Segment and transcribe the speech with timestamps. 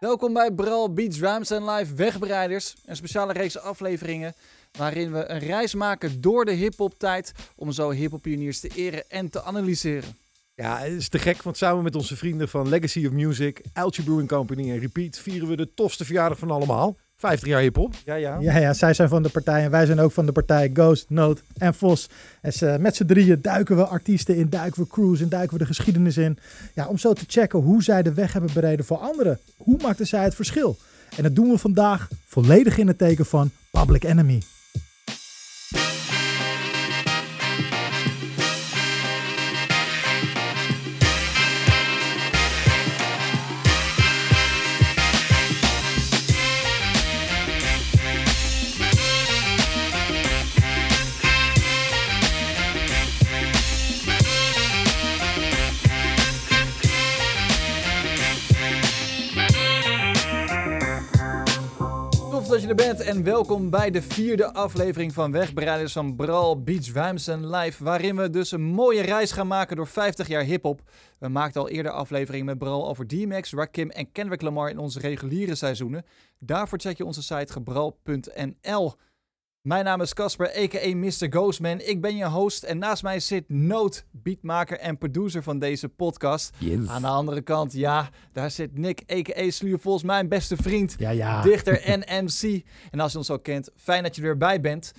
[0.00, 2.74] Welkom bij Bral Beats and Live Wegbreiders.
[2.84, 4.34] Een speciale reeks afleveringen
[4.72, 9.04] waarin we een reis maken door de hip-hop tijd om zo hip-hop pioniers te eren
[9.08, 10.16] en te analyseren.
[10.54, 14.04] Ja, het is te gek, want samen met onze vrienden van Legacy of Music, Algae
[14.04, 16.96] Brewing Company en Repeat vieren we de tofste verjaardag van allemaal.
[17.20, 17.94] 50 jaar hip-hop.
[18.04, 18.36] Ja, ja.
[18.40, 21.04] Ja, ja, zij zijn van de partij en wij zijn ook van de partij Ghost,
[21.08, 22.08] Note en Vos.
[22.40, 25.58] En ze- met z'n drieën duiken we artiesten in, duiken we crews in, duiken we
[25.58, 26.38] de geschiedenis in.
[26.74, 29.38] Ja, om zo te checken hoe zij de weg hebben bereden voor anderen.
[29.56, 30.76] Hoe maakten zij het verschil?
[31.16, 34.42] En dat doen we vandaag volledig in het teken van Public Enemy.
[63.10, 67.84] En welkom bij de vierde aflevering van Wegbreiders van Bral Rhymes and Live.
[67.84, 70.80] Waarin we dus een mooie reis gaan maken door 50 jaar hip-hop.
[71.18, 75.00] We maakten al eerder afleveringen met Bral over DMX, Rakim en Kendrick Lamar in onze
[75.00, 76.04] reguliere seizoenen.
[76.38, 78.94] Daarvoor check je onze site gebral.nl.
[79.60, 80.96] Mijn naam is Casper, a.k.a.
[80.96, 81.26] Mr.
[81.30, 81.80] Ghostman.
[81.80, 86.56] Ik ben je host en naast mij zit Noot, beatmaker en producer van deze podcast.
[86.86, 89.50] Aan de andere kant, ja, daar zit Nick, a.k.a.
[89.50, 91.42] Sluurvols, mijn beste vriend Ja, ja.
[91.42, 92.62] dichter en MC.
[92.90, 94.92] En als je ons al kent, fijn dat je erbij bent.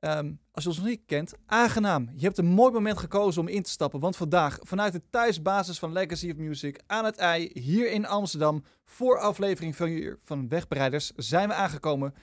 [0.00, 2.10] Ehm, als je ons nog niet kent, aangenaam.
[2.14, 4.00] Je hebt een mooi moment gekozen om in te stappen.
[4.00, 8.64] Want vandaag, vanuit de thuisbasis van Legacy of Music aan het ei, hier in Amsterdam,
[8.84, 12.14] voor aflevering van, van Wegbreiders, zijn we aangekomen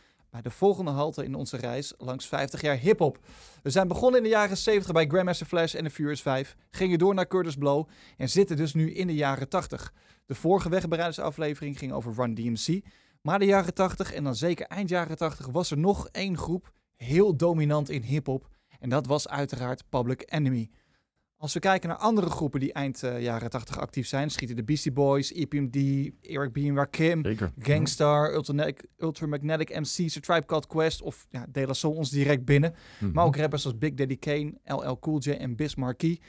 [0.42, 3.20] de volgende halte in onze reis langs 50 jaar hip-hop.
[3.64, 7.00] We zijn begonnen in de jaren 70 bij Grandmaster Flash en de Furious 5, gingen
[7.00, 9.94] door naar Curtis Blow en zitten dus nu in de jaren 80.
[10.26, 12.82] De vorige Wegbreidersaflevering ging over Run DMC.
[13.22, 16.72] Maar de jaren 80 en dan zeker eind jaren 80 was er nog één groep
[16.96, 18.48] heel dominant in hip-hop.
[18.80, 20.70] En dat was uiteraard Public Enemy.
[21.38, 24.64] Als we kijken naar andere groepen die eind eh, jaren 80 actief zijn, schieten de
[24.64, 25.76] Beastie Boys, EPMD,
[26.22, 26.58] Eric B.
[26.58, 27.52] en Rakim, Zeker.
[27.60, 32.46] Gangstar, Ultramagnetic, Ultramagnetic MC's, A Tribe Called Quest of ja, De La Soul ons direct
[32.46, 32.74] binnen.
[33.00, 33.12] Mhm.
[33.12, 36.22] Maar ook rappers als Big Daddy Kane, LL Cool J en Biz Markie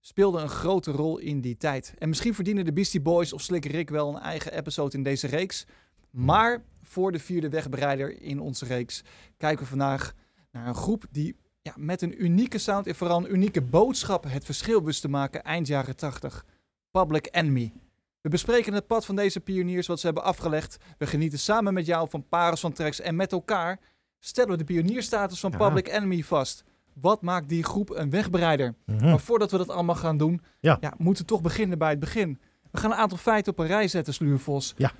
[0.00, 1.94] speelden een grote rol in die tijd.
[1.98, 5.26] En misschien verdienen de Beastie Boys of Slick Rick wel een eigen episode in deze
[5.26, 5.66] reeks.
[6.10, 9.02] Maar voor de vierde wegbereider in onze reeks
[9.36, 10.12] kijken we vandaag
[10.50, 14.44] naar een groep die ja, met een unieke sound en vooral een unieke boodschap het
[14.44, 16.44] verschil wist te maken eind jaren 80.
[16.90, 17.72] Public Enemy.
[18.20, 20.76] We bespreken het pad van deze pioniers wat ze hebben afgelegd.
[20.98, 23.80] We genieten samen met jou van parels van tracks en met elkaar
[24.18, 25.56] stellen we de pionierstatus van Ja.
[25.56, 26.64] Public Enemy vast.
[26.92, 28.74] Wat maakt die groep een wegbereider?
[28.86, 29.04] Mhm.
[29.04, 30.78] Maar voordat we dat allemaal gaan doen, Ja.
[30.96, 32.40] moeten we toch beginnen bij het begin.
[32.70, 34.74] We gaan een aantal feiten op een rij zetten, Sluurvos.
[34.76, 34.92] Ja.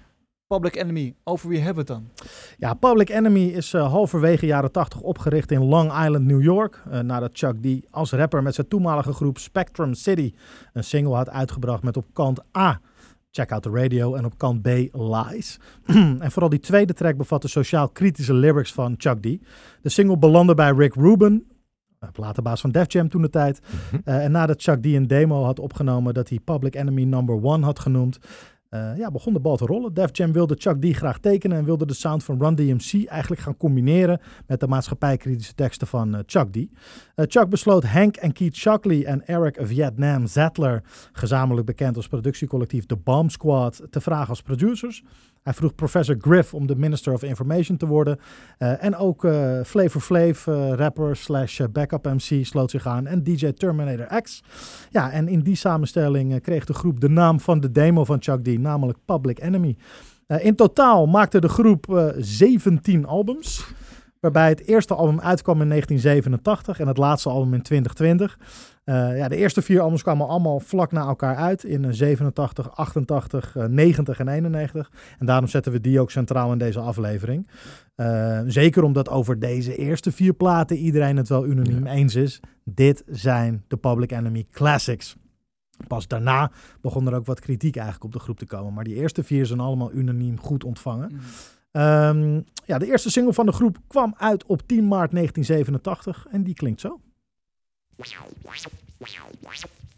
[0.53, 2.29] Public Enemy, over wie hebben we het dan?
[2.57, 6.83] Ja, Public Enemy is eh, halverwege jaren 80 opgericht in Long Island, New York.
[6.91, 10.33] eh, nadat Chuck D als rapper met zijn toenmalige groep Spectrum City
[10.73, 12.81] een single had uitgebracht met op kant A
[13.31, 15.59] Check Out the Radio en op kant B Lies.
[16.25, 19.27] en vooral die tweede track bevatte sociaal kritische lyrics van Chuck D.
[19.83, 21.47] De single belandde bij Rick Rubin,
[21.99, 23.61] eh, platenbaas van Def Jam toen de tijd.
[23.61, 24.01] Mhm.
[24.05, 27.65] Eh, en nadat Chuck D een demo had opgenomen dat hij Public Enemy Number One
[27.65, 28.19] had genoemd,
[28.73, 29.95] eh, ja, begon de bal te rollen.
[29.95, 33.41] Def Jam wilde Chuck D graag tekenen en wilde de sound van Run DMC eigenlijk
[33.43, 36.57] gaan combineren met de maatschappijkritische teksten van eh, Chuck D.
[36.57, 36.65] Eh,
[37.29, 40.83] Chuck besloot Hank en Keith Shockley en Eric Vietnam Zettler,
[41.13, 45.05] gezamenlijk bekend als productiecollectief The Bomb Squad, te vragen als producers.
[45.43, 48.19] Hij vroeg Professor Griff om de Minister of Information te worden.
[48.59, 53.07] Eh, en ook eh Flavor Flav, eh, rapper slash backup MC, sloot zich aan.
[53.07, 54.43] En DJ Terminator X.
[54.91, 58.45] Ja, en in die samenstelling kreeg de groep de naam van de demo van Chuck
[58.45, 59.77] D, namelijk Public Enemy.
[60.27, 63.75] In totaal maakte de groep eh 17 albums.
[64.23, 68.39] Waarbij het eerste album uitkwam in 1987 en het laatste album in 2020.
[68.85, 72.77] Eh, ja, de eerste vier albums kwamen allemaal vlak na elkaar uit in eh, 87,
[72.77, 74.91] 88, eh, 90 en 91.
[75.19, 77.49] En daarom zetten we die ook centraal in deze aflevering.
[77.95, 82.41] Eh, zeker omdat over deze eerste vier platen iedereen het wel unaniem eens is.
[82.65, 85.17] Dit zijn de Public Enemy Classics.
[85.87, 86.51] Pas daarna
[86.81, 88.75] begon er ook wat kritiek eigenlijk op de groep te komen.
[88.75, 91.21] Maar die eerste vier zijn allemaal unaniem goed ontvangen.
[91.73, 96.43] Ehm, ja, de eerste single van de groep kwam uit op 10 maart 1987 en
[96.43, 97.01] die klinkt zo.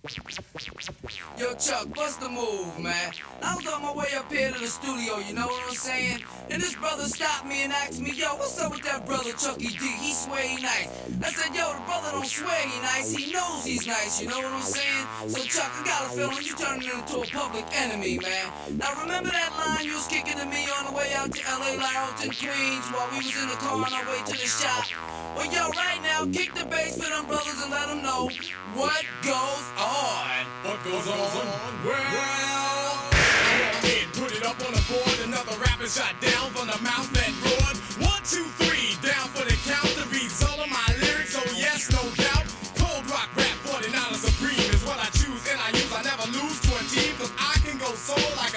[0.05, 3.11] Yo, Chuck, what's the move, man?
[3.41, 6.19] I was on my way up here to the studio, you know what I'm saying?
[6.51, 9.69] And this brother stopped me and asked me, yo, what's up with that brother Chucky
[9.73, 9.81] D?
[9.81, 10.93] He swear he nice.
[11.25, 14.37] I said, yo, the brother don't swear he nice, he knows he's nice, you know
[14.37, 15.07] what I'm saying?
[15.29, 18.53] So, Chuck, I got a feeling you turning into a public enemy, man.
[18.77, 21.81] Now, remember that line you was kicking to me on the way out to LA
[22.21, 24.85] in Queens while we was in the car on our way to the shop?
[25.35, 28.29] Well, yo, right now, kick the bass for them brothers and let them know
[28.77, 29.94] what goes on.
[29.95, 31.47] What goes on?
[31.87, 32.99] Well,
[33.83, 35.19] kid, put it up on the board.
[35.23, 37.79] Another rapper shot down from the mouth that roared.
[38.03, 39.87] One, two, three, down for the count.
[39.95, 42.43] The beats all of my lyrics, oh yes, no doubt.
[42.75, 45.93] Cold rock rap, 49 supreme is what I choose and I use.
[45.95, 48.54] I never lose to a team, cause I can go solo like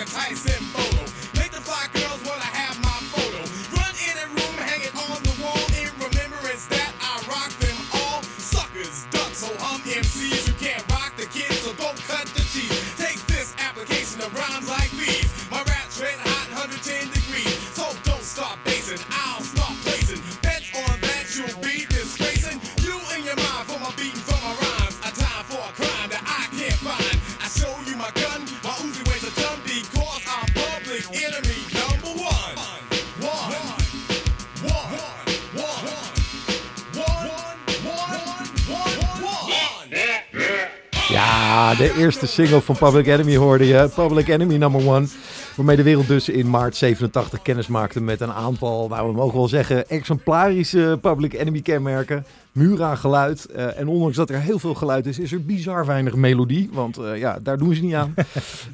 [41.58, 43.90] Ja, de eerste single van Public Enemy hoorde je.
[43.96, 45.08] Public Enemy number one.
[45.56, 49.38] Waarmee de wereld dus in maart 87 kennis maakte met een aantal, nou we mogen
[49.38, 52.26] wel zeggen, exemplarische Public Enemy kenmerken.
[52.52, 53.46] Muur aan geluid.
[53.46, 56.70] Eh, en ondanks dat er heel veel geluid is, is er bizar weinig melodie.
[56.74, 58.14] Want eh, ja, daar doen ze niet aan.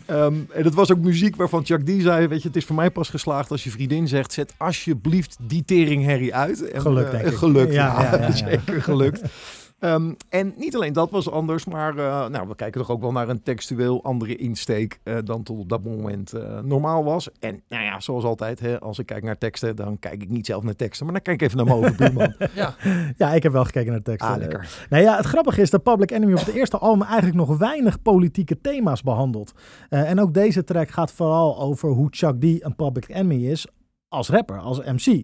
[0.06, 2.76] Ehm, en het was ook muziek waarvan Chuck D zei, weet je, het is voor
[2.76, 6.72] mij pas geslaagd als je vriendin zegt, zet alsjeblieft die teringherrie uit.
[6.72, 7.38] En, Gelukt, eh, denk ik.
[7.38, 8.32] Gelukt, Ja, ja, ja, ja, ja.
[8.32, 9.22] zeker gelukt.
[9.84, 13.12] Ehm, en niet alleen dat was anders, maar eh, nou, we kijken toch ook wel
[13.12, 17.30] naar een textueel andere insteek eh, dan tot op dat moment eh, normaal was.
[17.40, 20.46] En nou ja, zoals altijd, hè, als ik kijk naar teksten, dan kijk ik niet
[20.46, 22.34] zelf naar teksten, maar dan kijk ik even naar mijn overbuurman.
[22.54, 22.76] Ja,
[23.18, 24.28] Ja, ik heb wel gekeken naar de tekst.
[24.28, 24.86] ah, lekker.
[24.90, 28.02] Nou ja, het grappige is dat Public Enemy op het eerste album eigenlijk nog weinig
[28.02, 29.54] politieke thema's behandelt.
[29.90, 33.68] Eh, en ook deze track gaat vooral over hoe Chuck D een Public Enemy is
[34.08, 35.24] als rapper, als MC.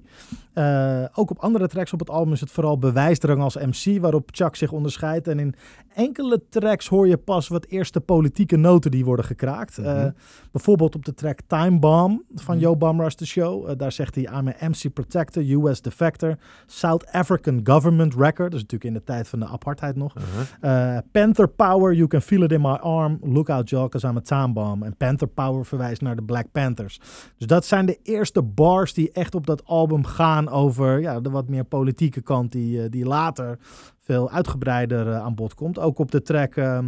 [0.54, 4.30] Eh, ook op andere tracks op het album is het vooral bewijsdrang als MC, waarop
[4.32, 5.28] Chuck zich onderscheidt.
[5.28, 5.56] En in
[5.94, 9.78] enkele tracks hoor je pas wat eerste politieke noten die worden gekraakt.
[9.78, 10.10] Eh, Mhm.
[10.52, 12.64] bijvoorbeeld op de track Time Bomb van Mhm.
[12.64, 13.70] Yo Bum Rush The Show.
[13.70, 16.36] Eh, daar zegt hij, I'm a MC Protector, US Defector,
[16.66, 18.52] South African Government Record.
[18.52, 20.14] Dat is natuurlijk in de tijd van de apartheid nog.
[20.62, 23.18] Uh, Panther Power, you can feel it in my arm.
[23.24, 24.84] Look out, Joe, cause I'm a time bomb.
[24.84, 27.00] En Panther Power verwijst naar de Black Panthers.
[27.38, 31.30] Dus dat zijn de eerste bars die echt op dat album gaan over ja, de
[31.30, 33.58] wat meer politieke kant, die, eh, die later
[34.00, 35.80] veel uitgebreider eh, aan bod komt.
[35.80, 36.80] Ook op de track eh,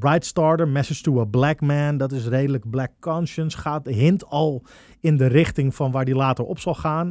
[0.00, 1.96] Right Starter, Message to a Black Man.
[1.96, 3.58] Dat is redelijk Black Conscience.
[3.58, 4.62] Gaat hint al
[5.00, 7.10] in de richting van waar die later op zal gaan.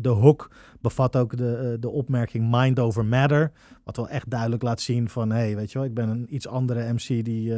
[0.00, 0.50] De hook
[0.80, 3.52] bevat ook de, de opmerking Mind over Matter.
[3.84, 5.30] Wat wel echt duidelijk laat zien van...
[5.30, 7.54] hé, hey, weet je wel, ik ben een iets andere MC die,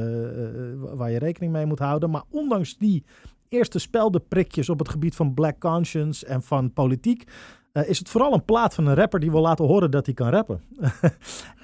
[0.76, 2.10] waar je rekening mee moet houden.
[2.10, 3.04] Maar ondanks die
[3.50, 7.24] eerste speldenprikjes op het gebied van Black Conscience en van politiek...
[7.72, 10.14] eh, is het vooral een plaat van een rapper die wil laten horen dat hij
[10.14, 10.60] kan rappen.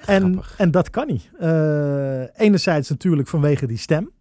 [0.05, 0.55] en, Grappig.
[0.57, 1.21] en dat kan hij.
[1.39, 4.11] Eh, enerzijds natuurlijk vanwege die stem.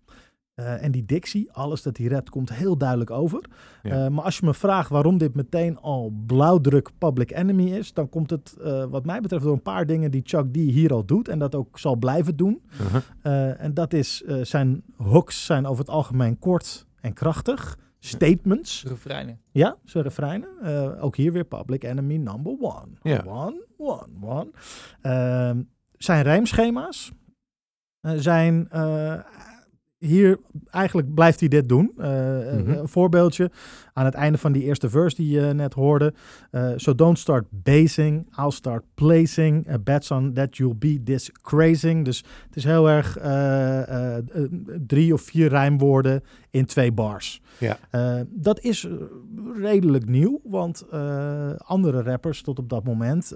[0.55, 3.41] eh, en die dictie, alles dat hij rapt, komt heel duidelijk over.
[3.83, 4.09] Ja.
[4.09, 8.31] Maar als je me vraagt waarom dit meteen al blauwdruk Public Enemy is, dan komt
[8.31, 8.57] het,
[8.91, 11.55] wat mij betreft, door een paar dingen die Chuck D hier al doet en dat
[11.55, 12.63] ook zal blijven doen.
[12.81, 13.61] Uh-huh.
[13.63, 17.79] En dat is, zijn hooks zijn over het algemeen kort en krachtig.
[17.99, 19.41] Statements, refreinen.
[19.53, 20.49] ja, zijn refreinen.
[20.63, 22.89] Eh, ook hier weer Public Enemy number one.
[23.03, 23.23] Ja.
[23.27, 24.51] One, one, one.
[25.03, 25.63] Ehm,
[25.97, 27.13] zijn rijmschema's
[28.01, 28.69] eh, zijn...
[30.07, 30.39] hier
[30.71, 31.93] eigenlijk blijft hij dit doen.
[31.99, 32.71] Eh, eh, Mhm.
[32.71, 33.51] Een voorbeeldje
[33.93, 36.15] aan het einde van die eerste verse die je net hoorde.
[36.51, 39.83] Eh, so don't start basing, I'll start placing.
[39.83, 42.05] Bets on that you'll be discrazing.
[42.05, 43.19] Dus het is heel erg
[44.87, 47.43] drie of vier rijmwoorden in twee bars.
[47.59, 47.79] Ja.
[48.29, 48.89] Dat is
[49.61, 50.85] redelijk nieuw, want
[51.59, 53.33] andere rappers tot op dat moment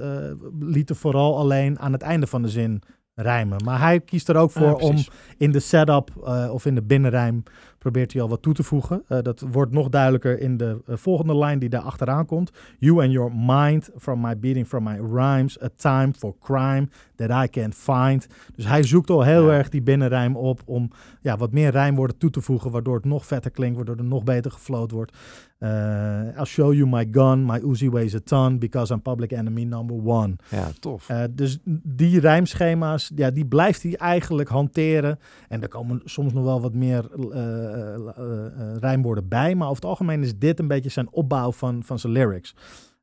[0.61, 2.83] lieten vooral alleen aan het einde van de zin
[3.15, 3.65] rijmen.
[3.65, 4.97] Maar hij kiest er ook voor Ja, om
[5.39, 7.43] in de setup eh, of in de binnenrijm
[7.79, 9.03] probeert hij al wat toe te voegen.
[9.09, 12.51] Eh, dat wordt nog duidelijker in de eh, volgende lijn die daar achteraan komt.
[12.79, 15.63] You and your mind from my beating from my rhymes.
[15.63, 18.27] A time for crime that I can't find.
[18.55, 19.57] Dus hij zoekt al heel Ja.
[19.57, 20.91] erg die binnenrijm op om
[21.21, 24.25] ja, wat meer rijmwoorden toe te voegen, waardoor het nog vetter klinkt, waardoor er nog
[24.25, 25.17] beter gefloat wordt.
[25.61, 29.65] Eh, I'll show you my gun, my Uzi weighs a ton, because I'm public enemy
[29.65, 30.37] number one.
[30.49, 31.09] Ja, tof.
[31.09, 35.19] Eh, dus die rijmschema's, ja, die blijft hij eigenlijk hanteren.
[35.49, 39.55] En er komen soms nog wel wat meer eh, rijmwoorden bij.
[39.55, 42.55] Maar over het algemeen is dit een beetje zijn opbouw van, van zijn lyrics.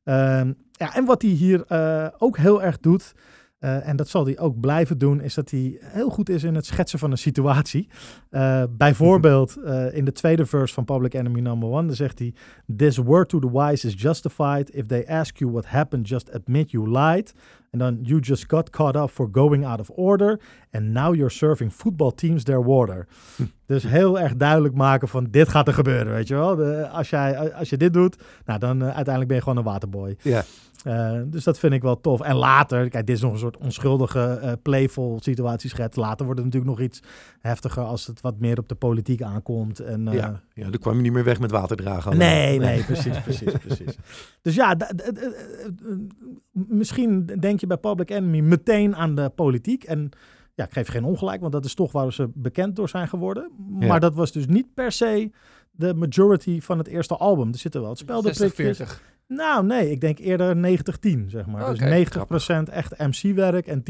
[0.04, 1.64] Ehm, ja, en wat hij hier
[2.18, 3.14] ook heel erg doet,
[3.58, 6.54] eh, en dat zal hij ook blijven doen, is dat hij heel goed is in
[6.54, 7.88] het schetsen van een situatie.
[8.30, 12.34] Eh, bijvoorbeeld eh, in de tweede verse van Public Enemy Number One, dan zegt hij:
[12.76, 14.70] This word to the wise is justified.
[14.70, 17.34] If they ask you what happened, just admit you lied.
[17.70, 20.40] En dan you just got caught up for going out of order.
[20.70, 23.06] And now you're serving football teams their water.
[23.66, 26.56] Dus heel erg duidelijk maken van dit gaat er gebeuren, weet je wel.
[26.56, 30.16] De, als, jij, als je dit doet, nou dan uiteindelijk ben je gewoon een waterboy.
[30.22, 30.44] Ja.
[30.84, 32.20] Eh, dus dat vind ik wel tof.
[32.20, 35.96] En later, kijk, dit is nog een soort onschuldige, eh, playful situatieschets.
[35.96, 37.00] Later wordt het natuurlijk nog iets
[37.40, 39.80] heftiger als het wat meer op de politiek aankomt.
[39.80, 40.42] En, eh, ja.
[40.54, 42.16] ja, dan kwam je niet meer weg met waterdragen.
[42.16, 43.96] Nee, nee, precies, precies, precies.
[44.42, 44.76] Dus ja,
[46.52, 49.84] misschien denk je bij Public Enemy meteen aan de politiek.
[49.84, 50.10] En
[50.54, 53.50] ja, ik geef geen ongelijk, want dat is toch waar ze bekend door zijn geworden.
[53.78, 53.86] Ja.
[53.86, 55.30] Maar dat was dus niet per se
[55.70, 57.48] de majority van het eerste album.
[57.52, 58.80] Er zitten wel het speldenprikjes.
[59.32, 59.36] 60-40.
[59.36, 61.74] Nou, nee, ik denk eerder 90-10, zeg maar.
[61.74, 62.06] Dus
[62.68, 63.82] 90% echt MC-werk en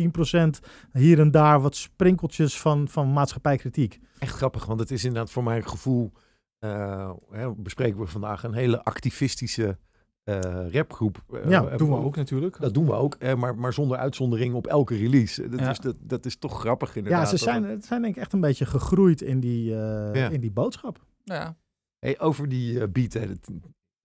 [0.59, 0.59] 10%
[0.93, 4.01] hier en daar wat sprinkeltjes van, van maatschappijkritiek.
[4.19, 6.13] Echt grappig, want het is inderdaad voor mijn gevoel,
[6.59, 9.79] eh, hè, bespreken we vandaag, een hele activistische
[10.25, 11.23] eh, rapgroep.
[11.33, 12.61] Eh, Ja, Doen we ook natuurlijk.
[12.61, 15.49] Dat doen we ook, eh, maar, maar zonder uitzondering op elke release.
[15.49, 15.71] Dat, Ja.
[15.71, 17.23] is, dat, dat is toch grappig inderdaad.
[17.23, 20.29] Ja, ze zijn, het zijn denk ik echt een beetje gegroeid in die, eh, Ja.
[20.29, 21.05] in die boodschap.
[21.25, 21.57] Ja.
[21.99, 23.49] Hey, over die eh, beat, hè, het,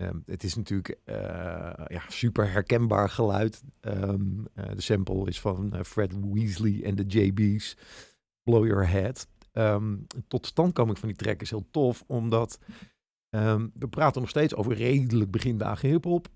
[0.04, 1.16] ehm, het is natuurlijk eh,
[1.88, 3.64] ja, super herkenbaar geluid.
[3.80, 4.22] Ehm,
[4.54, 7.78] eh, de sample is van eh, Fred Weasley en de JB's.
[8.44, 9.28] Blow Your Head.
[9.52, 9.96] Ehm,
[10.28, 12.60] tot standkoming van die track is heel tof, omdat
[13.74, 16.28] we praten nog steeds over redelijk begindagen hiphop.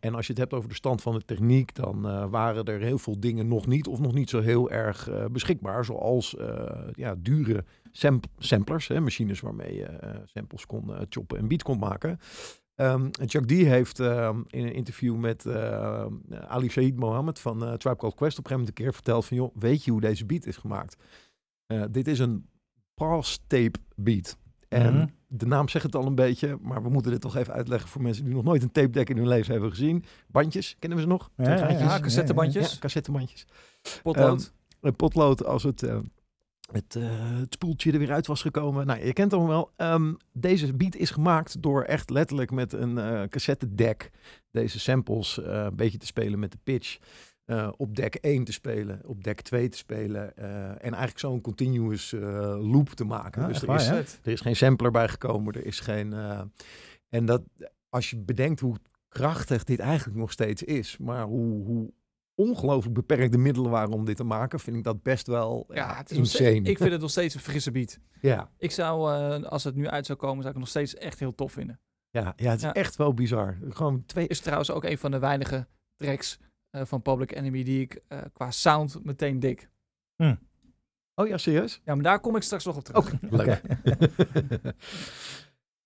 [0.00, 2.98] En als je het hebt over de stand van de techniek, dan waren er heel
[2.98, 5.84] veel dingen nog niet of nog niet zo heel erg beschikbaar.
[5.84, 6.36] Zoals
[6.92, 12.18] ja, dure samp- samplers, hè, machines waarmee je samples kon choppen en beat kon maken.
[12.78, 16.06] En Chuck D heeft ehm, in een interview met eh,
[16.46, 19.26] Ali Said Mohammed van eh Tribe Called Quest op een gegeven moment een keer verteld
[19.26, 20.96] van, joh, weet je hoe deze beat is gemaakt?
[21.66, 22.46] Eh, dit is een
[22.94, 24.36] pass tape beat.
[24.68, 25.06] En Mhm.
[25.26, 28.02] de naam zegt het al een beetje, maar we moeten dit toch even uitleggen voor
[28.02, 30.04] mensen die nog nooit een tape deck in hun leven hebben gezien.
[30.26, 31.30] Bandjes, kennen we ze nog?
[31.36, 32.00] Ja, ja, ja.
[32.00, 32.72] Cassettebandjes.
[32.72, 33.46] Ja, cassettebandjes.
[34.02, 34.52] Potlood.
[34.80, 35.82] Een potlood als het,
[36.72, 38.86] het, eh, het spoeltje er weer uit was gekomen.
[38.86, 39.70] Nou, je kent hem wel.
[39.76, 44.10] Ehm, deze beat is gemaakt door echt letterlijk met een eh cassettedek
[44.50, 46.98] deze samples eh, een beetje te spelen met de pitch.
[47.76, 52.10] op deck 1 te spelen, op deck 2 te spelen en eigenlijk zo'n continuous
[52.60, 53.48] loop te maken.
[53.48, 53.88] Dus er waar, is,
[54.22, 56.12] er is geen sampler bijgekomen, er is geen...
[57.08, 57.42] en dat,
[57.88, 58.76] als je bedenkt hoe
[59.08, 61.92] krachtig dit eigenlijk nog steeds is, maar hoe, hoe
[62.38, 65.74] ongelooflijk beperkt de middelen waren om dit te maken, vind ik dat best wel ja,
[65.74, 66.50] ja, het is nog insane.
[66.50, 67.98] steeds- ik vind het nog steeds een frisse beat.
[68.20, 70.94] ja, Ik zou, eh, als het nu uit zou komen, zou ik het nog steeds
[70.94, 71.80] echt heel tof vinden.
[72.10, 72.72] ja, ja, het is Ja.
[72.72, 73.58] echt wel bizar.
[73.68, 74.26] Gewoon twee...
[74.28, 75.66] Is trouwens ook een van de weinige
[75.96, 76.38] tracks
[76.70, 79.70] eh, van Public Enemy die ik eh, qua sound meteen dik.
[81.14, 81.80] Oh ja, serieus?
[81.84, 83.12] Ja, maar daar kom ik straks nog op terug.
[83.12, 83.60] Oké, leuk.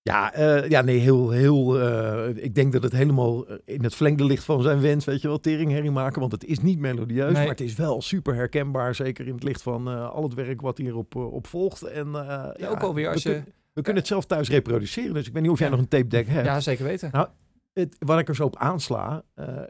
[0.03, 1.81] ja, eh, ja, nee, heel, heel.
[1.81, 5.21] eh, ik denk dat het helemaal eh, in het verlengde ligt van zijn wens, weet
[5.21, 6.21] je wel, teringherrie maken.
[6.21, 7.33] Want het is niet melodieus, Nee.
[7.33, 8.95] maar het is wel super herkenbaar.
[8.95, 11.83] Zeker in het licht van al het werk wat hierop op volgt.
[11.83, 15.15] En ja, ook alweer als we, je- kun- we kunnen het zelf thuis reproduceren.
[15.15, 16.47] Dus ik weet niet of jij nog een tape deck hebt.
[16.47, 17.09] Ja, zeker weten.
[17.13, 17.29] Nou,
[17.73, 19.23] Het, wat ik er zo op aansla,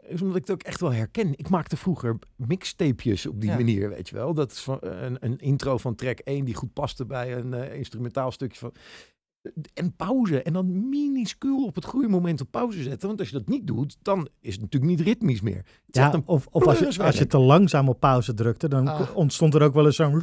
[0.07, 1.31] is omdat ik het ook echt wel herken.
[1.35, 3.55] Ik maakte vroeger mixtapejes op die Ja.
[3.55, 4.33] manier, weet je wel.
[4.33, 8.31] Dat is van, een, een intro van track 1 die goed paste bij een instrumentaal
[8.31, 8.73] stukje van...
[9.73, 10.41] En pauze.
[10.41, 13.07] En dan minuscuul op het goede moment op pauze zetten.
[13.07, 15.55] Want als je dat niet doet, dan is het natuurlijk niet ritmisch meer.
[15.85, 17.09] Het Ja, of, of als, je, pleuriswerk.
[17.09, 19.15] als je te langzaam op pauze drukte, dan Ah.
[19.15, 20.21] ontstond er ook wel eens zo'n...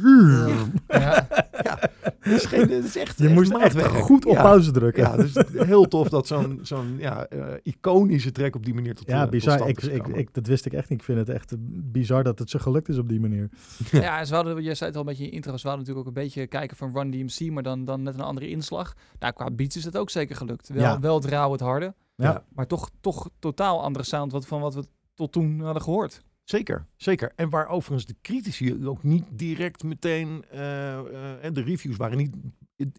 [0.87, 1.39] Ja.
[2.21, 4.03] Het is, geen, het is echt Je moest echt maatwerk.
[4.03, 4.41] goed op Ja.
[4.41, 5.03] pauze drukken.
[5.03, 9.07] Ja, dus heel tof dat zo'n zo'n ja, eh, iconische track op die manier tot,
[9.07, 9.53] Ja, eh, tot bizar.
[9.57, 10.99] stand Ik, is ik, dat wist ik echt niet.
[10.99, 11.53] Ik vind het echt
[11.91, 13.49] bizar dat het zo gelukt is op die manier.
[13.91, 15.85] Ja, en ze hadden, je zei het al een beetje in je intro, ze hadden
[15.85, 18.93] natuurlijk ook een beetje kijken van Run DMC, maar dan, dan net een andere inslag.
[19.19, 20.69] Nou, qua beats is het ook zeker gelukt.
[20.69, 20.99] Wel, Ja.
[20.99, 22.43] wel het rauw, het harde, Ja.
[22.53, 26.21] maar toch, toch totaal andere sound wat, van wat we tot toen hadden gehoord.
[26.51, 27.31] Zeker, zeker.
[27.35, 32.17] En waar overigens de critici ook niet direct meteen, eh, eh, en de reviews waren
[32.17, 32.35] niet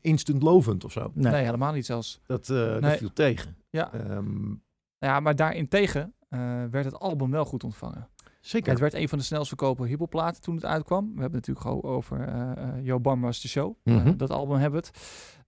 [0.01, 1.11] instant lovend of zo.
[1.15, 1.33] Nee.
[1.33, 2.21] Nee, helemaal niet zelfs.
[2.27, 3.57] Dat, eh, dat viel tegen.
[3.71, 3.93] Ja.
[3.93, 4.55] Ehm,
[4.99, 8.09] Ja, maar daarentegen eh werd het album wel goed ontvangen.
[8.41, 8.71] zeker.
[8.71, 11.05] Het werd een van de snelst verkopen hiphopplaten toen het uitkwam.
[11.15, 13.77] We hebben het natuurlijk gewoon over eh eh, Yo Bam Was The Show.
[13.85, 14.17] Eh, Mhm.
[14.17, 14.99] dat album hebben we het.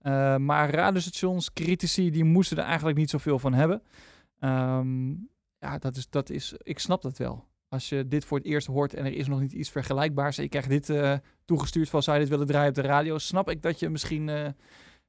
[0.01, 3.83] Eh, maar radiostations, critici, die moesten er eigenlijk niet zoveel van hebben.
[4.39, 5.11] Ehm,
[5.59, 7.45] ja, dat is, dat is, ik snap dat wel.
[7.75, 10.37] Als je dit voor het eerst hoort en er is nog niet iets vergelijkbaars...
[10.37, 11.15] en je krijgt dit eh,
[11.45, 13.19] toegestuurd van zou je dit willen draaien op de radio...
[13.19, 14.49] snap ik dat je misschien eh,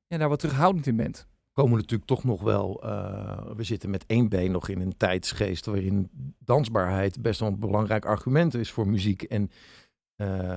[0.07, 1.27] ja, daar wat terughoudend in bent.
[1.53, 2.83] komen natuurlijk toch nog wel.
[2.83, 7.59] eh, we zitten met één been nog in een tijdsgeest waarin dansbaarheid best wel een
[7.59, 9.23] belangrijk argument is voor muziek.
[9.23, 9.49] En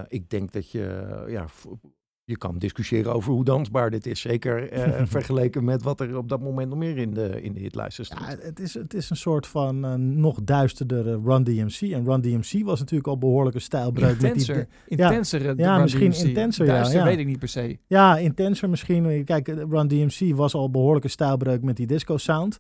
[0.08, 1.46] ik denk dat je, ja,
[2.28, 4.20] je kan discussiëren over hoe dansbaar dit is.
[4.20, 7.61] Zeker eh, vergeleken met wat er op dat moment nog meer in de, in de
[7.61, 8.20] hitlijsten stond.
[8.20, 11.80] Ja, het is, het is een soort van eh, nog duisterdere Run DMC.
[11.80, 14.20] En Run DMC was natuurlijk al behoorlijk een stijlbreuk.
[14.20, 15.58] Met die, Intenser, intenser.
[15.58, 16.23] Ja, Run misschien DMC.
[16.23, 17.04] intenser, ja, Duister ja.
[17.04, 17.78] weet ik niet per se.
[17.87, 19.25] Ja, intenser misschien.
[19.25, 22.58] Kijk, Run DMC was al behoorlijk een stijlbreuk met die disco sound.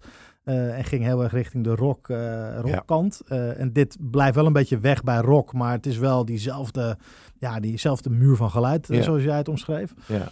[0.48, 3.20] Eh, en ging heel erg richting de rock, eh rockkant.
[3.28, 5.52] Eh, en dit blijft wel een beetje weg bij rock.
[5.52, 6.96] Maar het is wel diezelfde,
[7.38, 9.02] ja, diezelfde muur van geluid, Ja.
[9.02, 9.94] zoals jij het omschreef.
[10.06, 10.28] Ja.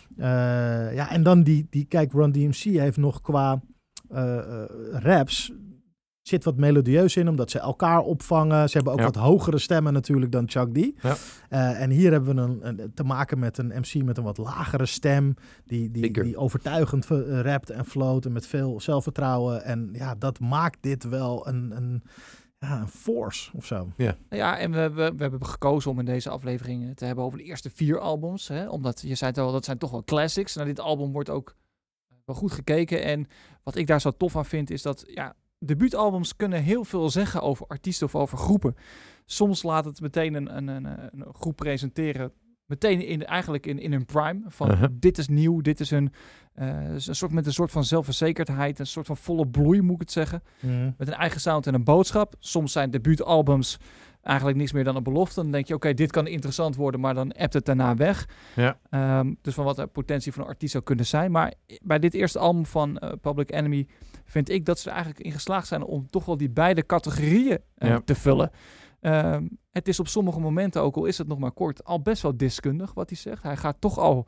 [0.90, 3.60] Ja, en dan die, die, kijk, Run DMC heeft nog qua
[4.92, 5.52] raps
[6.28, 8.68] zit wat melodieus in, omdat ze elkaar opvangen.
[8.68, 9.04] Ze hebben ook Ja.
[9.04, 11.02] wat hogere stemmen natuurlijk dan Chuck D.
[11.02, 11.16] Ja.
[11.48, 14.38] Eh, en hier hebben we een, een- te maken met een MC met een wat
[14.38, 19.64] lagere stem, die, die, die overtuigend eh, rapt en float en met veel zelfvertrouwen.
[19.64, 22.02] En ja, dat maakt dit wel een, een,
[22.58, 23.88] ja, een force of zo.
[23.96, 27.38] Nou Ja, en we, we, we hebben gekozen om in deze aflevering te hebben over
[27.38, 28.48] de eerste vier albums.
[28.48, 28.68] Hè?
[28.68, 30.54] Omdat je zei het al, dat zijn toch wel classics.
[30.56, 31.56] Naar dit album wordt ook
[32.24, 33.02] wel goed gekeken.
[33.02, 33.26] En
[33.62, 35.34] wat ik daar zo tof aan vind, is dat ja,
[35.66, 38.74] debuutalbums kunnen heel veel zeggen over artiesten of over groepen.
[39.24, 42.32] Soms laat het meteen een, een, een, een groep presenteren.
[42.66, 44.40] Meteen in, eigenlijk in, in hun prime.
[44.46, 44.88] Van Uh-huh.
[44.92, 46.12] dit is nieuw, dit is een,
[46.52, 48.78] eh, een soort, met een soort van zelfverzekerdheid.
[48.78, 50.42] Een soort van volle bloei, moet ik het zeggen
[50.96, 52.34] met een eigen sound en een boodschap.
[52.38, 53.78] Soms zijn debuutalbums
[54.22, 55.42] eigenlijk niks meer dan een belofte.
[55.42, 58.28] Dan denk je, oké, dit kan interessant worden, maar dan appt het daarna weg.
[58.56, 58.78] Ja.
[58.90, 61.30] Ehm, dus van wat de potentie van een artiest zou kunnen zijn.
[61.30, 63.86] Maar bij dit eerste album van eh, Public Enemy
[64.26, 67.58] vind ik dat ze er eigenlijk in geslaagd zijn om toch wel die beide categorieën
[67.74, 68.00] eh, Ja.
[68.04, 68.50] te vullen.
[69.00, 72.22] Ehm, het is op sommige momenten, ook al is het nog maar kort, al best
[72.22, 73.42] wel deskundig wat hij zegt.
[73.42, 74.26] Hij gaat toch al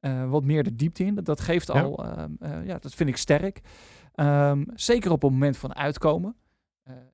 [0.00, 1.14] eh, wat meer de diepte in.
[1.14, 1.82] Dat, dat geeft Ja.
[1.82, 3.60] al, ehm, eh, ja, dat vind ik sterk.
[4.14, 6.36] Ehm, zeker op het moment van uitkomen.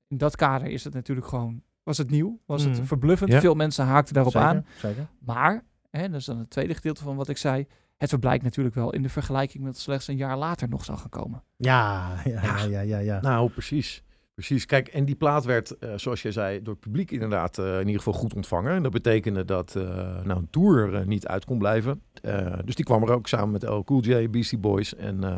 [0.08, 2.74] In dat kader is het natuurlijk gewoon, was het nieuw, was Mhm.
[2.74, 3.30] het verbluffend.
[3.32, 3.40] Ja.
[3.40, 4.66] Veel mensen haakten daarop zeker, aan.
[4.76, 5.06] Zeker.
[5.18, 7.66] Maar, hè, dat is dan het tweede gedeelte van wat ik zei,
[8.04, 11.08] het verblijkt natuurlijk wel in de vergelijking met slechts een jaar later nog zou gaan
[11.08, 11.42] komen.
[11.56, 12.64] Ja, ja, ja, Ja.
[12.64, 12.98] ja, ja.
[12.98, 13.20] ja.
[13.20, 14.02] Nou, precies.
[14.34, 14.66] Precies.
[14.66, 17.86] Kijk, en die plaat werd, eh, zoals jij zei, door het publiek inderdaad eh, in
[17.86, 18.72] ieder geval goed ontvangen.
[18.72, 19.84] En dat betekende dat eh,
[20.24, 22.02] nou, een tour niet uit kon blijven.
[22.22, 24.94] Eh, dus die kwam er ook samen met LL Cool J, Beastie Boys.
[24.94, 25.30] En eh,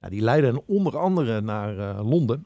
[0.00, 2.44] nou, die leidden onder andere naar eh, Londen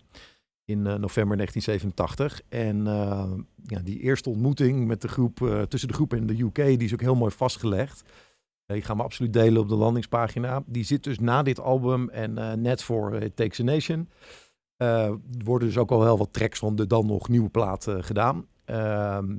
[0.64, 2.40] in eh, november 1987.
[2.48, 6.42] En eh, ja, die eerste ontmoeting met de groep, eh, tussen de groep en de
[6.42, 8.03] UK, die is ook heel mooi vastgelegd.
[8.66, 10.62] Eh, Die gaan we absoluut delen op de landingspagina.
[10.66, 14.09] Die zit dus na dit album en eh, net voor It Takes a Nation.
[14.77, 17.87] Eh, er worden dus ook al heel wat tracks van de dan nog nieuwe plaat
[17.87, 18.46] eh, gedaan.
[18.64, 19.37] Ehm,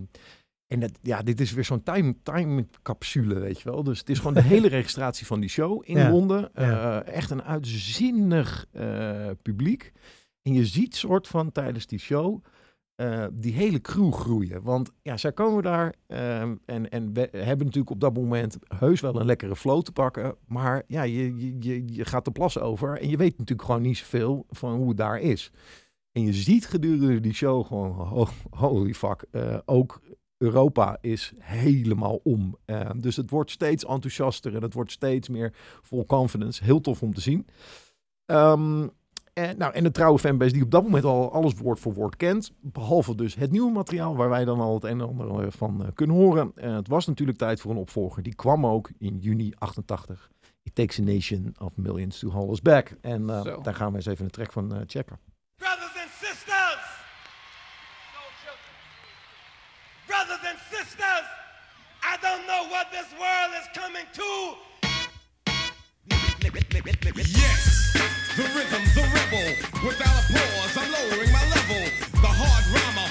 [0.68, 3.84] en dat, ja, dit is weer zo'n time, time capsule, weet je wel.
[3.84, 6.10] Dus het is gewoon de hele registratie van die show in Ja.
[6.12, 6.50] Londen.
[6.54, 7.02] Ja.
[7.04, 9.92] Eh, echt een uitzinnig eh, publiek.
[10.42, 12.44] En je ziet soort van tijdens die show
[12.96, 14.62] eh, die hele crew groeien.
[14.62, 19.02] Want ja, zij komen daar ehm, en, en we hebben natuurlijk op dat moment heus
[19.02, 20.36] wel een lekkere flow te pakken.
[20.48, 23.98] Maar ja, je, je, je, gaat de plas over en je weet natuurlijk gewoon niet
[23.98, 25.52] zoveel van hoe het daar is.
[26.12, 30.02] En je ziet gedurende die show gewoon, ho- holy fuck, eh, ook
[30.38, 32.58] Europa is helemaal om.
[32.66, 36.64] Eh, dus het wordt steeds enthousiaster en het wordt steeds meer vol confidence.
[36.64, 37.48] Heel tof om te zien.
[38.26, 38.88] Ehm,
[39.36, 42.16] en, nou, en de trouwe fanbase die op dat moment al alles woord voor woord
[42.16, 42.52] kent.
[42.62, 45.84] Behalve dus het nieuwe materiaal waar wij dan al het een en ander eh, van
[45.86, 46.52] eh, kunnen horen.
[46.56, 48.24] Eh, het was natuurlijk tijd voor een opvolger.
[48.24, 50.30] Die kwam ook in juni 88.
[50.64, 52.96] It Takes a Nation of Millions to Hold Us Back.
[53.02, 53.26] En
[53.64, 55.20] daar gaan we eens even een track van eh, checken.
[55.56, 56.84] Brothers and sisters!
[60.06, 61.26] Brothers and sisters!
[62.12, 64.58] I don't know what this world is coming to.
[66.54, 67.94] Yes,
[68.38, 69.50] the rhythm, the rebel.
[69.84, 71.90] Without a pause, I'm lowering my level.
[72.22, 73.10] The hard rhymer,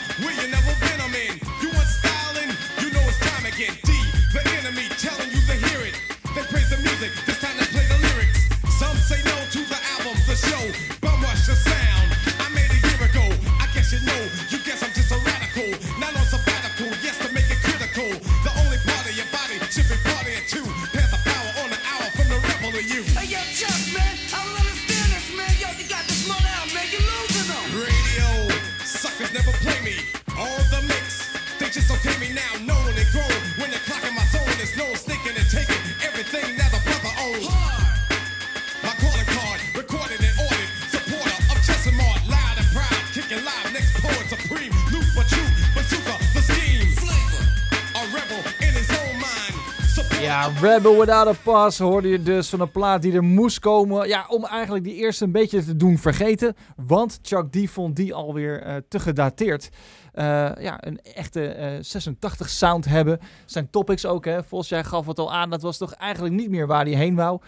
[50.35, 54.09] Ja, Rebel Without a Pass hoorde je dus van een plaat die er moest komen.
[54.09, 56.55] Ja, om eigenlijk die eerste een beetje te doen vergeten.
[56.77, 59.69] Want Chuck D vond die alweer eh te gedateerd.
[60.13, 60.25] Eh,
[60.59, 63.19] ja, een echte eh, 86 sound hebben.
[63.45, 64.45] Zijn topics ook, hè.
[64.45, 67.15] Volgens jij gaf het al aan, dat was toch eigenlijk niet meer waar hij heen
[67.15, 67.41] wou.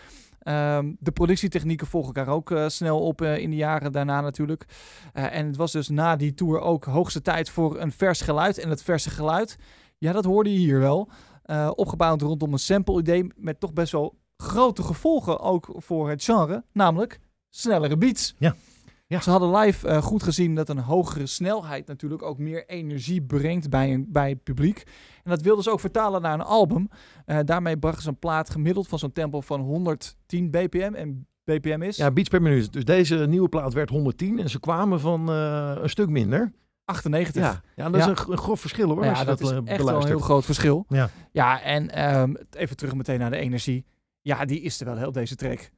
[0.46, 4.66] Ehm, de productietechnieken volgen elkaar ook eh, snel op eh, in de jaren daarna natuurlijk.
[5.12, 8.58] Eh, en het was dus na die tour ook hoogste tijd voor een vers geluid.
[8.58, 9.58] En het verse geluid,
[9.98, 11.08] ja, dat hoorde je hier wel.
[11.46, 16.64] Eh, opgebouwd rondom een sample-idee met toch best wel grote gevolgen ook voor het genre.
[16.72, 18.34] Namelijk snellere beats.
[18.38, 18.54] Ja.
[19.06, 19.20] Ja.
[19.20, 23.70] Ze hadden live eh, goed gezien dat een hogere snelheid natuurlijk ook meer energie brengt
[23.70, 24.82] bij, een, bij het publiek.
[25.22, 26.88] En dat wilden ze ook vertalen naar een album.
[27.24, 30.94] Eh, daarmee brachten ze een plaat gemiddeld van zo'n tempo van 110 bpm.
[30.94, 32.72] En bpm is Ja, beats per minuut.
[32.72, 36.52] Dus deze nieuwe plaat werd 110 en ze kwamen van een stuk minder.
[36.86, 37.42] 98.
[37.42, 38.10] Ja, ja dat is Ja.
[38.10, 39.04] een, grof verschil hoor.
[39.04, 40.84] Ja, als je dat, dat, is eh, echt wel een heel groot verschil.
[40.88, 41.10] Ja.
[41.32, 43.84] Ja, en ehm, even terug meteen naar de energie.
[44.22, 45.70] Ja, die is er wel heel deze track.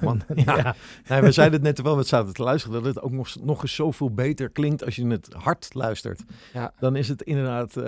[0.00, 0.56] Man, ja.
[0.56, 0.74] ja.
[1.08, 3.36] Nee, we zeiden het net terwijl we het zaten te luisteren, dat het ook nog,
[3.42, 6.22] nog eens zoveel beter klinkt als je het hard luistert.
[6.52, 6.72] Ja.
[6.78, 7.84] Dan is het inderdaad eh,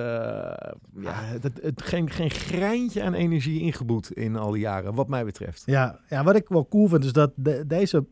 [0.96, 5.24] ja, het, het, geen, geen greintje aan energie ingeboet in al die jaren, wat mij
[5.24, 5.62] betreft.
[5.66, 8.06] Ja, ja, wat ik wel cool vind is dat de- deze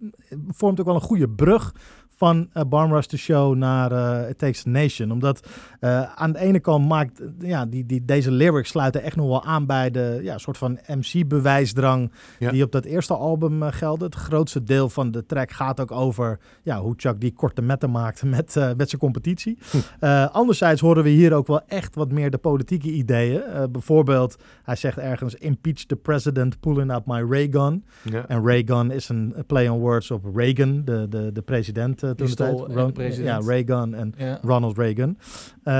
[0.49, 1.75] vormt ook wel een goede brug
[2.17, 5.11] van uh, Rush the Show naar eh It Takes a Nation.
[5.11, 5.49] Omdat
[5.81, 9.45] eh, aan de ene kant maakt ja, die, die, deze lyrics sluiten echt nog wel
[9.45, 12.51] aan bij de ja, soort van MC-bewijsdrang Ja.
[12.51, 14.07] die op dat eerste album gelden.
[14.07, 17.91] Het grootste deel van de track gaat ook over ja, hoe Chuck die korte metten
[17.91, 19.59] maakt met, met zijn competitie.
[20.01, 23.43] Eh, anderzijds horen we hier ook wel echt wat meer de politieke ideeën.
[23.73, 27.85] Bijvoorbeeld, hij zegt ergens: Impeach the president, pulling out my ray gun.
[28.03, 28.25] Ja.
[28.29, 32.35] En Reagan is een play on words op Reagan, de, de, de president toen de
[32.35, 32.59] tijd.
[32.59, 32.95] Ron-.
[33.13, 34.15] Ja, Reagan en.
[34.43, 35.19] Ronald Reagan.
[35.63, 35.75] Eh,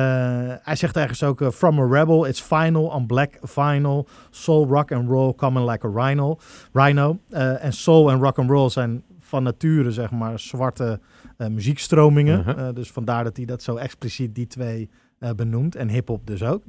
[0.63, 4.07] hij zegt ergens ook: eh, From a rebel, it's final on black vinyl.
[4.31, 6.39] Soul, rock and roll coming like a rhino.
[6.73, 7.19] rhino.
[7.31, 11.01] Eh, en soul en rock and roll zijn van nature, zeg maar, zwarte
[11.37, 12.57] eh, muziekstromingen.
[12.57, 15.77] Eh, dus vandaar dat hij dat zo expliciet die twee eh, benoemt.
[15.77, 16.63] En hip-hop dus ook.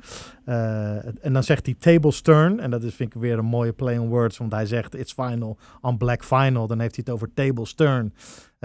[0.46, 2.60] Eh, en dan zegt hij tables turn.
[2.60, 4.38] En dat is, vind ik weer een mooie play on words.
[4.38, 6.68] Want hij zegt it's final on black vinyl.
[6.68, 8.14] Dan heeft hij het over tables turn.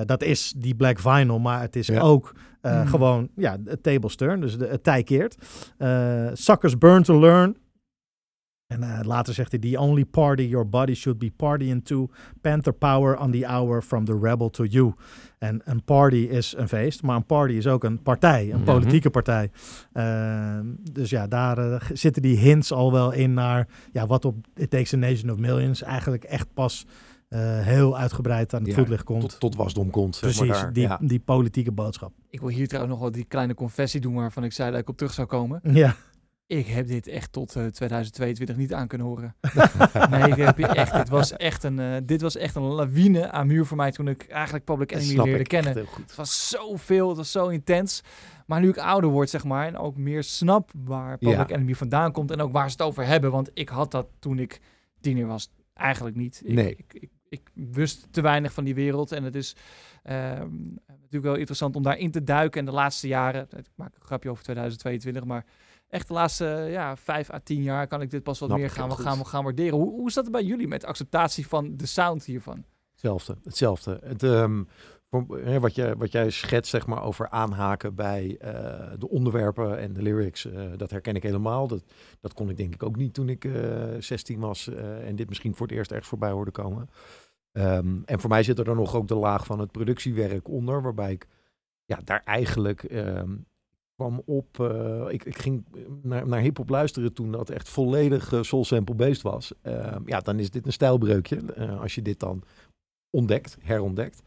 [0.00, 2.00] Eh, dat is die black vinyl, maar het is Ja.
[2.00, 2.88] ook eh, Mhm.
[2.88, 4.40] gewoon ja, het tables turn.
[4.40, 5.36] Dus de, het tij keert.
[5.78, 7.56] Eh, suckers burn to learn.
[8.66, 12.08] En eh, later zegt hij: The only party your body should be partying to.
[12.40, 14.92] Panther power on the hour from the rebel to you.
[15.38, 18.64] En een party is een feest, maar een party is ook een partij, een Mhm.
[18.64, 19.50] politieke partij.
[19.92, 24.70] Ehm, dus ja, daar zitten die hints al wel in naar ja, wat op It
[24.70, 26.86] Takes a Nation of Millions eigenlijk echt pas
[27.30, 29.20] eh, heel uitgebreid aan het Ja, voetlicht komt.
[29.20, 30.16] Tot, tot wasdom komt.
[30.16, 30.72] zeg maar Precies, daar.
[30.72, 30.98] die, Ja.
[31.02, 32.12] die politieke boodschap.
[32.30, 34.88] Ik wil hier trouwens nog wel die kleine confessie doen waarvan ik zei dat ik
[34.88, 35.60] op terug zou komen.
[35.72, 35.94] Ja,
[36.46, 39.34] Ik heb dit echt tot eh, 2022 niet aan kunnen horen.
[40.10, 43.30] nee, dit, heb je echt, dit, was echt een, eh, dit was echt een lawine
[43.30, 45.68] aan muur voor mij toen ik eigenlijk Public Enemy snap leerde ik kennen.
[45.70, 46.02] echt heel goed.
[46.06, 48.02] Het was zoveel, het was zo intens.
[48.46, 51.56] Maar nu ik ouder word, zeg maar, en ook meer snap waar Public Ja.
[51.56, 53.30] Enemy vandaan komt en ook waar ze het over hebben.
[53.30, 54.60] Want ik had dat toen ik
[55.00, 56.42] tiener was eigenlijk niet.
[56.44, 56.70] Ik, Nee.
[56.76, 59.56] ik, ik, ik wist te weinig van die wereld en het is
[60.02, 62.60] ehm, natuurlijk wel interessant om daarin te duiken.
[62.60, 65.44] En de laatste jaren, ik maak een grapje over 2022, maar
[65.88, 68.70] echt de laatste ja, vijf à tien jaar kan ik dit pas wat Snap meer
[68.70, 69.26] gaan, heel gaan, goed.
[69.26, 69.78] gaan waarderen.
[69.78, 72.64] Hoe, hoe is dat bij jullie met acceptatie van de sound hiervan?
[72.90, 74.00] Hetzelfde, hetzelfde.
[74.04, 74.62] Het, ehm,
[75.60, 78.52] wat, jij, wat jij schetst, zeg maar, over aanhaken bij eh,
[78.98, 81.66] de onderwerpen en de lyrics, eh, dat herken ik helemaal.
[81.66, 81.82] Dat,
[82.20, 83.52] dat kon ik denk ik ook niet toen ik eh
[83.98, 86.88] 16 was eh, en dit misschien voor het eerst echt voorbij hoorde komen.
[87.52, 90.82] Ehm, en voor mij zit er dan nog ook de laag van het productiewerk onder,
[90.82, 91.26] waarbij ik
[91.84, 93.36] ja, daar eigenlijk ehm,
[93.94, 94.60] kwam op.
[94.60, 95.64] eh, ik, ik ging
[96.02, 99.52] naar, naar hip-hop luisteren toen dat echt volledig eh, soul sample based was.
[99.62, 101.52] Ehm, ja, dan is dit een stijlbreukje.
[101.52, 102.42] eh, als je dit dan
[103.10, 104.22] ontdekt, herontdekt.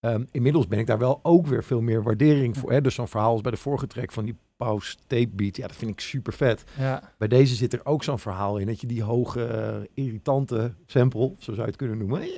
[0.00, 2.72] Ehm, inmiddels ben ik daar wel ook weer veel meer waardering voor.
[2.72, 2.80] Hè?
[2.80, 5.56] Dus zo'n verhaal als bij de vorige track van die Pause tape beat.
[5.56, 6.64] Ja, dat vind ik super vet.
[6.78, 8.66] Ja, Bij deze zit er ook zo'n verhaal in.
[8.66, 12.28] Dat je die hoge, eh, irritante sample, zo zou je het kunnen noemen.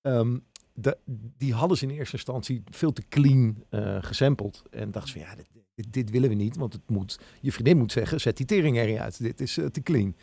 [0.00, 0.38] ehm,
[0.74, 0.96] de,
[1.38, 4.62] die hadden ze in eerste instantie veel te clean eh gesampled.
[4.70, 6.56] En dachten ze van ja, dit, dit, dit willen we niet.
[6.56, 9.22] Want het moet, je vriendin moet zeggen, zet die tering erin uit.
[9.22, 10.16] Dit is eh, te clean.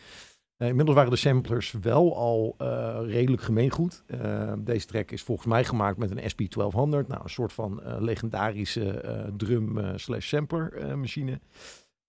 [0.58, 4.04] Eh, inmiddels waren de samplers wel al eh, redelijk gemeengoed.
[4.08, 7.08] Eh, deze track is volgens mij gemaakt met een SP1200.
[7.08, 9.02] Nou, een soort van legendarische
[9.38, 11.40] drum slash sampler eh, machine.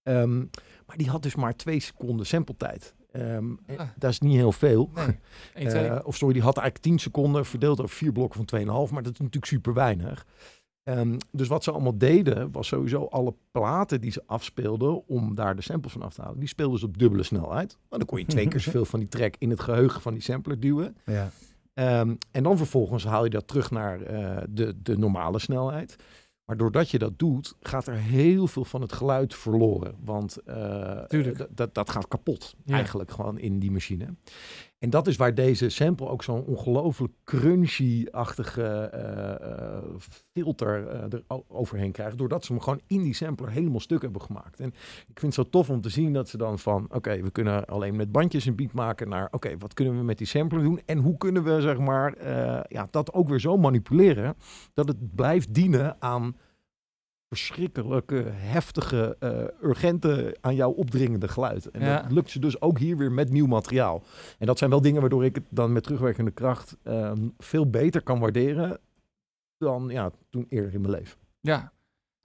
[0.03, 0.37] Ehm,
[0.85, 2.95] maar die had dus maar twee seconden sampletijd.
[3.11, 3.87] Ehm, Ah.
[3.97, 4.89] Dat is niet heel veel.
[4.95, 5.05] nee.
[5.53, 6.05] 1, 2.
[6.05, 8.91] Of sorry, die had eigenlijk 10 seconden verdeeld over vier blokken van 2,5.
[8.93, 10.25] Maar dat is natuurlijk super weinig.
[10.83, 15.55] Ehm, dus wat ze allemaal deden, was sowieso alle platen die ze afspeelden om daar
[15.55, 16.39] de samples van af te halen.
[16.39, 17.77] Die speelden ze op dubbele snelheid.
[17.89, 20.21] Maar dan kon je twee keer zoveel van die track in het geheugen van die
[20.21, 20.97] sampler duwen.
[21.05, 21.29] Ja.
[21.73, 25.95] Ehm, en dan vervolgens haal je dat terug naar eh, de, de normale snelheid.
[26.45, 29.95] Maar doordat je dat doet, gaat er heel veel van het geluid verloren.
[30.03, 31.01] Want eh,
[31.49, 32.75] dat, dat gaat kapot Ja.
[32.75, 34.15] eigenlijk gewoon in die machine.
[34.79, 39.83] En dat is waar deze sample ook zo'n ongelooflijk crunchy-achtige eh, eh,
[40.33, 42.17] filter eh, er overheen krijgt.
[42.17, 44.59] Doordat ze hem gewoon in die sampler helemaal stuk hebben gemaakt.
[44.59, 44.67] En
[45.07, 46.87] ik vind het zo tof om te zien dat ze dan van...
[46.91, 49.27] Oké, we kunnen alleen met bandjes een beat maken naar...
[49.31, 50.81] Oké, wat kunnen we met die sampler doen?
[50.85, 52.27] En hoe kunnen we zeg maar
[52.67, 54.35] ja, dat ook weer zo manipuleren...
[54.73, 56.35] dat het blijft dienen aan
[57.29, 61.71] verschrikkelijke, heftige, eh, urgente, aan jou opdringende geluid.
[61.71, 62.01] En Ja.
[62.01, 64.03] dat lukt ze dus ook hier weer met nieuw materiaal.
[64.37, 68.01] En dat zijn wel dingen waardoor ik het dan met terugwerkende kracht ehm, veel beter
[68.01, 68.79] kan waarderen
[69.57, 71.17] dan ja, toen eerder in mijn leven.
[71.39, 71.71] Ja.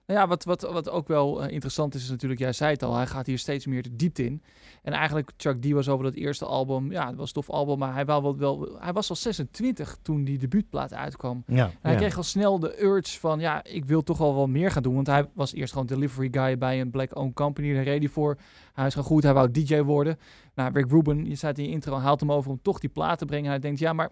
[0.07, 2.83] Nou ja, wat, wat, wat ook wel eh, interessant is, is natuurlijk, jij zei het
[2.83, 4.43] al, hij gaat hier steeds meer de diepte in.
[4.81, 7.77] En eigenlijk, Chuck D was over dat eerste album, ja, het was een tof album,
[7.77, 11.43] maar hij, wel, wel, hij was al 26 toen die debuutplaat uitkwam.
[11.47, 11.65] Ja.
[11.65, 11.97] En hij Ja.
[11.97, 14.95] kreeg al snel de urge van, ja, ik wil toch al wel meer gaan doen.
[14.95, 18.37] Want hij was eerst gewoon delivery guy bij een black-owned company, daar reed hij voor.
[18.73, 20.17] Hij is gewoon goed, hij wou DJ worden.
[20.55, 22.89] Nou, Rick Rubin, je zei het in je intro, haalt hem over om toch die
[22.89, 23.49] plaat te brengen.
[23.49, 24.09] Hij denkt, ja, maar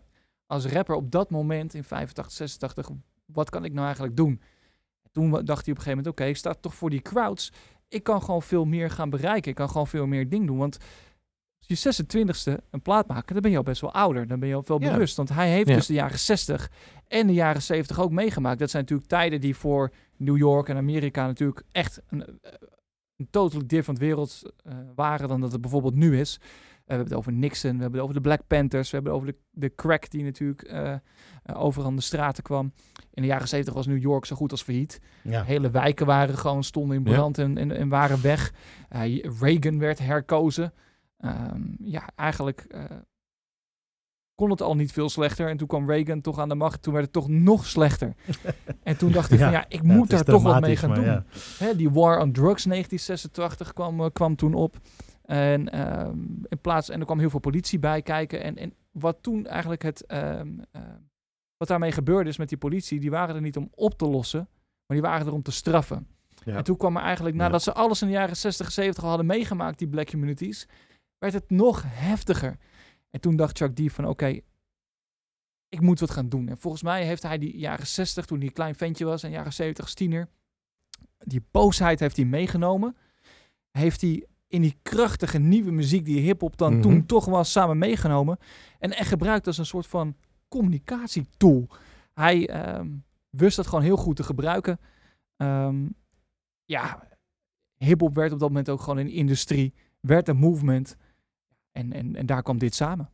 [0.48, 2.90] als rapper op dat moment, in 85, 86,
[3.26, 4.42] wat kan ik nou eigenlijk doen?
[5.14, 7.52] Toen dacht hij op een gegeven moment, oké, ik sta toch voor die crowds.
[7.88, 9.50] Ik kan gewoon veel meer gaan bereiken.
[9.52, 10.58] Ik kan gewoon veel meer ding doen.
[10.58, 10.78] Want
[11.68, 14.28] als je 26e een plaat maken, dan ben je al best wel ouder.
[14.28, 14.92] Dan ben je al veel Ja.
[14.92, 15.16] bewust.
[15.16, 15.76] Want hij heeft Ja.
[15.76, 16.72] dus de jaren 60
[17.08, 18.60] en de jaren 70 ook meegemaakt.
[18.60, 22.52] Dat zijn natuurlijk tijden die voor New York en Amerika natuurlijk echt een, eh,
[23.18, 26.38] een totally different wereld eh, waren dan dat het bijvoorbeeld nu is.
[26.86, 29.22] We hebben het over Nixon, we hebben het over de Black Panthers, we hebben het
[29.22, 31.00] over de, de crack die natuurlijk eh, eh,
[31.64, 32.74] overal aan de straten kwam.
[33.14, 35.00] In de jaren 70 was New York zo goed als failliet.
[35.24, 35.44] Ja.
[35.44, 37.12] Hele wijken waren gewoon stonden in Ja.
[37.16, 38.54] brand en, en, en waren weg.
[38.90, 40.74] Eh, Reagan werd herkozen.
[41.18, 42.84] Ehm, ja, eigenlijk eh,
[44.36, 45.50] kon het al niet veel slechter.
[45.50, 46.82] En toen kwam Reagan toch aan de macht.
[46.82, 48.14] Toen werd het toch nog slechter.
[48.84, 49.44] en toen dacht ik Ja.
[49.46, 51.04] van ja, ik Ja, moet daar toch wat mee gaan doen.
[51.06, 51.24] ja.
[51.60, 54.76] Hè, die War on Drugs 1986 kwam, eh, kwam toen op.
[55.24, 58.44] En ehm, in plaats en er kwam heel veel politie bij kijken.
[58.44, 60.98] En, en wat toen eigenlijk het ehm, ehm,
[61.64, 64.48] wat daarmee gebeurde is met die politie, die waren er niet om op te lossen,
[64.86, 66.08] maar die waren er om te straffen.
[66.46, 66.56] Ja.
[66.56, 69.10] En toen kwam er eigenlijk, nadat ze alles in de jaren 60 en 70 al
[69.10, 70.68] hadden meegemaakt, die black communities,
[71.18, 72.58] werd het nog heftiger.
[73.10, 74.40] En toen dacht Chuck D van oké,
[75.70, 76.48] ik moet wat gaan doen.
[76.50, 79.30] En volgens mij heeft hij die jaren 60, toen hij een klein ventje was, en
[79.32, 80.28] jaren 70 als tiener,
[81.18, 82.96] die boosheid heeft hij meegenomen.
[83.72, 86.82] Heeft hij in die krachtige nieuwe muziek die hip-hop dan Mhm.
[86.82, 88.38] toen toch was, samen meegenomen.
[88.80, 90.16] En echt gebruikt als een soort van
[90.54, 91.68] communicatietool.
[92.14, 92.90] Hij ehm,
[93.30, 94.80] wist dat gewoon heel goed te gebruiken.
[95.36, 95.88] Ehm,
[96.66, 97.08] ja,
[97.78, 100.98] hip-hop werd op dat moment ook gewoon een industrie, werd een movement.
[101.72, 103.10] En, en, en daar kwam dit samen.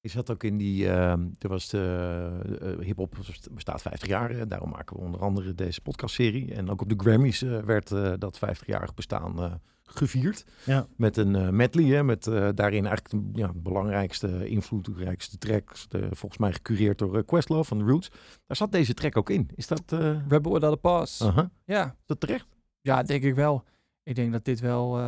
[0.00, 3.16] Je zat ook in die, ehm, er was de eh, hip-hop
[3.52, 6.54] bestaat 50 jaar, eh, daarom maken we onder andere deze podcastserie.
[6.54, 9.52] En ook op de Grammys eh, werd eh, dat 50-jarig bestaan eh,
[9.84, 10.44] gevierd.
[10.64, 10.86] Ja.
[10.96, 15.88] Met een eh, medley, hè, met eh, daarin eigenlijk de ja, belangrijkste, invloedrijkste tracks.
[15.88, 18.10] De, volgens mij gecureerd door eh, Questlove van The Roots.
[18.46, 19.50] Daar zat deze track ook in.
[19.54, 19.82] Is dat,
[20.28, 21.24] Rebel Without a Pause.
[21.24, 22.46] aha, Ja, is dat terecht?
[22.80, 23.64] Ja, denk ik wel.
[24.04, 24.98] Ik denk dat dit wel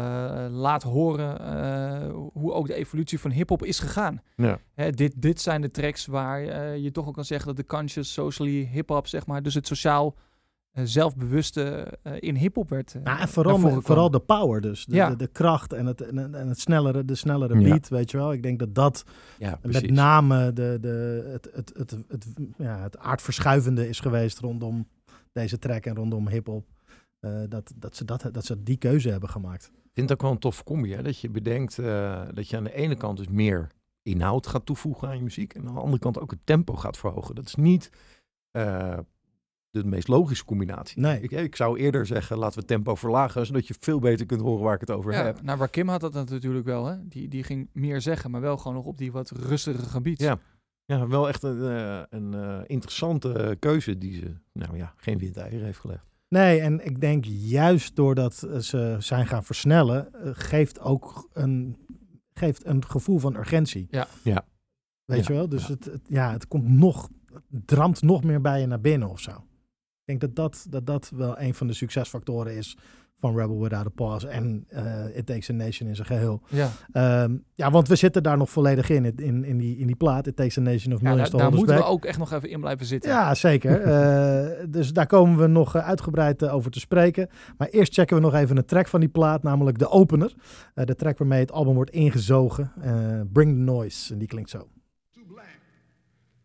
[0.50, 4.22] laat horen hoe ook de evolutie van hip-hop is gegaan.
[4.36, 4.58] Ja.
[4.74, 6.40] Hè, dit, dit zijn de tracks waar
[6.76, 10.14] je toch ook kan zeggen dat de conscious, socially hip-hop, zeg maar, dus het sociaal
[10.82, 12.94] zelfbewuste eh, in hip-hop werd.
[12.94, 14.84] eh, Nou, en naar vooral, met- vooral de power dus.
[14.84, 15.08] De, Ja.
[15.10, 17.68] de, de kracht en het, en, en het snellere, de snellere Ja.
[17.68, 18.32] beat, weet je wel.
[18.32, 19.04] Ik denk dat dat
[19.38, 22.26] Ja, met name de, de, het, het, het, het,
[22.58, 24.88] ja, het aardverschuivende is geweest rondom
[25.32, 26.66] deze track en rondom hip-hop.
[27.20, 29.64] Eh, dat, dat, ze dat, dat ze die keuze hebben gemaakt.
[29.74, 31.02] Ik vind het ook wel een tof combi, hè?
[31.02, 33.66] dat je bedenkt eh, dat je aan de ene kant dus meer
[34.02, 36.96] inhoud gaat toevoegen aan je muziek en aan de andere kant ook het tempo gaat
[36.96, 37.34] verhogen.
[37.34, 37.90] Dat is niet
[38.50, 38.98] eh,
[39.82, 41.00] de meest logische combinatie.
[41.00, 41.20] Nee.
[41.20, 44.64] Ik, ik zou eerder zeggen, laten we tempo verlagen, zodat je veel beter kunt horen
[44.64, 45.42] waar ik het over Ja, heb.
[45.42, 46.86] nou, waar Kim had dat natuurlijk wel.
[46.86, 47.08] Hè?
[47.08, 50.20] Die, die ging meer zeggen, maar wel gewoon nog op die wat rustigere gebied.
[50.20, 50.38] Ja.
[50.86, 55.64] Ja, wel echt een, eh, een eh, interessante keuze die ze, nou ja, geen windeieren
[55.64, 56.04] heeft gelegd.
[56.28, 61.76] Nee, en ik denk juist doordat eh, ze zijn gaan versnellen, eh, geeft ook een,
[62.34, 63.86] geeft een gevoel van urgentie.
[63.90, 64.06] Ja.
[64.22, 64.44] Ja.
[65.04, 65.48] Weet Ja, je wel?
[65.48, 65.72] Dus ja.
[65.74, 67.08] Het, het, ja, het komt nog,
[67.50, 69.44] het dramt nog meer bij je naar binnen of zo.
[70.06, 72.76] Ik denk dat dat, dat dat wel een van de succesfactoren is
[73.16, 76.42] van Rebel Without a Pause en eh, It Takes a Nation in zijn geheel.
[76.48, 79.96] Ja, Ehm, ja, want we zitten daar nog volledig in, in, in, die, in die
[79.96, 80.26] plaat.
[80.26, 82.32] It Takes a Nation of ja Millions daar, to daar moeten we ook echt nog
[82.32, 83.10] even in blijven zitten.
[83.10, 83.80] Ja, zeker.
[83.94, 87.28] Eh, dus daar komen we nog eh, uitgebreid over te spreken.
[87.58, 90.34] Maar eerst checken we nog even een track van die plaat, namelijk de opener.
[90.74, 92.72] Eh, de track waarmee het album wordt ingezogen.
[92.80, 94.12] Eh, Bring the Noise.
[94.12, 94.68] En die klinkt zo.
[95.10, 95.58] Too black,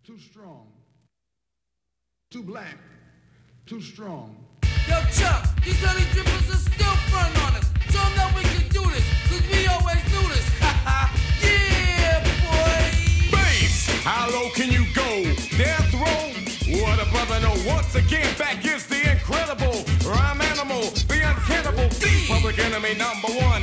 [0.01, 0.61] too strong.
[2.27, 2.77] Too black,
[3.69, 4.35] too strong.
[4.87, 7.69] Yo, Chuck, these honey drippers are still front on us.
[7.93, 10.45] Show 'em that we can do this, cause we always do this.
[11.45, 12.17] yeah,
[12.49, 12.81] boy.
[13.29, 15.09] Bass, how low can you go?
[15.55, 16.25] Death row?
[16.81, 17.53] What a brother know.
[17.69, 22.25] Once again, back is the incredible rhyme animal, the uncannibal D.
[22.27, 23.61] Public enemy number one.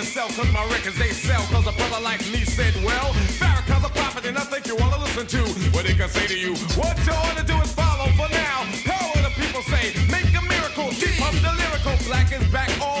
[0.00, 1.42] Me in cause my records they sell.
[1.52, 4.98] Cause a brother like me said, well, Farrakhan's a prophet and I think you wanna
[4.98, 5.42] listen to
[5.76, 6.54] what he can say to you.
[6.80, 8.64] What you to do is follow for now.
[8.84, 10.88] Power the people say, make a miracle.
[10.96, 11.94] Deep up the lyrical.
[12.08, 12.99] Black is back all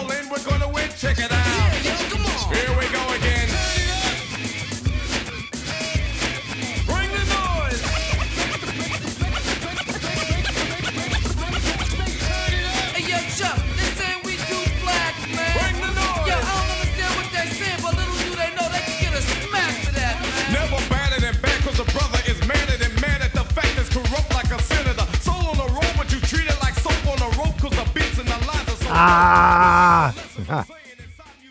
[29.00, 30.08] Ah!
[30.46, 30.64] Ja.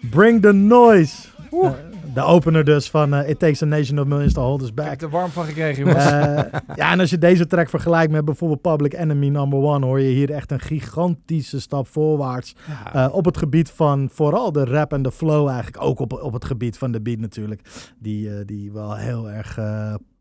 [0.09, 1.27] Bring the Noise.
[1.51, 1.71] Eh,
[2.13, 4.75] de opener dus van eh, It Takes a Nation of Millions to Hold Us Ik
[4.75, 5.01] heb Back.
[5.01, 6.05] er warm van gekregen, jongens.
[6.05, 6.39] Eh,
[6.75, 10.09] ja, en als je deze track vergelijkt met bijvoorbeeld Public Enemy Number One, hoor je
[10.13, 12.55] hier echt een gigantische stap voorwaarts.
[12.93, 16.33] Eh, op het gebied van vooral de rap en de flow, eigenlijk ook op, op
[16.33, 17.61] het gebied van de beat natuurlijk.
[17.99, 19.57] Die, die wel heel erg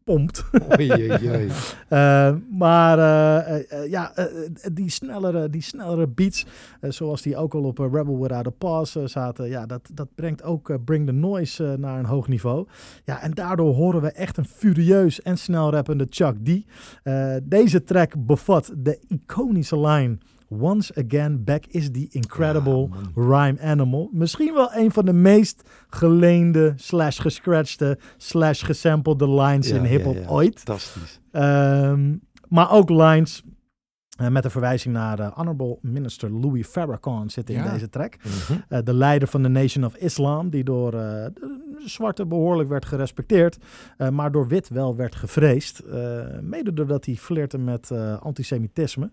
[0.09, 0.45] eh, pompt.
[0.79, 1.49] Oei, oei, oei.
[1.89, 4.13] Eh, maar eh, eh, ja,
[4.73, 6.47] die, snellere, die snellere beats,
[6.81, 10.85] zoals die ook al op Rebel Without a Pause zaten, ja, dat, dat brengt ook
[10.85, 12.67] Bring the Noise naar een hoog niveau.
[13.05, 16.65] Ja, en daardoor horen we echt een furieus en snel rappende Chuck D.
[17.43, 20.19] Deze track bevat de iconische line...
[20.51, 24.11] Once again, back is the incredible rhyme animal.
[24.13, 30.15] Misschien wel een van de meest geleende, slash gescratchte, slash gesampelde lines Ja, in hip-hop
[30.15, 30.29] ja, ja.
[30.29, 30.59] ooit.
[30.59, 31.21] Fantastisch.
[31.33, 32.17] Ehm,
[32.49, 33.43] maar ook lines
[34.19, 37.73] eh, met een verwijzing naar eh, Honorable Minister Louis Farrakhan zitten in Ja.
[37.73, 38.17] deze track.
[38.17, 38.59] Mhm.
[38.69, 40.99] Eh, de leider van de Nation of Islam, die door eh,
[41.35, 43.59] de zwarte behoorlijk werd gerespecteerd,
[43.97, 45.79] eh, maar door wit wel werd gevreesd.
[45.79, 49.11] Eh, mede doordat hij flirte met eh, antisemitisme.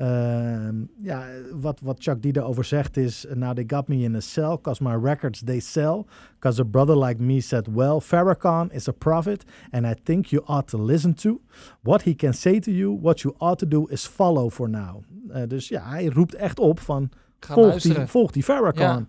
[0.00, 1.26] Ehm, ja,
[1.60, 4.82] wat, wat Chuck D erover zegt is, now they got me in a cell, cause
[4.82, 6.06] my records they sell,
[6.38, 10.42] cause a brother like me said, well, Farrakhan is a prophet, and I think you
[10.46, 11.40] ought to listen to.
[11.82, 15.02] What he can say to you, what you ought to do is follow for now.
[15.30, 19.08] Eh, dus ja, hij roept echt op van, Ga volg die, volg die Farrakhan.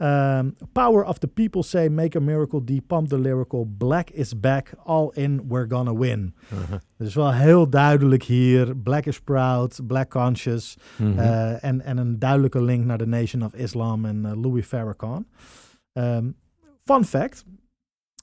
[0.00, 4.40] Um, power of the people say, make a miracle, deep pump the lyrical, black is
[4.40, 6.34] back, all in, we're gonna win.
[6.48, 6.78] Mhm.
[6.98, 11.18] Dus wel heel duidelijk hier, black is proud, black conscious, Mhm.
[11.18, 15.26] eh, en, en een duidelijke link naar de Nation of Islam en eh, Louis Farrakhan.
[15.92, 16.30] Ehm,
[16.84, 17.44] fun fact,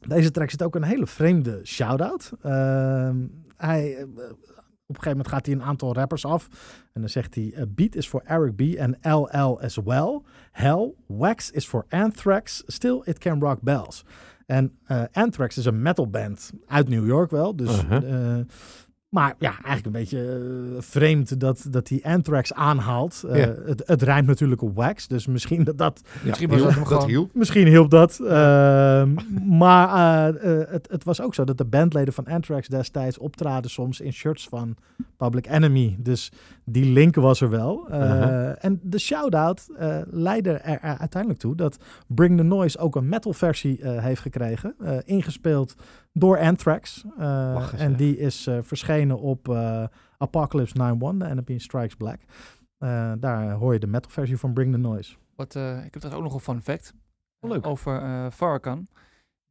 [0.08, 2.32] deze track zit ook een hele vreemde shout-out.
[2.42, 3.18] Ehm,
[3.58, 4.06] hij, eh,
[4.88, 6.48] op een gegeven moment gaat hij een aantal rappers af.
[6.94, 8.62] En dan zegt hij, a beat is voor Eric B.
[8.62, 10.22] en LL as well.
[10.52, 14.06] Hell, wax is voor Anthrax, still it can rock bells.
[14.46, 17.56] En eh, Anthrax is een metalband uit New York wel.
[17.56, 18.38] Dus, Uh-huh.
[18.40, 18.46] eh,
[19.16, 20.20] maar ja, eigenlijk een beetje
[20.76, 23.24] eh, vreemd dat, dat hij Anthrax aanhaalt.
[23.30, 23.54] Eh, Ja.
[23.66, 27.08] het, het rijmt natuurlijk op wax, dus misschien dat dat Misschien Ja, was dat hielp,
[27.08, 27.34] hielp.
[27.34, 28.20] Misschien hielp dat.
[28.20, 29.14] Ehm,
[29.58, 34.00] maar eh, het, het was ook zo dat de bandleden van Anthrax destijds optraden soms
[34.02, 34.76] in shirts van
[35.18, 35.96] Public Enemy.
[36.00, 36.32] Dus
[36.66, 37.88] die link was er wel.
[37.90, 38.56] Eh, Uh-huh.
[38.60, 43.10] En de shout-out eh, leidde er, er uiteindelijk toe dat Bring the Noise ook een
[43.10, 44.76] metal versie eh, heeft gekregen.
[44.84, 45.76] eh, ingespeeld
[46.18, 47.04] door Anthrax.
[47.18, 49.84] Eh, en die is eh, verschenen op eh,
[50.18, 52.20] Apocalypse 9-1, de Enemy Strikes Black.
[52.78, 55.16] Eh, daar hoor je de metal versie van Bring the Noise.
[55.36, 56.94] Wat, eh, ik heb trouwens ook nog een fun fact.
[57.40, 57.68] Oh, leuk.
[57.68, 58.88] Over eh Farrakhan.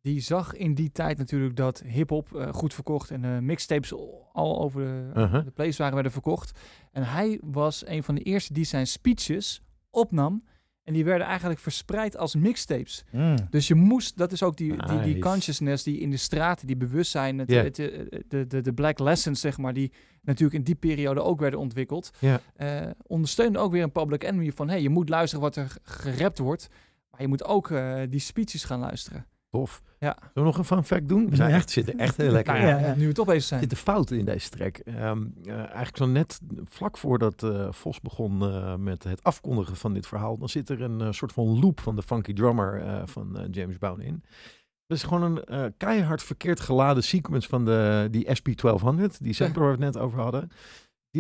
[0.00, 3.94] Die zag in die tijd natuurlijk dat hip-hop eh, goed verkocht en eh, mixtapes
[4.32, 5.44] al- over de, Uh-huh.
[5.44, 6.58] de playswagen werden verkocht.
[6.92, 10.44] En hij was een van de eerste die zijn speeches opnam.
[10.84, 13.04] En die werden eigenlijk verspreid als mixtapes.
[13.10, 13.36] Mm.
[13.50, 16.76] Dus je moest, dat is ook die, die, die consciousness die in de straten, die
[16.76, 17.88] bewustzijn, het, eh,
[18.28, 19.92] de, de, de black lessons, zeg maar, die
[20.22, 22.10] natuurlijk in die periode ook werden ontwikkeld.
[22.56, 26.38] Eh, ondersteunde ook weer een public enemy van, hey, je moet luisteren wat er gerapt
[26.38, 26.68] wordt,
[27.10, 29.26] maar je moet ook eh, die speeches gaan luisteren.
[29.54, 29.82] Tof.
[29.98, 30.16] Ja.
[30.18, 31.30] Zullen we nog een fun fact doen?
[31.30, 32.52] We zijn echt, zitten echt heel lekker.
[32.54, 32.72] Nou in.
[32.74, 32.94] ja, Ja, ja.
[32.94, 33.60] nu we toch bezig Er zijn.
[33.60, 34.76] zitten fouten in deze track.
[34.76, 39.94] Ehm, eh, eigenlijk zo net vlak voordat eh, Vos begon eh, met het afkondigen van
[39.94, 43.76] dit verhaal, dan zit er een soort van loop van de funky drummer van James
[43.76, 44.22] Brown in.
[44.86, 49.78] Dat is gewoon een keihard verkeerd geladen sequence van de, die SP1200, die we het
[49.78, 50.50] net over hadden.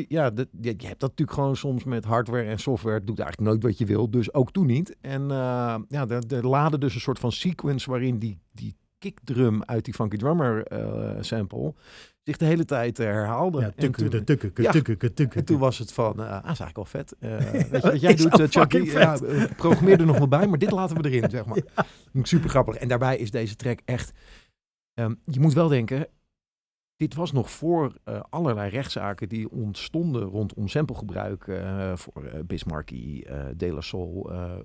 [0.08, 2.94] Ja, dat, je, hebt dat natuurlijk gewoon soms met hardware en software.
[2.96, 4.96] Het doet eigenlijk nooit wat je wil, dus ook toen niet.
[5.00, 9.84] En eh, ja, er, laden dus een soort van sequence waarin die, die kickdrum uit
[9.84, 11.74] die funky drummer eh, sample
[12.22, 13.60] zich de hele tijd eh, herhaalde.
[13.60, 14.72] Ja, En tukke, toen- de tukke, Ja.
[15.30, 17.14] en toen was het van, eh, ah, is eigenlijk wel vet.
[17.18, 17.38] Eh,
[17.70, 18.76] weet je wat jij doet, eh, Chucky?
[18.78, 19.18] Ja,
[19.56, 21.58] programmeer er nog wel bij, maar dit laten we erin, zeg maar.
[22.22, 22.74] Super grappig.
[22.76, 24.12] En daarbij is deze track echt...
[24.94, 26.06] ehm, je moet wel denken,
[26.96, 33.22] dit was nog voor eh, allerlei rechtszaken die ontstonden rondom samplegebruik eh, voor eh Bismarcky,
[33.56, 33.80] De La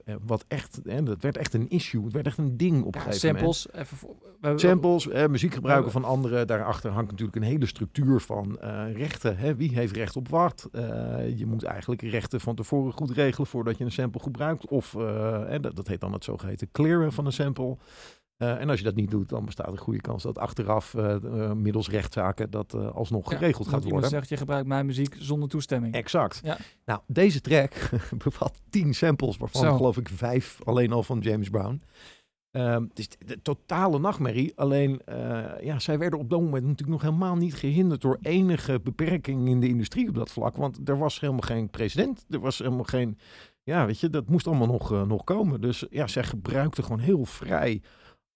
[0.05, 2.03] eh, wat echt, en dat werd echt een issue.
[2.03, 3.55] Het werd echt een ding op een Ja, gegeven moment.
[3.55, 3.82] samples.
[3.84, 6.47] Even voor, we hebben- Samples, eh, muziek gebruiken van anderen.
[6.47, 8.57] Daarachter hangt natuurlijk een hele structuur van
[8.93, 9.38] rechten.
[9.38, 9.55] Hè?
[9.55, 10.69] Wie heeft recht op wat?
[11.36, 14.67] Je moet eigenlijk rechten van tevoren goed regelen voordat je een sample gebruikt.
[14.67, 14.95] Of,
[15.47, 17.77] en dat, dat heet dan het zogeheten clearen van een sample.
[18.40, 21.16] Eh, en als je dat niet doet, dan bestaat een goede kans dat achteraf, eh,
[21.16, 24.10] eh, middels rechtszaken, dat alsnog Ja, geregeld gaat worden.
[24.10, 25.94] zegt, je gebruikt mijn muziek zonder toestemming.
[25.94, 26.40] Exact.
[26.44, 26.58] Ja.
[26.86, 27.90] Nou, deze track
[28.24, 29.76] bevat tien samples, waarvan Zo.
[29.76, 31.82] geloof ik vijf alleen al van James Brown.
[32.52, 34.52] Ehm, het is de, de totale nachtmerrie.
[34.56, 35.02] Alleen,
[35.62, 39.60] ja, zij werden op dat moment natuurlijk nog helemaal niet gehinderd door enige beperking in
[39.60, 40.56] de industrie op dat vlak.
[40.56, 42.26] Want er was helemaal geen president.
[42.30, 43.18] Er was helemaal geen,
[43.64, 45.62] ja, weet je, dat moest allemaal nog, nog komen.
[45.62, 47.82] Dus ja, zij gebruikten gewoon heel vrij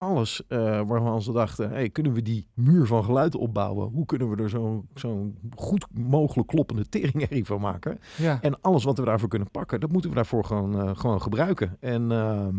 [0.03, 3.87] alles eh, waarvan ze dachten, hey, kunnen we die muur van geluid opbouwen?
[3.89, 7.99] Hoe kunnen we er zo'n zo'n goed mogelijk kloppende teringherrie van maken?
[8.17, 8.41] Ja.
[8.41, 11.77] En alles wat we daarvoor kunnen pakken, dat moeten we daarvoor gewoon, eh, gewoon gebruiken.
[11.79, 12.55] En ehm,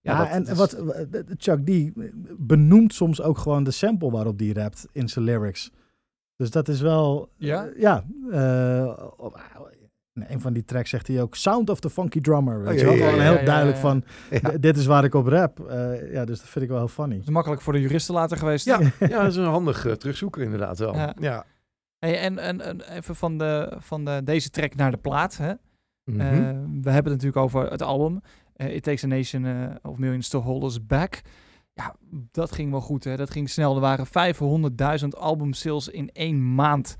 [0.00, 1.90] ja, Ja, dat en is- wat eh, Chuck D
[2.38, 5.70] benoemt soms ook gewoon de sample waarop die rapt in zijn lyrics.
[6.36, 7.28] Dus dat is wel.
[7.36, 7.66] Ja?
[7.66, 8.04] eh, ja.
[10.12, 12.62] Een van die tracks zegt hij ook Sound of the Funky Drummer.
[12.62, 12.96] Weet Oh, je ja, wel?
[12.96, 13.82] ja, Gewoon ja, heel duidelijk ja.
[13.82, 14.04] van
[14.60, 15.60] dit is waar ik op rap.
[15.68, 17.14] Eh, ja, dus dat vind ik wel heel funny.
[17.14, 18.64] Het is makkelijk voor de juristen later geweest.
[18.64, 20.94] ja, ja, dat is een handig eh, terugzoeken inderdaad wel.
[20.94, 21.14] Ja.
[21.20, 21.44] Ja.
[21.98, 25.36] Hey, en, en, en even van, de, van de, deze track naar de plaat.
[25.36, 25.52] Hè?
[26.04, 26.20] Mhm.
[26.20, 26.28] Eh,
[26.82, 28.20] we hebben het natuurlijk over het album.
[28.56, 29.46] It Takes a Nation
[29.82, 31.20] of Millions to Hold Us Back.
[31.74, 31.94] Ja,
[32.30, 33.04] dat ging wel goed.
[33.04, 33.16] Hè?
[33.16, 33.74] Dat ging snel.
[33.74, 34.06] Er waren
[35.02, 36.96] 500.000 albumsales in één maand.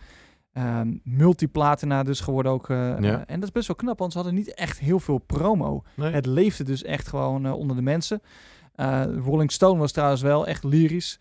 [1.05, 2.71] Multiplatina dus geworden ook.
[2.71, 5.19] eh, eh, en dat is best wel knap, want ze hadden niet echt heel veel
[5.19, 5.83] promo.
[5.95, 6.13] nee.
[6.13, 8.23] Het leefde dus echt gewoon eh, onder de mensen.
[9.25, 11.19] Rolling Stone was trouwens wel echt lyrisch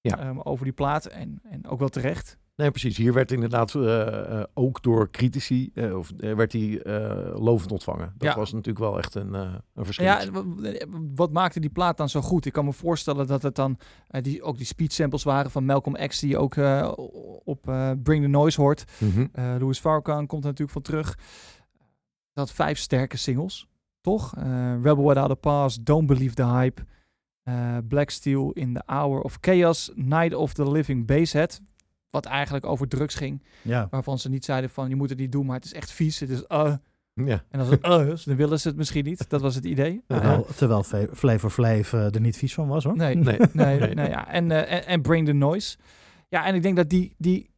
[0.00, 0.18] Ja.
[0.18, 1.06] ehm, over die plaat.
[1.06, 2.38] En, en ook wel terecht.
[2.56, 2.96] Nee, precies.
[2.96, 6.80] Hier werd inderdaad eh, eh, ook door critici, eh, of werd hij
[7.34, 8.12] lovend ontvangen.
[8.16, 8.36] Dat Ja.
[8.36, 10.04] was natuurlijk wel echt een, een verschil.
[10.06, 10.24] Ja,
[11.14, 12.46] wat maakte die plaat dan zo goed?
[12.46, 13.78] Ik kan me voorstellen dat het dan
[14.08, 16.56] die, ook die speed samples waren van Malcolm X, die je ook
[17.44, 17.62] op
[18.02, 18.84] Bring the Noise hoort.
[18.98, 19.26] Mhm.
[19.58, 21.14] Louis Farrakhan komt er natuurlijk van terug.
[22.32, 23.68] Dat had vijf sterke singles,
[24.00, 24.34] toch?
[24.82, 26.84] Rebel Without a Past, Don't Believe the Hype,
[27.88, 31.60] Black Steel in the Hour of Chaos, Night of the Living Basshead.
[32.10, 33.86] Wat eigenlijk over drugs ging, Ja.
[33.90, 36.20] waarvan ze niet zeiden van je moet het niet doen, maar het is echt vies.
[36.20, 36.74] Het is uh.
[37.24, 37.44] Ja.
[37.50, 39.28] En als het uh is, dan willen ze het misschien niet.
[39.30, 40.02] Dat was het idee.
[40.06, 40.82] Terwijl, terwijl
[41.14, 42.96] Flavor Flav eh, er niet vies van was hoor.
[42.96, 43.38] Nee, Nee.
[43.52, 43.94] nee, Nee.
[43.94, 44.28] nee, ja.
[44.28, 45.76] En, eh, en, en Bring the Noise.
[46.28, 47.50] Ja, en ik denk dat die, die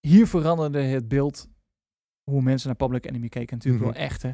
[0.00, 1.48] hier veranderde het beeld
[2.30, 3.92] hoe mensen naar Public Enemy keken natuurlijk Mhm.
[3.92, 4.22] wel echt.
[4.22, 4.30] Hè.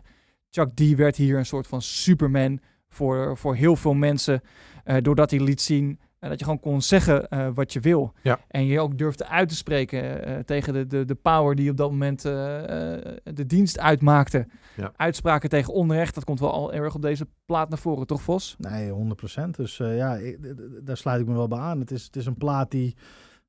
[0.51, 4.41] Chuck D werd hier een soort van Superman voor, voor heel veel mensen.
[4.85, 8.13] eh, doordat hij liet zien dat je gewoon kon zeggen eh, wat je wil.
[8.23, 8.41] Ja.
[8.49, 11.77] En je ook durfde uit te spreken eh, tegen de, de, de power die op
[11.77, 12.33] dat moment eh,
[13.25, 14.47] de dienst uitmaakte.
[14.77, 14.93] Ja.
[14.97, 18.55] Uitspraken tegen onrecht, dat komt wel al erg op deze plaat naar voren, toch Vos?
[18.59, 18.91] Nee,
[19.39, 19.51] 100%.
[19.51, 20.39] Dus eh, ja, ik-
[20.87, 21.81] daar sluit ik me wel bij aan.
[21.81, 22.97] Het is, het is een plaat die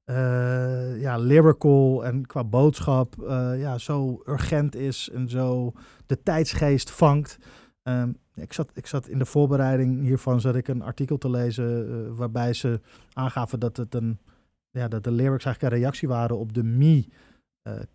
[0.06, 5.72] eh, ja, lyrical en qua boodschap eh, ja, zo urgent is en zo
[6.06, 7.38] de tijdsgeest vangt.
[7.90, 11.90] Ehm, ik, zat, ik zat in de voorbereiding hiervan zat ik een artikel te lezen
[11.90, 12.80] eh, waarbij ze
[13.14, 14.20] aangaven dat het een
[14.72, 17.06] ja, dat de lyrics eigenlijk een reactie waren op de me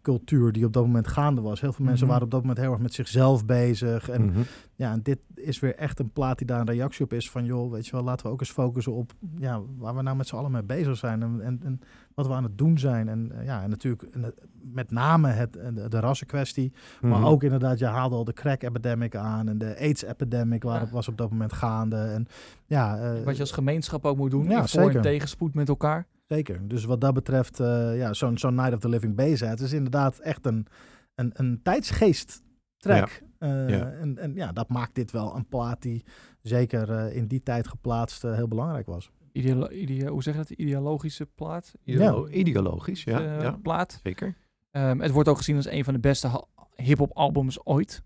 [0.02, 1.60] cultuur die op dat moment gaande was.
[1.60, 2.12] Heel veel mensen Mhm.
[2.12, 4.08] waren op dat moment heel erg met zichzelf bezig.
[4.08, 4.40] En Mhm.
[4.74, 7.44] ja, en dit is weer echt een plaat die daar een reactie op is van,
[7.44, 10.26] joh, weet je wel, laten we ook eens focussen op ja, waar we nou met
[10.26, 11.80] z'n allen mee bezig zijn en, en, en
[12.14, 13.08] wat we aan het doen zijn.
[13.08, 14.30] En eh, ja, en natuurlijk en, eh,
[14.72, 17.24] met name het, eh, de, de rassenkwestie, maar Mhm.
[17.28, 20.80] ook inderdaad, je haalde al de crack epidemic aan en de AIDS epidemic waar Ja.
[20.80, 21.96] het was op dat moment gaande.
[21.96, 22.26] En
[22.66, 24.44] ja, eh, Wat je als gemeenschap ook moet doen.
[24.48, 25.02] Ja, in voor- en zeker.
[25.02, 26.06] tegenspoed met elkaar.
[26.34, 26.68] Zeker.
[26.68, 30.18] Dus wat dat betreft, eh, ja, zo'n zo'n Night of the Living Bayset is inderdaad
[30.18, 30.66] echt een,
[31.14, 32.42] een, een tijdsgeest
[32.76, 33.22] track.
[33.38, 33.90] Eh, Ja.
[33.90, 36.04] En, en ja, dat maakt dit wel een plaat die
[36.42, 39.10] zeker eh, in die tijd geplaatst heel belangrijk was.
[39.32, 40.50] Ideolo- idea- hoe zeg je dat?
[40.50, 41.74] Ideologische plaat?
[41.84, 43.20] Ideolo- Ideologisch, ja.
[43.42, 44.00] Ja Plaat.
[44.02, 44.34] zeker.
[44.70, 46.44] Ehm, het wordt ook gezien als een van de beste
[46.76, 48.02] hip-hop albums ooit.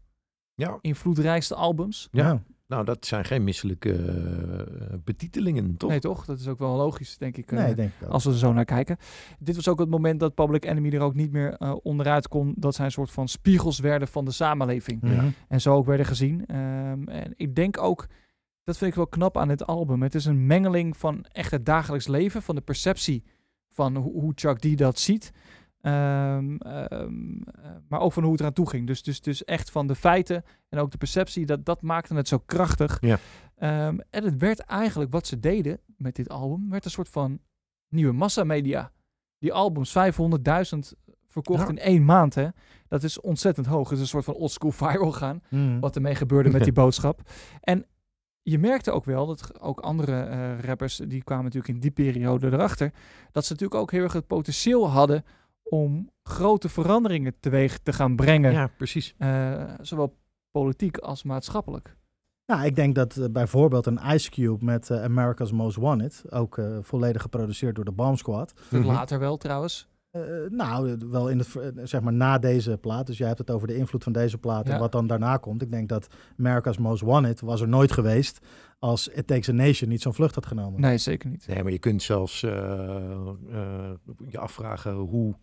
[0.55, 2.09] Ja, Invloedrijkste albums.
[2.13, 2.43] Ja.
[2.69, 5.91] Nou dat zijn geen misselijke eh, betitelingen, toch?
[5.91, 6.25] Nee, toch?
[6.25, 7.53] Dat is ook wel logisch, denk ik.
[7.53, 8.97] eh, Nee, denk ik als we er zo naar kijken.
[9.39, 12.55] Dit was ook het moment dat Public Enemy er ook niet meer eh, onderuit kon.
[12.57, 15.01] Dat zij een soort van spiegels werden van de samenleving.
[15.03, 15.29] Mhm.
[15.49, 16.47] En zo ook werden gezien.
[16.47, 18.07] Ehm, en ik denk ook,
[18.65, 20.03] dat vind ik wel knap aan dit album.
[20.03, 23.25] Het is een mengeling van echt het dagelijks leven, van de perceptie
[23.71, 25.31] van hoe, hoe Chuck D dat ziet.
[25.81, 28.87] Ehm, ehm, eh, maar ook van hoe het eraan toe ging.
[28.87, 32.29] Dus, dus, dus echt van de feiten en ook de perceptie, dat, dat maakte het
[32.29, 32.99] zo krachtig.
[33.01, 33.19] Ja.
[33.57, 37.41] Ehm, en het werd eigenlijk, wat ze deden met dit album, werd een soort van
[37.89, 38.93] nieuwe massamedia.
[39.39, 40.95] Die albums, 500.000
[41.27, 41.69] verkocht Ja.
[41.69, 42.35] in één maand.
[42.35, 42.49] Hè?
[42.89, 43.85] Dat is ontzettend hoog.
[43.89, 45.79] Het is een soort van oldschool viral gaan Mhm.
[45.81, 47.21] wat ermee gebeurde met die boodschap.
[47.61, 47.87] En
[48.43, 52.47] je merkte ook wel dat ook andere eh, rappers, die kwamen natuurlijk in die periode
[52.47, 52.93] erachter,
[53.33, 55.25] dat ze natuurlijk ook heel erg het potentieel hadden
[55.69, 58.53] om grote veranderingen teweeg te gaan brengen.
[58.53, 59.15] Ja, precies.
[59.19, 60.17] Eh, zowel
[60.51, 61.97] politiek als maatschappelijk.
[62.47, 66.61] Nou, ik denk dat eh, bijvoorbeeld een Ice Cube met eh, America's Most Wanted, ook
[66.81, 68.53] volledig geproduceerd door de Bomb Squad.
[68.71, 68.85] Mhm.
[68.87, 69.89] Later wel trouwens.
[70.11, 73.07] Eh, nou, wel in het, zeg maar na deze plaat.
[73.07, 74.73] Dus jij hebt het over de invloed van deze plaat Ja.
[74.73, 75.63] en wat dan daarna komt.
[75.63, 76.07] Ik denk dat
[76.39, 78.39] America's Most Wanted was er nooit geweest
[78.79, 80.81] als It Takes a Nation niet zo'n vlucht had genomen.
[80.81, 81.47] Nee, zeker niet.
[81.47, 82.53] Nee, maar je kunt zelfs eh,
[83.51, 83.91] eh,
[84.29, 85.35] je afvragen hoe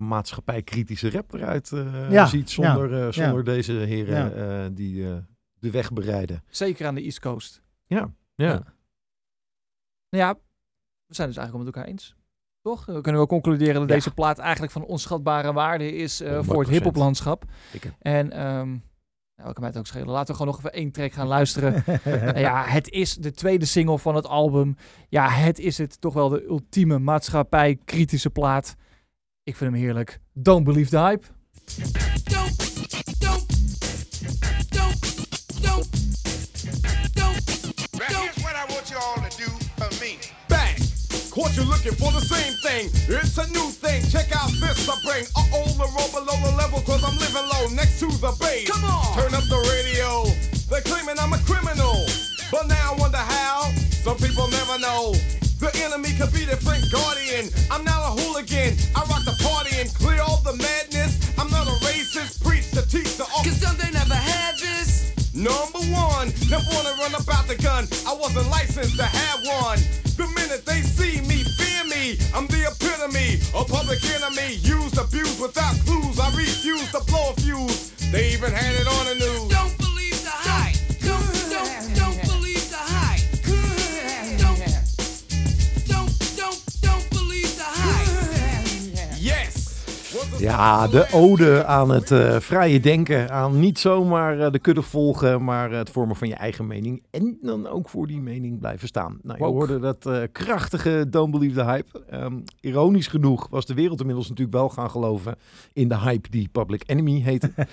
[0.00, 4.64] maatschappijkritische rap eruit eh, Ja, ziet zonder, eh, zonder deze heren Ja.
[4.64, 5.16] eh, die eh,
[5.58, 6.42] de weg bereiden.
[6.48, 7.62] Zeker aan de East Coast.
[7.86, 8.46] Ja, ja.
[8.46, 8.62] Ja.
[10.10, 10.34] Nou ja,
[11.06, 12.14] we zijn dus eigenlijk wel met elkaar eens.
[12.62, 12.86] Toch?
[12.86, 13.94] We kunnen wel concluderen dat Ja.
[13.94, 16.70] deze plaat eigenlijk van onschatbare waarde is eh, voor het 100%.
[16.70, 17.44] hiphoplandschap.
[17.98, 18.82] En um,
[19.36, 20.08] nou, kan mij het ook schelen.
[20.08, 21.84] Laten we gewoon nog even één track gaan luisteren.
[22.40, 24.76] Ja, het is de tweede single van het album.
[25.08, 28.76] Ja, het is het toch wel de ultieme maatschappij-kritische plaat.
[29.44, 30.20] Ik vind hem heerlijk.
[30.32, 31.26] Don't believe the hype.
[31.74, 32.56] Don't, don't,
[33.20, 33.46] don't,
[34.70, 35.84] don't,
[37.14, 37.48] don't,
[37.98, 40.18] Now here's what I want you all to do for me.
[40.48, 40.76] Bang!
[41.30, 42.90] Caught you looking for the same thing.
[43.08, 44.02] It's a new thing.
[44.10, 45.24] Check out this I bring.
[45.34, 48.68] Uh oh, the roll below the level, cause I'm living low next to the base.
[48.70, 49.14] Come on.
[49.16, 50.24] Turn up the radio.
[50.68, 52.04] They're claiming I'm a criminal.
[52.52, 53.72] But now I wonder how.
[54.04, 55.14] Some people never know.
[55.60, 57.52] The enemy could be the Frank Guardian.
[57.70, 58.80] I'm not a hooligan.
[58.96, 61.20] I rock the party and clear all the madness.
[61.36, 62.40] I'm not a racist.
[62.40, 63.44] Preach the teach the all.
[63.44, 65.12] Cause don't they never had this?
[65.36, 67.84] Number one, never wanna run about the gun.
[68.08, 69.78] I wasn't licensed to have one.
[70.16, 72.16] The minute they see me, fear me.
[72.32, 74.56] I'm the epitome of public enemy.
[74.64, 76.16] Used, abused without clues.
[76.18, 77.92] I refuse to blow a fuse.
[78.08, 79.48] They even had it on the news.
[79.52, 79.79] Don't
[90.40, 93.30] Ja, de ode aan het eh, vrije denken.
[93.30, 97.02] Aan niet zomaar eh, de kudde volgen, maar het vormen van je eigen mening.
[97.10, 99.18] En dan ook voor die mening blijven staan.
[99.22, 102.04] Nou, je hoorde dat eh, krachtige Don't Believe the Hype.
[102.10, 105.36] Ehm, ironisch genoeg was de wereld inmiddels natuurlijk wel gaan geloven
[105.72, 107.52] in de hype die Public Enemy heette.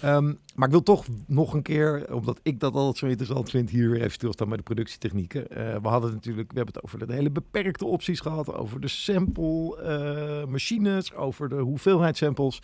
[0.00, 3.70] Ehm, maar ik wil toch nog een keer, omdat ik dat altijd zo interessant vind,
[3.70, 5.44] hier weer even stilstaan bij de productietechnieken.
[5.82, 10.46] We hadden natuurlijk, we hebben het over de hele beperkte opties gehad, over de sample
[10.48, 12.60] machines, over de hoeveelheid samples.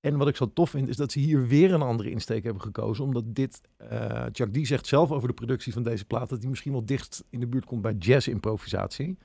[0.00, 2.62] En wat ik zo tof vind, is dat ze hier weer een andere insteek hebben
[2.62, 3.04] gekozen.
[3.04, 6.48] Omdat dit, eh Chuck D zegt zelf over de productie van deze plaat, dat hij
[6.48, 9.06] misschien wel dichtst in de buurt komt bij jazz-improvisatie.
[9.06, 9.20] Omdat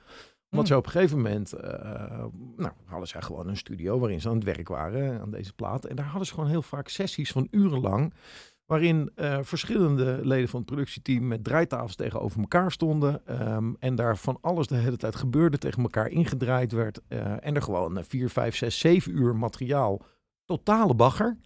[0.50, 0.66] Hmm.
[0.66, 2.24] ze op een gegeven moment, eh,
[2.56, 5.84] nou, hadden zij gewoon een studio waarin ze aan het werk waren aan deze plaat.
[5.84, 8.14] En daar hadden ze gewoon heel vaak sessies van urenlang.
[8.72, 13.26] Waarin eh, verschillende leden van het productieteam met draaitafels tegenover elkaar stonden.
[13.26, 17.00] ehm, en daar van alles de hele tijd gebeurde, tegen elkaar ingedraaid werd.
[17.08, 20.02] eh, en er gewoon eh, vier, vijf, zes, zeven uur materiaal,
[20.44, 21.36] totale bagger.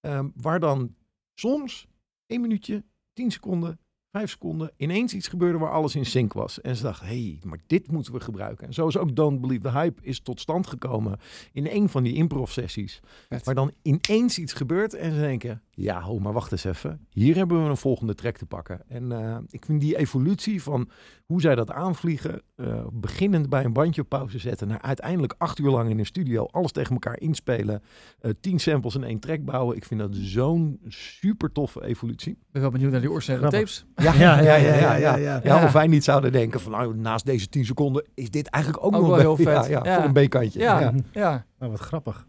[0.00, 0.94] ehm, waar dan
[1.34, 1.88] soms
[2.26, 6.60] één minuutje, tien seconden, vijf seconden ineens iets gebeurde waar alles in sync was.
[6.60, 8.66] En ze dachten, hé, hey, maar dit moeten we gebruiken.
[8.66, 11.18] En zo is ook Don't Believe the Hype is tot stand gekomen
[11.52, 13.00] in een van die improv-sessies.
[13.28, 13.44] Vet.
[13.44, 17.06] Waar dan ineens iets gebeurt en ze denken, ja, ho, maar wacht eens even.
[17.10, 18.80] Hier hebben we een volgende track te pakken.
[18.88, 20.88] En eh, ik vind die evolutie van
[21.26, 25.58] hoe zij dat aanvliegen, eh, beginnend bij een bandje op pauze zetten, naar uiteindelijk acht
[25.58, 27.82] uur lang in een studio alles tegen elkaar inspelen,
[28.20, 29.76] eh, tien samples in één track bouwen.
[29.76, 32.32] Ik vind dat zo'n super toffe evolutie.
[32.32, 33.84] Ik ben wel benieuwd naar die originele Grappig.
[33.94, 34.04] tapes.
[34.04, 35.40] Ja, Ja, ja, ja, ja, ja, ja.
[35.44, 38.84] Ja, of wij niet zouden denken van nou, naast deze 10 seconden is dit eigenlijk
[38.84, 39.70] ook, Ook nog wel heel ja, vet.
[39.70, 39.94] Ja, Ja.
[39.94, 40.58] voor een B-kantje.
[40.58, 40.92] Ja, Ja.
[41.12, 41.46] ja.
[41.58, 42.26] Nou, wat grappig.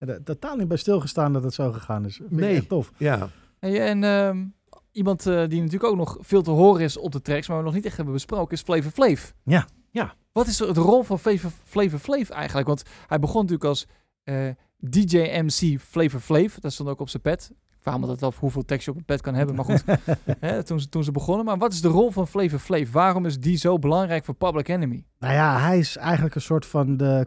[0.00, 2.16] Ja, daar- totaal niet bij stilgestaan dat het zo gegaan is.
[2.16, 2.56] Vind ik Nee.
[2.56, 2.92] echt tof.
[2.96, 3.28] Ja.
[3.58, 4.44] Hey, en ehm,
[4.92, 7.64] iemand eh, die natuurlijk ook nog veel te horen is op de tracks, maar we
[7.64, 9.30] nog niet echt hebben besproken, is Flavor Flav.
[9.44, 9.66] Ja.
[9.90, 10.14] Ja.
[10.32, 12.66] Wat is de rol van Flavor, Flavor Flav eigenlijk?
[12.68, 13.86] Want hij begon natuurlijk als
[14.22, 16.54] eh, DJ MC Flavor Flav.
[16.54, 17.50] Dat stond ook op zijn pet.
[17.70, 19.84] Ik vraag me dat af hoeveel tekst je op een pet kan hebben, maar goed.
[20.40, 21.44] hè, toen, ze, toen ze begonnen.
[21.44, 22.90] Maar wat is de rol van Flavor Flav?
[22.92, 25.04] Waarom is die zo belangrijk voor Public Enemy?
[25.18, 27.26] Nou ja, hij is eigenlijk een soort van de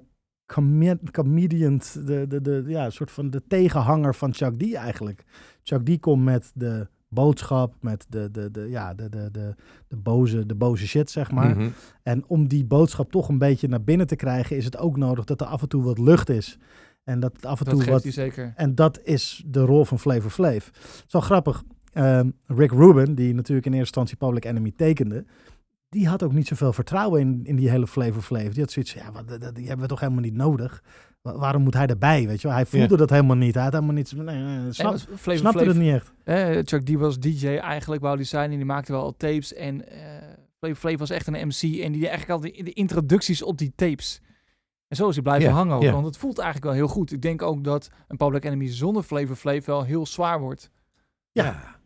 [1.11, 5.23] comedian, de, de, de, ja, soort van de tegenhanger van Chuck D eigenlijk.
[5.63, 9.55] Chuck D komt met de boodschap, met de, de, de, ja, de, de, de,
[9.87, 11.57] de, boze, de boze shit, zeg maar.
[11.57, 11.69] Mhm.
[12.03, 15.25] En om die boodschap toch een beetje naar binnen te krijgen, is het ook nodig
[15.25, 16.57] dat er af en toe wat lucht is.
[17.03, 18.53] En dat het af en Dat toe wat zeker.
[18.55, 20.65] en dat is de rol van Flavor Flav.
[20.65, 21.63] Het is wel grappig.
[21.93, 25.25] ehm, Rick Rubin, die natuurlijk in eerste instantie Public Enemy tekende,
[25.93, 28.49] die had ook niet zoveel vertrouwen in, in die hele Flavor Flav.
[28.51, 30.83] Die had zoiets ja, wat, die hebben we toch helemaal niet nodig.
[31.21, 32.55] Wa- waarom moet hij erbij, weet je wel?
[32.55, 33.53] Hij voelde dat helemaal niet.
[33.53, 34.11] Hij had helemaal niet...
[34.15, 36.13] Nee, nee, snap, Nee, Flavor snapte Flav- het niet echt.
[36.23, 38.51] Eh, Chuck D was DJ eigenlijk, wou die zijn.
[38.51, 39.53] En die maakte wel al tapes.
[39.53, 40.01] En eh
[40.59, 41.61] Flavor Flav was echt een MC.
[41.61, 44.21] En die deed eigenlijk al de, de introducties op die tapes.
[44.87, 45.81] En zo is hij blijven Ja, hangen ook.
[45.81, 45.91] ja.
[45.91, 47.11] Want het voelt eigenlijk wel heel goed.
[47.11, 50.69] Ik denk ook dat een Public Enemy zonder Flavor Flav wel heel zwaar wordt.
[51.31, 51.43] Ja.
[51.45, 51.79] Ja,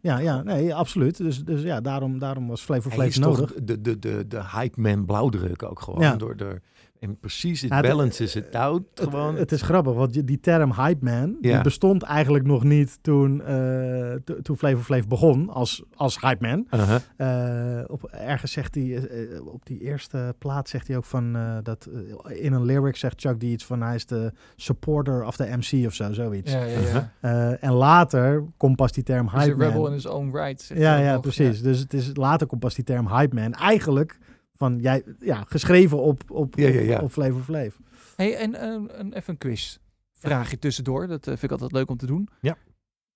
[0.00, 1.16] ja, ja, nee, absoluut.
[1.16, 2.62] Dus, dus ja, daarom, daarom was
[3.08, 3.54] is toch nodig.
[3.62, 6.00] de, de, de, de hype man blauwdruk ook gewoon.
[6.00, 6.16] Ja.
[6.16, 6.60] Door, door,
[7.02, 8.82] en precies, het Ja, het- balance is het out.
[8.94, 9.36] Het, Gewoon.
[9.36, 11.60] het is grappig, want je- die term hype man, die Ja.
[11.60, 16.66] bestond eigenlijk nog niet toen, eh, to- toen Flavor Flav begon als, als hype man.
[16.80, 17.78] Uh-huh.
[17.78, 21.56] Eh, op, ergens zegt hij, eh, op die eerste plaat zegt hij ook van eh,
[21.62, 21.88] dat
[22.28, 25.86] in een lyric zegt Chuck D iets van hij is de supporter of the MC
[25.86, 26.52] of zo, zoiets.
[26.52, 27.12] Ja, ja, ja.
[27.20, 29.92] Eh, en later komt pas die term hype rebel in man.
[29.92, 30.70] his own right.
[30.74, 31.20] Ja, ja, nog.
[31.20, 31.62] precies.
[31.62, 33.52] Dus het is, later komt pas die term hype man.
[33.52, 34.18] Eigenlijk
[34.62, 37.00] van jij, ja, geschreven op, op, Ja, ja, ja.
[37.00, 37.76] op, Flav.
[38.16, 39.78] Hey, en eh, een, even een quiz.
[40.12, 41.06] Vraagje tussendoor.
[41.06, 42.28] Dat eh, vind ik altijd leuk om te doen.
[42.40, 42.56] Ja.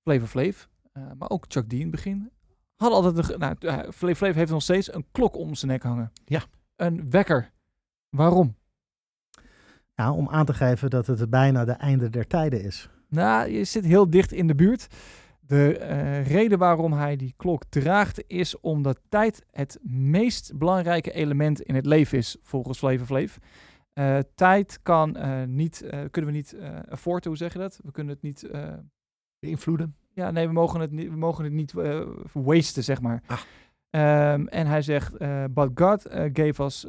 [0.03, 2.31] Flavor Flav, eh, maar ook Chuck D in het begin.
[2.77, 5.83] Hadden altijd een, nou, uh, Flavor Flav heeft nog steeds een klok om zijn nek
[5.83, 6.13] hangen.
[6.25, 6.43] Ja.
[6.77, 7.53] Een wekker.
[8.09, 8.57] Waarom?
[9.95, 12.91] Ja, om aan te geven dat het bijna de einde der tijden is.
[13.09, 14.87] Nou, je zit heel dicht in de buurt.
[15.47, 21.61] De eh, reden waarom hij die klok draagt is omdat tijd het meest belangrijke element
[21.61, 23.37] in het leven is, volgens Flavor Flav.
[23.93, 26.57] Eh, tijd kan eh, niet, kunnen we niet
[26.89, 27.81] afforden, hoe zeg je dat?
[27.85, 28.51] We kunnen het niet,
[29.39, 29.97] Beïnvloeden.
[30.13, 31.73] ja, nee, we mogen het niet, we mogen het niet
[32.33, 33.23] wasten, zeg maar.
[33.27, 33.41] Ah.
[33.91, 35.19] Ehm, en hij zegt,
[35.55, 36.87] but God gave us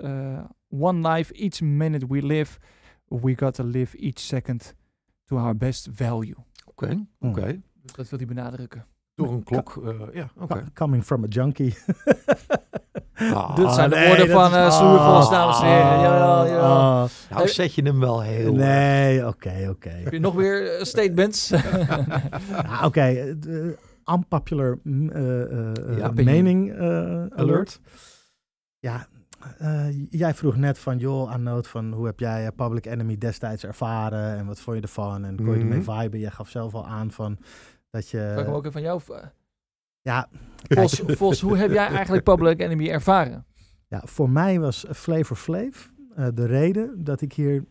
[0.70, 2.60] one life, each minute we live,
[3.08, 4.76] we got to live each second
[5.26, 6.36] to our best value.
[6.66, 7.62] Oké, oké.
[7.96, 8.86] Dus dat wil hij benadrukken.
[9.16, 9.82] Door een klok.
[9.86, 10.30] eh, ja.
[10.48, 11.78] Co- Coming from a junkie.
[13.16, 16.00] Ah, Dit zijn de nee, woorden van eh ah, Stoervos, dames en heren.
[16.00, 16.64] Jawel, jawel.
[16.64, 18.54] ah, nou zet je hem wel heel...
[18.54, 19.90] nee, oké, oké.
[19.90, 21.50] Heb je nog weer eh, statements?
[22.64, 26.12] Nou, Oké, eh, de unpopular mm, eh, eh, eh, Ja.
[26.14, 27.80] mening eh, alert.
[28.80, 29.08] Ja,
[29.58, 33.64] eh, jij vroeg net van, joh, Arnoud, van hoe heb jij eh, Public Enemy destijds
[33.66, 36.00] ervaren en wat vond je ervan en kon je ermee Mhm.
[36.02, 36.20] viben?
[36.20, 37.38] Jij gaf zelf al aan van
[37.90, 38.18] dat je...
[38.18, 39.34] Zal ik hem ook even van jou vragen?
[40.02, 40.30] ja,
[40.68, 43.46] Vos, Vos, hoe heb jij eigenlijk Public Enemy ervaren?
[43.88, 45.86] ja, voor mij was Flavor Flav
[46.16, 47.66] eh, de reden dat ik hier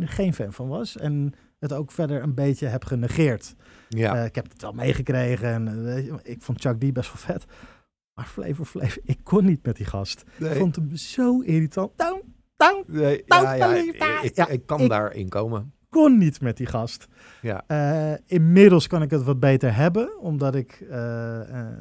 [0.00, 3.54] geen fan van was en het ook verder een beetje heb genegeerd.
[3.88, 4.16] Ja.
[4.16, 7.08] Eh, ik heb het wel meegekregen en eh, weet je, ik vond Chuck D best
[7.12, 7.44] wel vet.
[8.14, 10.24] Maar Flavor Flav, ik kon niet met die gast.
[10.38, 11.98] Ik vond hem zo irritant.
[11.98, 15.74] Down, down, nee, ja, ja, ik, ik, ja, ik kan ik- daarin komen.
[15.92, 17.06] Kon niet met die gast.
[17.42, 17.64] Ja.
[17.66, 20.96] Eh, inmiddels kan ik het wat beter hebben, omdat ik, eh,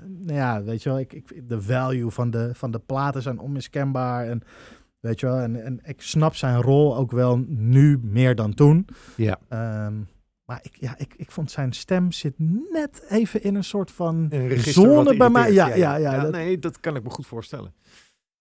[0.08, 3.40] nou ja, weet je wel, ik, ik, de value van de, van de platen zijn
[3.40, 4.28] onmiskenbaar.
[4.28, 4.42] En,
[5.00, 8.88] weet je wel, en, en ik snap zijn rol ook wel nu meer dan toen.
[9.16, 9.40] Ja.
[9.50, 9.94] Ehm,
[10.46, 12.34] maar ik, ja, ik, ik vond zijn stem zit
[12.72, 15.52] net even in een soort van Een zone bij mij.
[15.54, 16.02] Ja, irriteert.
[16.02, 16.22] ja, ja.
[16.22, 17.74] dat- nee, dat kan ik me goed voorstellen.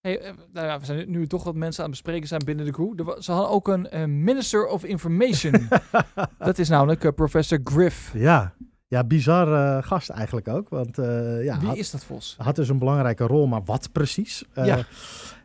[0.01, 2.65] Hey, eh, nou ja, we zijn nu toch wat mensen aan het bespreken zijn binnen
[2.65, 3.01] de crew.
[3.19, 5.69] Ze hadden ook een eh, Minister of Information.
[6.39, 8.11] dat is namelijk eh, Professor Griff.
[8.15, 8.55] ja.
[8.87, 10.69] ja, bizar eh, gast eigenlijk ook.
[10.69, 12.35] Want eh, ja, Wie had- is dat, Vos?
[12.39, 14.45] had dus een belangrijke rol, maar wat precies?
[14.53, 14.79] Eh, Ja.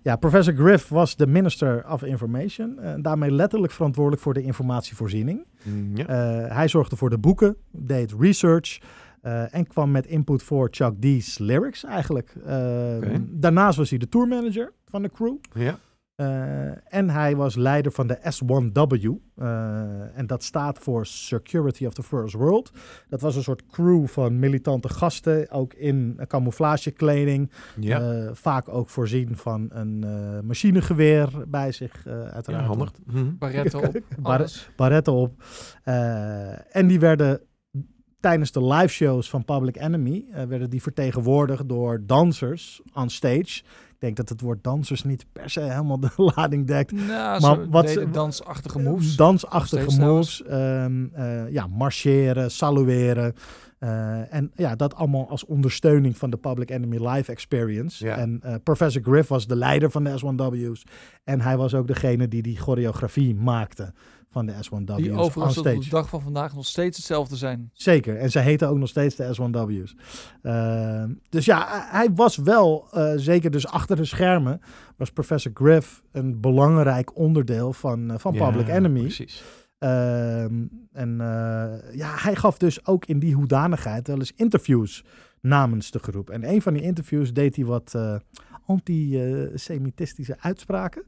[0.01, 2.79] ja, professor Griff was de Minister of Information.
[2.79, 5.45] En daarmee letterlijk verantwoordelijk voor de informatievoorziening.
[5.63, 6.05] Mm, Ja.
[6.07, 8.79] Eh, hij zorgde voor de boeken, deed research
[9.25, 12.35] eh, en kwam met input voor Chuck D's lyrics eigenlijk.
[12.45, 12.97] Eh.
[13.29, 15.35] Daarnaast was hij de tourmanager van de crew.
[15.53, 15.77] ja.
[16.15, 19.09] Eh, en hij was leider van de S1W.
[19.35, 22.71] eh, en dat staat voor Security of the First World.
[23.09, 27.51] Dat was een soort crew van militante gasten, ook in camouflagekleding.
[27.79, 27.99] Ja.
[28.01, 32.63] Eh, vaak ook voorzien van een eh, machinegeweer bij zich, eh uiteraard.
[32.63, 32.91] ja, handig.
[33.05, 33.25] Mhm.
[33.39, 33.97] Barretto op.
[34.19, 34.69] Bar- alles.
[34.75, 35.43] Barretten op.
[35.83, 37.41] Eh, en die werden
[38.25, 43.61] tijdens de live shows van Public Enemy eh, werden die vertegenwoordigd door dansers on stage.
[43.89, 46.91] Ik denk dat het woord dansers niet per se helemaal de lading dekt.
[46.91, 47.07] Nou,
[47.41, 49.15] Maar ze wat deden ze- dansachtige moves.
[49.15, 50.43] Dansachtige moves.
[50.43, 53.33] ehm, eh, ja, marcheren, salueren.
[53.79, 58.05] eh, en ja, dat allemaal als ondersteuning van de Public Enemy Live Experience.
[58.05, 58.17] Ja.
[58.17, 60.83] En eh, Professor Griff was de leider van de S1W's.
[61.23, 63.93] En hij was ook degene die die choreografie maakte
[64.35, 65.79] van de S1W's Die overigens tot stage.
[65.79, 67.69] de dag van vandaag nog steeds hetzelfde zijn.
[67.73, 68.17] Zeker.
[68.17, 69.95] En zij heten ook nog steeds de S1W's.
[70.41, 74.61] Ehm, dus ja, hij was wel, eh, zeker dus achter de schermen,
[74.97, 78.99] was Professor Griff een belangrijk onderdeel van, eh, van Ja, Public Enemy.
[79.01, 79.43] Precies.
[79.77, 85.03] Ehm, en eh, ja, hij gaf dus ook in die hoedanigheid wel eens interviews
[85.41, 86.29] namens de groep.
[86.29, 88.15] En een van die interviews deed hij wat eh,
[88.65, 91.03] antisemitistische uitspraken.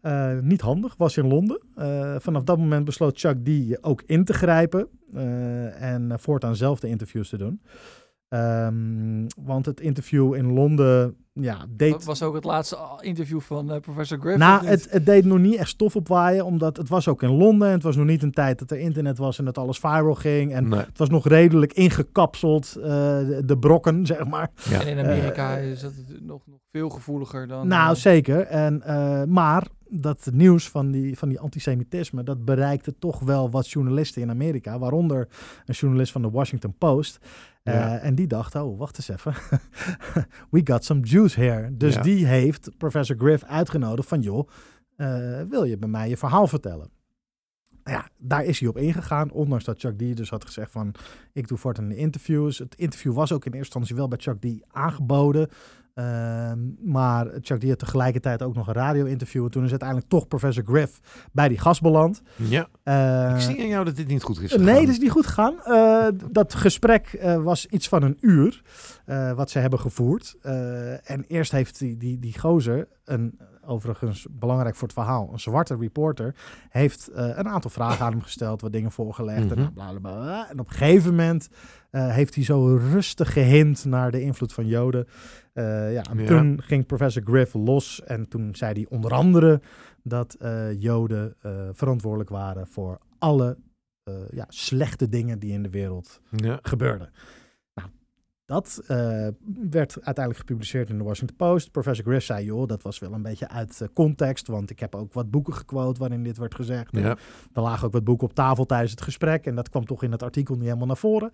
[0.00, 1.60] Eh, niet handig, was in Londen.
[1.74, 6.80] Eh, vanaf dat moment besloot Chuck D ook in te grijpen eh, en voortaan zelf
[6.80, 7.60] de interviews te doen.
[8.28, 11.92] Ehm, want het interview in Londen ja, deed...
[11.92, 14.34] Dat was ook het laatste interview van eh, Professor Griff.
[14.34, 14.70] of Nou, niet?
[14.70, 17.68] het, het deed nog niet echt stof opwaaien, omdat het was ook in Londen.
[17.68, 20.14] En het was nog niet een tijd dat er internet was en dat alles viral
[20.14, 20.52] ging.
[20.52, 20.80] En Nee.
[20.80, 24.50] het was nog redelijk ingekapseld, eh, de, de brokken, zeg maar.
[24.70, 24.80] Ja.
[24.80, 27.68] En in Amerika eh, is dat nog, nog veel gevoeliger dan...
[27.68, 28.40] Nou, zeker.
[28.40, 33.70] En, eh, maar dat nieuws van die, van die antisemitisme, dat bereikte toch wel wat
[33.70, 34.78] journalisten in Amerika.
[34.78, 35.28] Waaronder
[35.64, 37.18] een journalist van de Washington Post.
[37.66, 37.98] Eh, Ja.
[37.98, 39.34] En die dacht, oh, wacht eens even.
[40.50, 41.76] We got some juice here.
[41.76, 42.02] Dus Ja.
[42.02, 44.48] die heeft professor Griff uitgenodigd van, joh,
[44.96, 46.90] eh, wil je bij mij je verhaal vertellen?
[47.84, 50.94] Nou Ja, daar is hij op ingegaan, ondanks dat Chuck D dus had gezegd van,
[51.32, 52.58] ik doe voortaan de interviews.
[52.58, 55.48] Het interview was ook in eerste instantie wel bij Chuck D aangeboden.
[55.96, 59.44] Ehm, maar Chuck D had tegelijkertijd ook nog een radio-interview.
[59.44, 61.00] En toen is uiteindelijk toch professor Griff
[61.32, 62.22] bij die gast beland.
[62.34, 64.80] Ja, Eh, ik zie aan jou dat dit niet goed is Nee, gegaan.
[64.84, 65.54] dat is niet goed gegaan.
[65.64, 68.62] Eh, dat gesprek eh, was iets van een uur
[69.04, 70.36] eh, wat ze hebben gevoerd.
[71.04, 75.76] En eerst heeft die, die, die gozer, een, overigens belangrijk voor het verhaal, een zwarte
[75.76, 76.34] reporter,
[76.68, 79.72] heeft een aantal vragen aan hem gesteld, wat dingen voorgelegd en Mhm.
[79.72, 80.50] bla bla bla.
[80.50, 81.48] En op een gegeven moment
[81.90, 85.06] heeft hij zo rustig gehint naar de invloed van Joden.
[85.56, 86.26] Eh, ja, en Ja.
[86.26, 89.60] toen ging professor Griff los en toen zei hij onder andere
[90.02, 93.56] dat eh, Joden eh, verantwoordelijk waren voor alle
[94.30, 96.58] ja, slechte dingen die in de wereld Ja.
[96.62, 97.10] gebeurden.
[97.74, 97.88] Nou,
[98.44, 98.82] dat
[99.70, 101.70] werd uiteindelijk gepubliceerd in de Washington Post.
[101.70, 105.12] Professor Griff zei, joh, dat was wel een beetje uit context, want ik heb ook
[105.12, 106.96] wat boeken gequote waarin dit werd gezegd.
[106.96, 107.16] Er
[107.52, 110.22] lagen ook wat boeken op tafel tijdens het gesprek en dat kwam toch in het
[110.22, 111.30] artikel niet helemaal naar voren.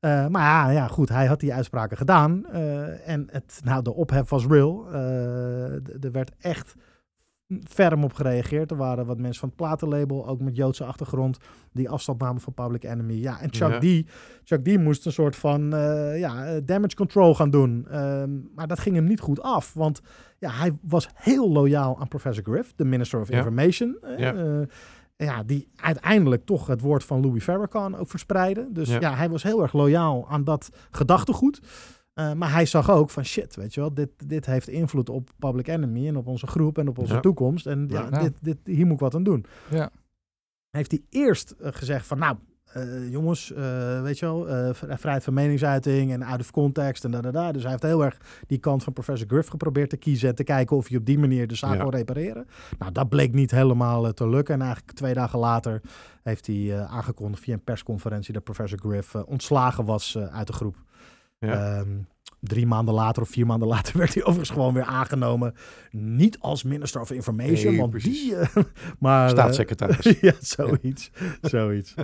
[0.00, 3.94] Eh, maar ja, ja, goed, hij had die uitspraken gedaan eh, en het, nou, de
[3.94, 4.86] ophef was real.
[4.92, 6.74] Eh, er werd echt
[7.68, 8.70] ferm op gereageerd.
[8.70, 11.38] Er waren wat mensen van het platenlabel, ook met Joodse achtergrond,
[11.72, 13.14] die afstand namen van Public Enemy.
[13.14, 14.02] Ja, en Chuck Ja.
[14.02, 14.08] D,
[14.44, 15.70] Chuck D moest een soort van
[16.16, 17.86] ja, damage control gaan doen.
[17.90, 20.00] Ehm, maar dat ging hem niet goed af, want
[20.38, 23.36] ja, hij was heel loyaal aan Professor Griff, de Minister of Ja.
[23.36, 23.98] Information.
[24.16, 24.34] Ja.
[25.24, 28.68] Ja, die uiteindelijk toch het woord van Louis Farrakhan ook verspreidde.
[28.72, 29.00] Dus Ja.
[29.00, 31.60] ja, hij was heel erg loyaal aan dat gedachtegoed.
[32.14, 35.30] Eh, maar hij zag ook van shit, weet je wel, dit, dit heeft invloed op
[35.38, 37.20] Public Enemy en op onze groep en op onze Ja.
[37.20, 37.66] toekomst.
[37.66, 38.18] En ja, Ja.
[38.22, 39.44] Dit, dit, hier moet ik wat aan doen.
[39.70, 39.90] Ja.
[40.70, 42.36] Heeft hij eerst eh, gezegd van nou,
[42.72, 47.10] eh, jongens, eh, weet je wel, eh, vrijheid van meningsuiting en out of context en
[47.10, 47.52] da da da.
[47.52, 48.16] Dus hij heeft heel erg
[48.46, 51.18] die kant van Professor Griff geprobeerd te kiezen en te kijken of hij op die
[51.18, 51.82] manier de zaak Ja.
[51.82, 52.46] kon repareren.
[52.78, 54.54] Nou, dat bleek niet helemaal te lukken.
[54.54, 55.80] En eigenlijk twee dagen later
[56.22, 60.76] heeft hij aangekondigd via een persconferentie dat Professor Griff ontslagen was uit de groep.
[61.38, 61.78] Ja.
[61.78, 61.88] Ehm,
[62.40, 65.54] drie maanden later of vier maanden later werd hij overigens gewoon weer aangenomen.
[65.90, 68.22] Niet als Minister of Information, Nee, want precies.
[68.22, 68.36] die...
[68.36, 68.56] eh,
[68.98, 70.16] maar, eh, Staatssecretaris.
[70.20, 71.10] ja, zoiets.
[71.42, 71.94] zoiets.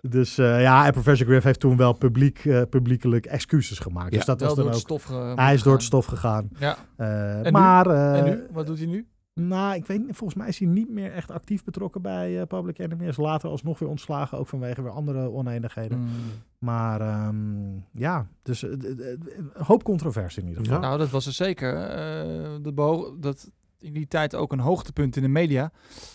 [0.00, 4.10] Dus eh, ja, en Professor Griff heeft toen wel publiek, publiekelijk excuses gemaakt.
[4.10, 4.16] Ja.
[4.16, 5.00] Dus dat wel was door dan het ook...
[5.00, 6.48] stof Hij is door het stof gegaan.
[6.58, 6.76] Ja.
[6.96, 8.42] Eh, maar eh, En nu?
[8.52, 9.06] Wat doet hij nu?
[9.34, 12.46] Nou, ik weet niet, volgens mij is hij niet meer echt actief betrokken bij eh,
[12.46, 13.06] Public Enemy.
[13.06, 15.98] Is later alsnog weer ontslagen, ook vanwege weer andere oneenigheden.
[15.98, 16.08] Mm.
[16.58, 20.80] Maar ehm, ja, dus eh, een hoop controversie in ieder geval.
[20.80, 20.86] Ja.
[20.86, 21.74] Nou, dat was er zeker.
[21.74, 25.72] Eh, de beho- dat in die tijd ook een hoogtepunt in de media.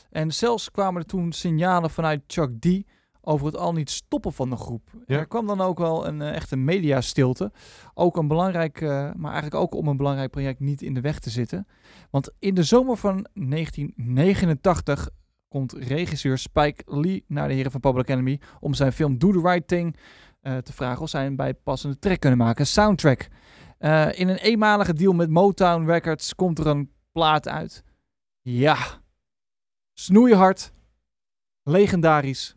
[0.10, 2.84] En zelfs kwamen er toen signalen vanuit Chuck D
[3.28, 4.90] over het al niet stoppen van de groep.
[5.06, 5.18] Ja.
[5.18, 7.52] Er kwam dan ook wel een uh, echte mediastilte.
[7.94, 11.20] Ook een belangrijk, uh, maar eigenlijk ook om een belangrijk project niet in de weg
[11.20, 11.68] te zitten.
[12.10, 15.10] Want in de zomer van 1989
[15.48, 19.42] komt regisseur Spike Lee naar de heren van Public Enemy om zijn film Do the
[19.42, 19.96] Right Thing
[20.42, 23.28] uh, te vragen of zij een bijpassende track kunnen maken, een soundtrack.
[23.80, 27.84] Uh, in een eenmalige deal met Motown Records komt er een plaat uit.
[28.42, 28.78] Ja,
[29.94, 30.72] snoeihard,
[31.64, 32.57] legendarisch,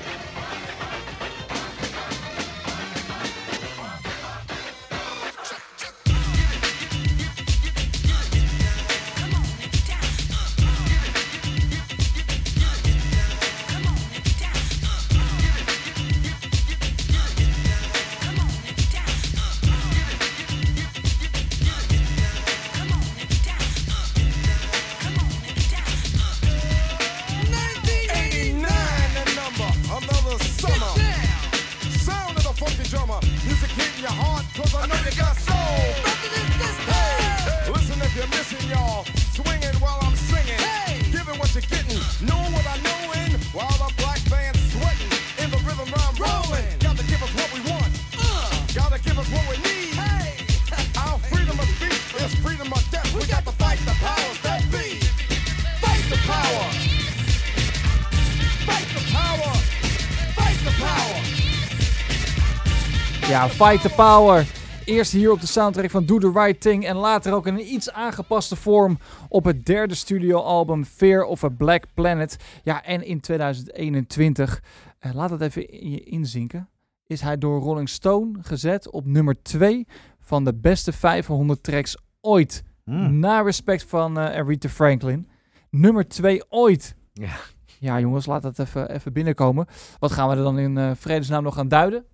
[63.41, 64.47] Ja, Fight the Power.
[64.85, 67.73] Eerst hier op de soundtrack van Do the Right Thing en later ook in een
[67.73, 72.37] iets aangepaste vorm op het derde studioalbum Fear of a Black Planet.
[72.63, 74.63] Ja, en in 2021,
[74.99, 76.69] eh, laat het even in je inzinken,
[77.07, 79.87] is hij door Rolling Stone gezet op nummer 2
[80.19, 82.63] van de beste 500 tracks ooit.
[82.83, 83.19] Hmm.
[83.19, 85.27] Na respect van eh, Aretha Franklin.
[85.69, 86.95] Nummer 2 ooit.
[87.13, 87.33] Ja.
[87.79, 89.67] Ja, jongens, laat dat even, even binnenkomen.
[89.99, 92.05] Wat gaan we er dan in eh, vredesnaam nog aan duiden?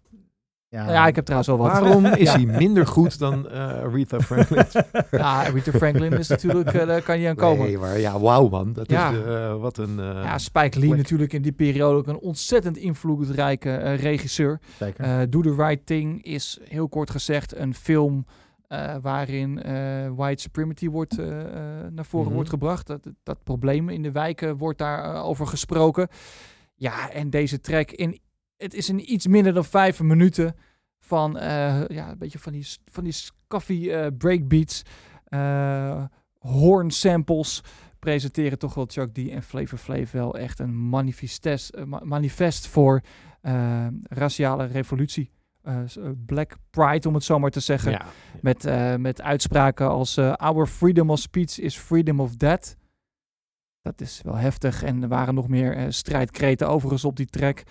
[0.70, 1.72] Ja, Nou ja, ik heb trouwens wel wat.
[1.80, 2.36] Waarom is Ja.
[2.40, 4.64] hij minder goed dan eh Aretha Franklin?
[5.12, 7.66] Ja, Aretha Franklin is natuurlijk, eh, daar kan je aan komen.
[7.66, 8.74] Nee, maar ja, wauw man.
[8.74, 9.12] Dat Ja.
[9.12, 10.00] is eh, wat een...
[10.00, 14.60] eh, Ja, Spike Lee natuurlijk in die periode ook een ontzettend invloedrijke eh, regisseur.
[14.80, 15.04] Zeker.
[15.04, 18.26] Eh Do the Right Thing is heel kort gezegd een film
[18.68, 19.74] eh, waarin eh,
[20.16, 21.18] white supremacy wordt,
[21.92, 22.36] naar voren Mhm.
[22.36, 22.88] wordt gebracht.
[22.88, 26.08] Dat, dat probleem in de wijken wordt daar eh, over gesproken.
[26.76, 28.20] Ja, en deze track, in,
[28.58, 30.56] het is in iets minder dan vijf minuten
[31.00, 34.82] van eh, ja, een beetje van die, van die scuffy eh, breakbeats,
[35.26, 36.04] eh
[36.38, 37.64] horn samples
[38.00, 42.68] presenteren toch wel Chuck D en Flavor Flav wel echt een manifestes, eh, ma- manifest
[42.68, 43.02] voor
[44.10, 45.32] raciale revolutie.
[46.26, 47.92] Black Pride, om het zo maar te zeggen.
[47.92, 48.06] ja.
[48.42, 48.64] Met,
[49.00, 52.76] met uitspraken als Our freedom of speech is freedom of death.
[53.88, 54.84] Dat is wel heftig.
[54.84, 57.64] En er waren nog meer eh, strijdkreten overigens op die track.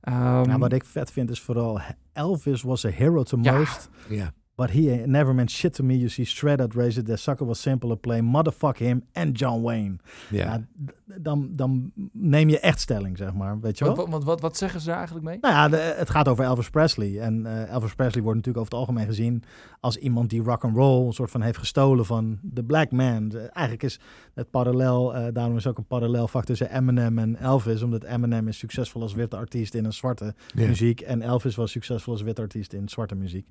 [0.00, 0.16] Ehm,
[0.46, 1.80] Nou, wat ik vet vind is vooral
[2.12, 3.52] Elvis was a hero to Ja.
[3.58, 3.88] most.
[4.08, 4.32] ja.
[4.56, 5.94] But he never meant shit to me.
[5.94, 8.20] You see, Shred Out Razor, the sucker was simple to play.
[8.20, 9.96] Motherfuck him and John Wayne.
[10.30, 10.44] Ja.
[10.44, 13.60] Ja, d- dan, dan neem je echt stelling, zeg maar.
[13.60, 13.94] Weet je wel?
[13.94, 15.38] wat, wat, wat, wat zeggen ze daar eigenlijk mee?
[15.40, 17.20] Nou ja, de- het gaat over Elvis Presley.
[17.20, 19.42] En eh, Elvis Presley wordt natuurlijk over het algemeen gezien
[19.80, 23.28] als iemand die rock and roll een soort van heeft gestolen van de black man.
[23.28, 24.00] De- eigenlijk is
[24.34, 28.58] het parallel, eh, daarom is ook een parallelvak tussen Eminem en Elvis, omdat Eminem is
[28.58, 30.66] succesvol als witte artiest in een zwarte Ja.
[30.66, 33.46] muziek en Elvis was succesvol als witte artiest in zwarte muziek.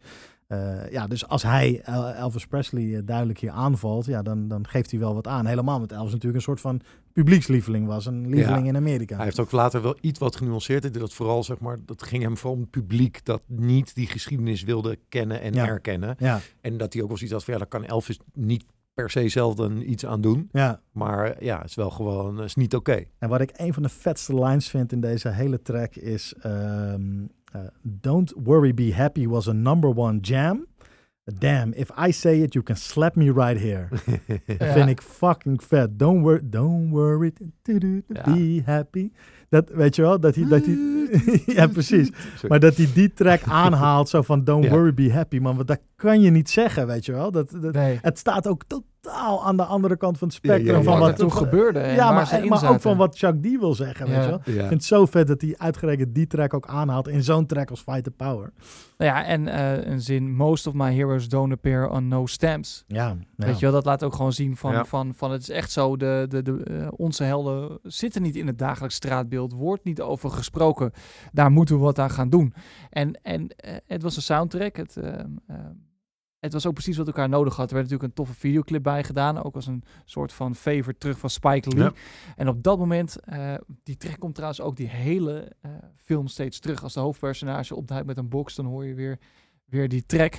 [0.47, 4.67] Eh, ja, dus als hij El- Elvis Presley eh, duidelijk hier aanvalt, ja, dan, dan
[4.67, 5.45] geeft hij wel wat aan.
[5.45, 6.81] Helemaal met Elvis natuurlijk een soort van
[7.13, 8.69] publiekslieveling was, een lieveling Ja.
[8.69, 9.15] in Amerika.
[9.15, 10.93] Hij heeft ook later wel iets wat genuanceerd.
[10.93, 14.63] Dat vooral, zeg maar, dat ging hem vooral om het publiek dat niet die geschiedenis
[14.63, 15.67] wilde kennen en Ja.
[15.67, 16.15] erkennen.
[16.19, 19.09] Ja, En dat hij ook wel zoiets had van, ja, daar kan Elvis niet per
[19.09, 20.49] se zelf dan iets aan doen.
[20.51, 20.81] ja.
[20.91, 23.03] Maar eh, ja, het is wel gewoon, het is niet oké.
[23.17, 26.33] En wat ik een van de vetste lines vind in deze hele track is...
[26.41, 27.01] ehm,
[27.51, 30.65] eh, Don't worry, be happy was a number one jam.
[31.39, 33.87] Damn, if I say it, you can slap me right here.
[34.45, 34.73] Dat Ja.
[34.73, 35.99] vind ik fucking vet.
[35.99, 38.23] Don't worry, don't worry, do, do, Ja.
[38.23, 39.11] be happy.
[39.49, 40.47] Dat, weet je wel, dat hij...
[40.47, 40.77] Dat hij
[41.55, 42.07] ja, precies.
[42.07, 42.47] Sorry.
[42.47, 44.69] Maar dat hij die track aanhaalt, zo van don't Ja.
[44.69, 45.37] worry, be happy.
[45.39, 47.31] Man, want dat kan je niet zeggen, weet je wel.
[47.31, 47.99] Dat, dat, Nee.
[48.01, 48.63] Het staat ook
[49.03, 50.77] totaal aan de andere kant van het Ja, ja, spectrum.
[50.77, 50.83] ja.
[50.83, 53.41] van Wat wat er toen gebeurde en Ja, maar, in maar ook van wat Chuck
[53.43, 54.39] D wil zeggen, weet je wel.
[54.45, 54.51] Ja.
[54.51, 57.69] Ik vind het zo vet dat hij uitgerekend die track ook aanhaalt in zo'n track
[57.69, 58.53] als Fight the Power.
[58.97, 62.83] Nou ja, en eh, een zin, most of my heroes don't appear on no stamps.
[62.87, 64.85] Ja, Weet je wel, dat laat ook gewoon zien van, Ja.
[64.85, 68.47] van, van het is echt zo, de, de, de, eh, onze helden zitten niet in
[68.47, 70.91] het dagelijks straatbeeld, wordt niet over gesproken.
[71.31, 72.53] Daar moeten we wat aan gaan doen.
[72.89, 75.59] En, en eh, het was een soundtrack, het, ehm, ehm,
[76.43, 77.69] het was ook precies wat elkaar nodig had.
[77.69, 81.17] Er werd natuurlijk een toffe videoclip bij gedaan, ook als een soort van favor terug
[81.19, 81.83] van Spike Lee.
[81.83, 81.91] Ja.
[82.35, 86.59] En op dat moment, eh, die track komt trouwens ook die hele eh, film steeds
[86.59, 86.83] terug.
[86.83, 89.19] Als de hoofdpersonage opduikt met een box, dan hoor je weer,
[89.65, 90.33] weer die track.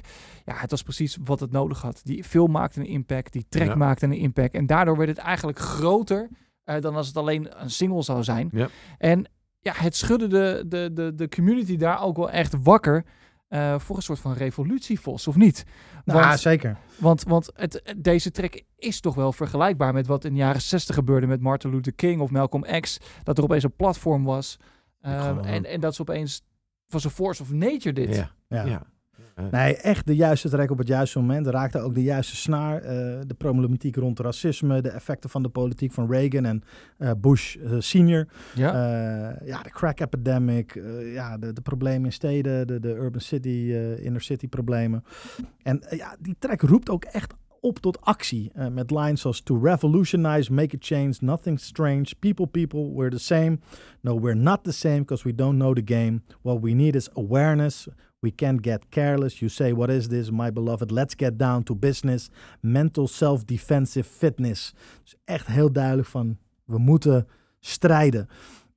[0.44, 2.00] Ja, het was precies wat het nodig had.
[2.04, 3.74] Die film maakte een impact, die track Ja.
[3.74, 4.54] maakte een impact.
[4.54, 6.28] En daardoor werd het eigenlijk groter
[6.64, 8.48] eh, dan als het alleen een single zou zijn.
[8.52, 8.68] Ja.
[8.98, 9.24] En
[9.60, 13.04] ja, het schudde de, de, de, de community daar ook wel echt wakker
[13.54, 15.64] eh, voor een soort van revolutievos, of niet?
[16.04, 16.76] Nou, Want- zeker.
[16.98, 20.94] Want, want het, deze track is toch wel vergelijkbaar met wat in de jaren 60
[20.94, 22.98] gebeurde met Martin Luther King of Malcolm X.
[23.22, 24.58] Dat er opeens een platform was.
[25.00, 26.42] Ehm, en, en dat ze opeens
[26.88, 28.16] was een force of nature dit.
[28.16, 28.30] Ja.
[28.48, 28.64] Ja.
[28.64, 28.82] Ja.
[29.50, 31.46] Nee, echt de juiste track op het juiste moment.
[31.46, 32.82] Raakte ook de juiste snaar.
[32.82, 36.62] eh, de problematiek rond racisme, de effecten van de politiek van Reagan en
[36.98, 38.26] eh, Bush eh, senior.
[38.54, 38.72] Ja.
[39.44, 40.82] Ja, de crack epidemic,
[41.12, 45.04] ja, de, de problemen in steden, de, de urban city, inner city problemen.
[45.62, 48.50] En ja, die track roept ook echt op tot actie.
[48.54, 53.18] eh, met lines als to revolutionize, make a change, nothing strange, people, people, we're the
[53.18, 53.58] same.
[54.00, 56.22] No, we're not the same because we don't know the game.
[56.42, 57.88] What we need is awareness.
[58.20, 59.38] We can't get careless.
[59.38, 60.90] You say, what is this, my beloved?
[60.90, 62.30] Let's get down to business.
[62.60, 64.74] Mental self-defensive fitness.
[65.02, 67.26] Dus echt heel duidelijk van, we moeten
[67.60, 68.28] strijden.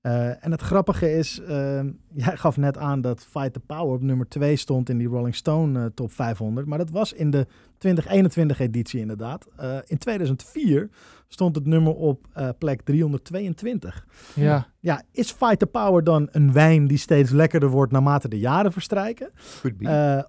[0.02, 1.80] Eh, en het grappige is, eh,
[2.26, 5.36] jij gaf net aan dat Fight the Power op nummer 2 stond in die Rolling
[5.36, 6.68] Stone eh, top 500.
[6.68, 9.48] Maar dat was in de 2021 editie inderdaad.
[9.56, 10.90] Eh, in 2004
[11.28, 12.28] stond het nummer op
[12.58, 14.06] plek 322.
[14.36, 14.68] ja.
[14.80, 18.72] Ja, is Fight the Power dan een wijn die steeds lekkerder wordt naarmate de jaren
[18.72, 19.32] verstrijken?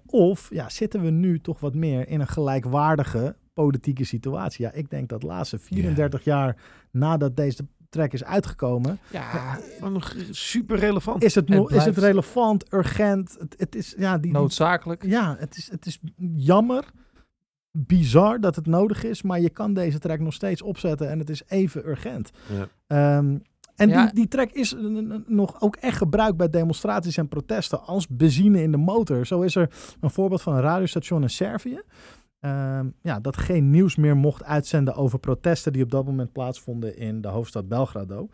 [0.05, 4.65] Of ja, zitten we nu toch wat meer in een gelijkwaardige politieke situatie?
[4.65, 6.57] Ja, ik denk dat de laatste 34 jaar
[6.91, 11.23] nadat deze track is uitgekomen, ja, Maar nog super relevant.
[11.23, 13.35] is het, is het relevant, urgent?
[13.39, 15.03] Het, het is, ja, die, die- noodzakelijk.
[15.05, 15.99] ja het, is, het is
[16.35, 16.83] jammer,
[17.71, 21.29] bizar dat het nodig is, maar je kan deze track nog steeds opzetten en het
[21.29, 22.31] is even urgent.
[22.47, 22.67] Ja.
[22.87, 23.37] Ehm,
[23.75, 24.03] en Ja.
[24.05, 24.81] die, die track is eh,
[25.27, 29.25] nog ook echt gebruikt bij demonstraties en protesten als benzine in de motor.
[29.25, 29.69] Zo is er
[29.99, 31.81] een voorbeeld van een radiostation in Servië.
[32.39, 36.97] Ehm, ja, dat geen nieuws meer mocht uitzenden over protesten die op dat moment plaatsvonden
[36.97, 38.27] in de hoofdstad Belgrado.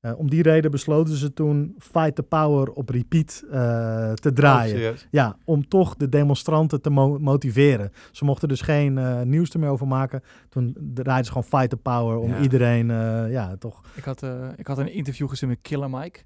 [0.00, 4.74] Eh, om die reden besloten ze toen Fight the Power op repeat eh, te draaien.
[4.74, 5.06] Oh, serieus?
[5.10, 7.90] Ja, om toch de demonstranten te mo- motiveren.
[8.12, 10.22] Ze mochten dus geen eh, nieuws er meer over maken.
[10.48, 12.40] Toen draaiden ze gewoon Fight the Power om Ja.
[12.40, 13.82] iedereen, eh, ja, toch.
[13.94, 16.20] Ik had, eh, ik had een interview gezien met Killer Mike.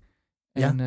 [0.52, 0.68] Ja.
[0.68, 0.80] En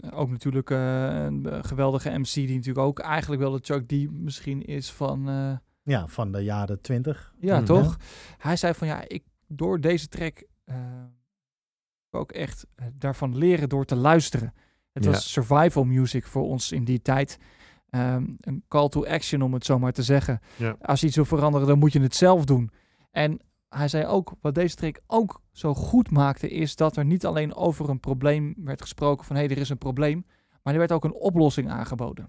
[0.00, 4.10] eh, ook natuurlijk eh, een geweldige MC die natuurlijk ook eigenlijk wel de Chuck D
[4.12, 5.28] misschien is van...
[5.86, 7.34] Ja, van de jaren twintig.
[7.40, 7.64] Ja, Mhm.
[7.64, 7.96] toch?
[8.38, 10.76] Hij zei van ja, ik door deze track eh,
[12.10, 14.54] ook echt eh, daarvan leren door te luisteren.
[14.92, 15.10] Het Ja.
[15.10, 17.38] was survival music voor ons in die tijd.
[17.90, 20.40] Ehm, een call to action om het zo maar te zeggen.
[20.56, 20.76] Ja.
[20.80, 22.70] Als je iets wil veranderen, dan moet je het zelf doen.
[23.10, 27.26] En hij zei ook, wat deze track ook zo goed maakte, is dat er niet
[27.26, 30.26] alleen over een probleem werd gesproken van hé, hey, er is een probleem.
[30.62, 32.28] Maar er werd ook een oplossing aangeboden.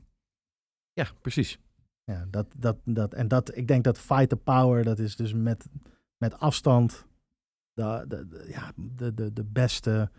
[0.93, 1.59] Ja, precies.
[2.11, 5.33] Ja, dat, dat, dat, en dat, ik denk dat Fight the Power, dat is dus
[5.33, 5.67] met,
[6.17, 7.05] met afstand
[7.73, 10.09] de, de, de- ja, de, de, de beste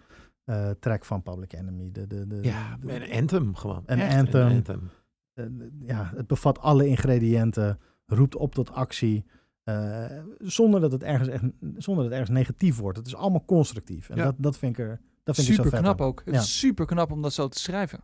[0.44, 1.90] eh, track van Public Enemy.
[1.92, 3.82] De, de, de, Ja, de- een anthem gewoon.
[3.86, 4.46] Een Echt anthem.
[4.46, 4.90] Een anthem.
[5.34, 5.44] eh,
[5.86, 9.24] ja, het bevat alle ingrediënten, roept op tot actie.
[9.62, 10.04] eh,
[10.38, 12.98] zonder, dat het ergens echt, zonder dat het ergens negatief wordt.
[12.98, 14.08] Het is allemaal constructief.
[14.10, 14.24] En Ja.
[14.24, 16.06] dat, dat vind ik er dat vind ik super zo vet knap aan.
[16.06, 16.22] ook.
[16.24, 16.40] Het Ja.
[16.40, 18.00] is super knap om dat zo te schrijven.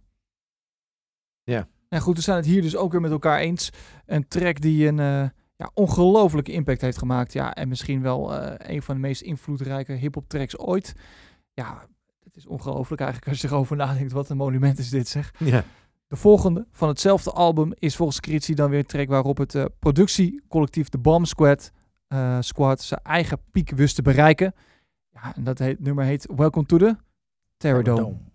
[1.95, 3.70] En goed, we zijn het hier dus ook weer met elkaar eens.
[4.07, 7.32] Een track die een eh ja, ongelofelijke impact heeft gemaakt.
[7.32, 10.92] Ja, en misschien wel eh, een van de meest invloedrijke hip-hop tracks ooit.
[11.53, 11.86] Ja,
[12.24, 14.12] het is ongelooflijk eigenlijk als je erover nadenkt.
[14.12, 15.34] Wat een monument is dit, zeg.
[15.38, 15.64] Ja.
[16.07, 19.64] De volgende van hetzelfde album is volgens Kritsi dan weer een track waarop het eh,
[19.78, 21.70] productiecollectief The Bomb Squad,
[22.40, 24.55] Squad zijn eigen piek wist te bereiken.
[25.11, 26.97] Ja, en dat heet, nummer heet Welcome to the
[27.57, 28.01] Terrordome.
[28.01, 28.32] Dome.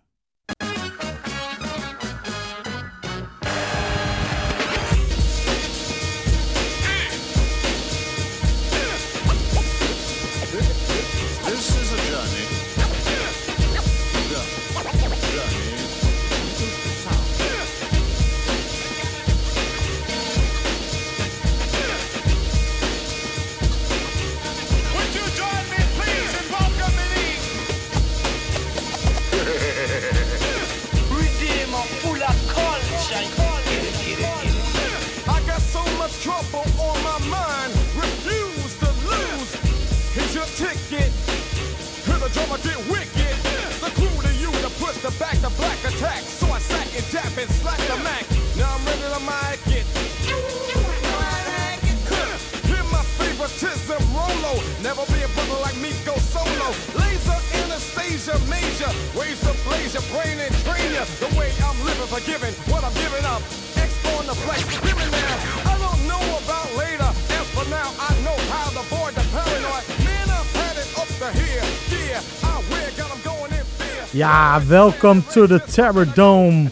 [74.50, 76.70] Ja, welkom to the Terror Dome.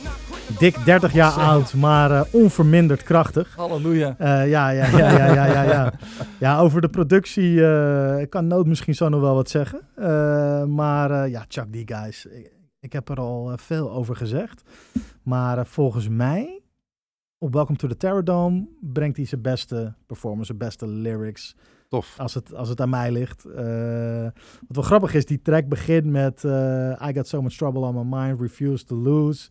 [0.59, 3.55] Dik 30 jaar oud, maar eh, onverminderd krachtig.
[3.55, 4.15] Halleluja.
[4.17, 5.93] Eh, ja, ja, ja, ja, ja, ja, ja.
[6.39, 9.82] Ja, over de productie eh, kan Nood misschien zo nog wel wat zeggen.
[10.75, 12.25] Maar ja, Chuck D, guys.
[12.25, 14.61] Ik, ik heb er al veel over gezegd.
[15.23, 16.61] Maar volgens mij,
[17.38, 21.55] op Welcome to the Terror Dome, brengt hij zijn beste performance, zijn beste lyrics.
[21.88, 22.15] Tof.
[22.17, 23.45] Als het, als het aan mij ligt.
[23.45, 24.23] Eh,
[24.67, 27.95] wat wel grappig is, die track begint met eh, I got so much trouble on
[27.95, 29.49] my mind, refuse to lose.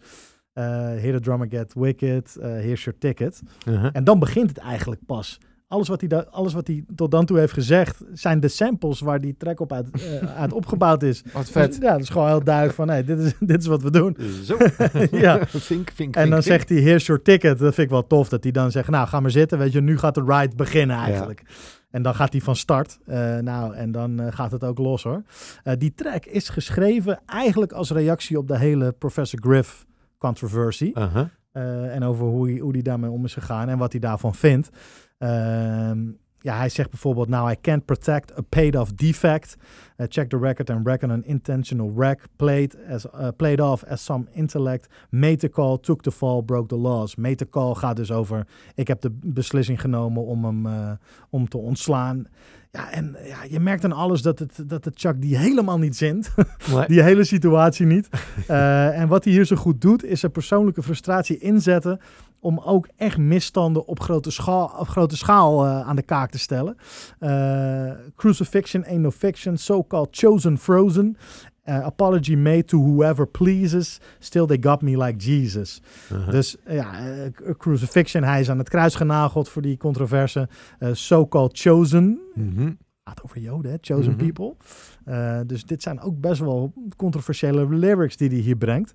[0.52, 3.42] Eh hear the drummer get wicked, here's your ticket.
[3.68, 3.90] Uh-huh.
[3.92, 5.38] En dan begint het eigenlijk pas.
[5.68, 9.00] Alles wat, hij da- alles wat hij tot dan toe heeft gezegd, zijn de samples
[9.00, 11.22] waar die track op uit, eh, uit opgebouwd is.
[11.32, 11.78] Wat vet.
[11.80, 14.16] Ja, dat is gewoon heel duidelijk van, hey, dit, is, dit is wat we doen.
[14.44, 14.56] Zo.
[15.10, 15.46] Ja.
[15.46, 17.58] Vink, vink, En dan vink, zegt hij, here's your ticket.
[17.58, 19.58] Dat vind ik wel tof, dat hij dan zegt, nou, ga maar zitten.
[19.58, 21.42] Weet je, nu gaat de ride beginnen eigenlijk.
[21.90, 22.98] En dan gaat hij van start.
[23.06, 25.22] Eh, nou, en dan eh, gaat het ook los hoor.
[25.62, 29.86] Eh, die track is geschreven eigenlijk als reactie op de hele Professor Griff
[30.18, 30.98] controversie.
[30.98, 31.26] Uh-huh.
[31.52, 34.34] Eh, en over hoe hij, hoe hij daarmee om is gegaan en wat hij daarvan
[34.34, 34.70] vindt.
[35.18, 35.98] Ehm,
[36.46, 39.56] ja, hij zegt bijvoorbeeld, now I can't protect a paid-off defect.
[39.96, 44.04] Uh, check the record and reckon an intentional wreck played, as, uh, played off as
[44.04, 44.86] some intellect.
[45.10, 47.16] Made the call, took the fall, broke the laws.
[47.16, 50.90] Made the call gaat dus over, ik heb de beslissing genomen om hem eh,
[51.30, 52.26] om te ontslaan.
[52.70, 55.96] Ja, en ja, je merkt aan alles dat het, dat het Chuck die helemaal niet
[55.96, 56.30] zint.
[56.72, 56.86] Nee.
[56.86, 58.08] die hele situatie niet.
[58.46, 62.00] Eh, en wat hij hier zo goed doet, is zijn persoonlijke frustratie inzetten
[62.46, 66.38] om ook echt misstanden op grote schaal, op grote schaal eh, aan de kaak te
[66.38, 66.76] stellen.
[67.18, 71.16] Eh, crucifixion ain't no fiction, so-called chosen frozen.
[71.62, 75.82] Eh, apology made to whoever pleases, still they got me like Jesus.
[76.12, 76.30] Uh-huh.
[76.30, 76.92] Dus ja,
[77.58, 80.48] crucifixion, hij is aan het kruis genageld voor die controverse.
[80.92, 82.72] So-called chosen, Mhm.
[83.04, 83.76] gaat over Joden, hè?
[83.80, 84.24] chosen Mhm.
[84.24, 84.54] people.
[85.46, 88.92] Dus dit zijn ook best wel controversiële lyrics die hij hier brengt.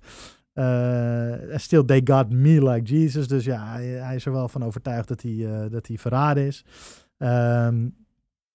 [0.52, 3.28] Eh, still they got me like Jesus.
[3.28, 6.46] Dus ja, hij, hij is er wel van overtuigd dat hij, eh, dat hij verraden
[6.46, 6.64] is.
[7.16, 7.88] Ehm,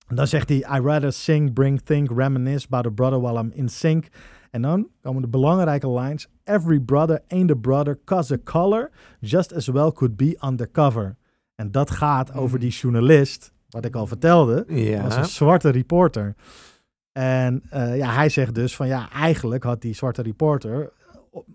[0.07, 3.69] dan zegt hij, I rather sing, bring, think, reminisce about a brother while I'm in
[3.69, 4.07] sync.
[4.51, 6.27] En dan komen de belangrijke lines.
[6.43, 11.15] Every brother ain't a brother, cause a color just as well could be undercover.
[11.55, 14.63] En dat gaat over die journalist, wat ik al vertelde.
[14.67, 15.03] Ja.
[15.03, 16.35] was een zwarte reporter.
[17.11, 20.91] En eh, ja, hij zegt dus van ja, eigenlijk had die zwarte reporter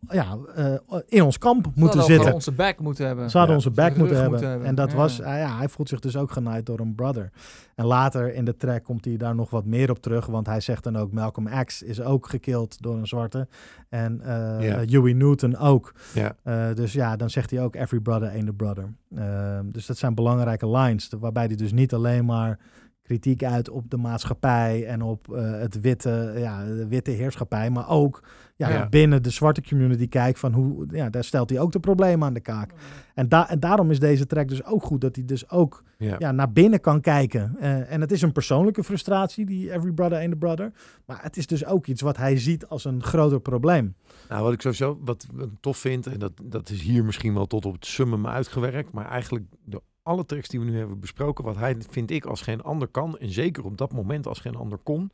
[0.09, 0.75] ja, eh,
[1.07, 2.35] in ons kamp moeten zitten.
[2.35, 3.31] onze back moeten hebben.
[3.31, 3.63] Ze hadden Ja.
[3.65, 4.67] onze back moeten, moeten hebben.
[4.69, 4.97] En dat Ja.
[4.97, 7.31] was, ah ja, hij voelt zich dus ook genaaid door een brother.
[7.75, 10.27] En later in de track komt hij daar nog wat meer op terug.
[10.27, 13.49] Want hij zegt dan ook, Malcolm X is ook gekild door een zwarte.
[13.89, 14.31] En eh
[14.69, 14.85] Ja.
[14.87, 15.95] Huey Newton ook.
[16.15, 16.37] Ja.
[16.43, 18.95] Eh, dus ja, dan zegt hij ook, every brother ain't a brother.
[19.17, 21.11] Ehm, dus dat zijn belangrijke lines.
[21.21, 22.59] Waarbij hij dus niet alleen maar
[23.03, 27.89] kritiek uit op de maatschappij en op eh, het witte, ja, de witte heerschappij, maar
[27.89, 28.23] ook
[28.69, 28.89] ja, Ja.
[28.89, 32.35] binnen de zwarte community kijkt van hoe, ja, daar stelt hij ook de problemen aan
[32.35, 32.71] de kaak.
[33.15, 36.17] En, da en daarom is deze track dus ook goed, dat hij dus ook Ja.
[36.19, 37.57] ja, naar binnen kan kijken.
[37.61, 40.73] Eh, en het is een persoonlijke frustratie, die Every Brother ain't a Brother,
[41.05, 43.95] maar het is dus ook iets wat hij ziet als een groter probleem.
[44.29, 47.47] Nou, wat ik sowieso wat, wat tof vind, en dat, dat is hier misschien wel
[47.47, 51.45] tot op het summum uitgewerkt, maar eigenlijk de alle tracks die we nu hebben besproken,
[51.45, 54.57] wat hij, vind ik, als geen ander kan, en zeker op dat moment als geen
[54.57, 55.11] ander kon,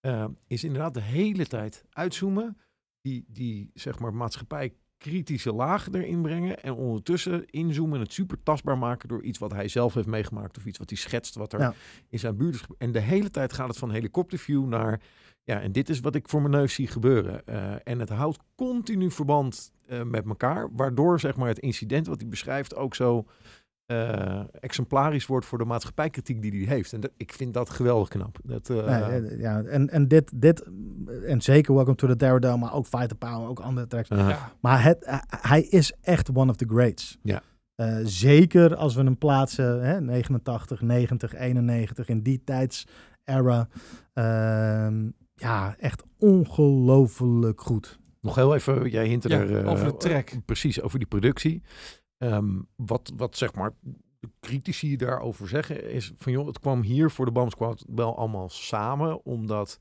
[0.00, 2.56] eh, is inderdaad de hele tijd uitzoomen,
[3.00, 8.42] die, die zeg maar maatschappij kritische laag erin brengen en ondertussen inzoomen en het super
[8.42, 11.52] tastbaar maken door iets wat hij zelf heeft meegemaakt of iets wat hij schetst wat
[11.52, 11.74] er Ja.
[12.08, 12.64] in zijn buurt is.
[12.78, 15.00] En de hele tijd gaat het van helikopterview naar
[15.44, 17.46] ja, en dit is wat ik voor mijn neus zie gebeuren.
[17.46, 22.20] Eh, en het houdt continu verband eh, met elkaar, waardoor zeg maar het incident wat
[22.20, 23.26] hij beschrijft ook zo
[23.88, 26.92] eh, exemplarisch wordt voor de maatschappijkritiek die hij heeft.
[26.92, 28.38] En dat, ik vind dat geweldig knap.
[28.42, 30.68] Dat, eh, Nee, eh, ja, en, en dit, dit,
[31.26, 34.10] en zeker Welcome to the Daredevil, maar ook Fighter Power, ook andere tracks.
[34.10, 34.52] uh, Ja.
[34.60, 37.18] Maar het, hij is echt one of the greats.
[37.22, 37.42] Ja.
[37.74, 43.68] Eh, zeker als we hem plaatsen, hè, 89, 90, 91, in die tijdsera.
[44.12, 47.98] Ehm ja, echt ongelooflijk goed.
[48.20, 50.30] Nog heel even, jij hint Ja, er over de track.
[50.44, 51.62] Precies, over die productie.
[52.18, 53.74] Ehm, wat, wat zeg maar
[54.20, 57.48] de critici daarover zeggen is van joh, het kwam hier voor de Bam
[57.86, 59.78] wel allemaal samen, omdat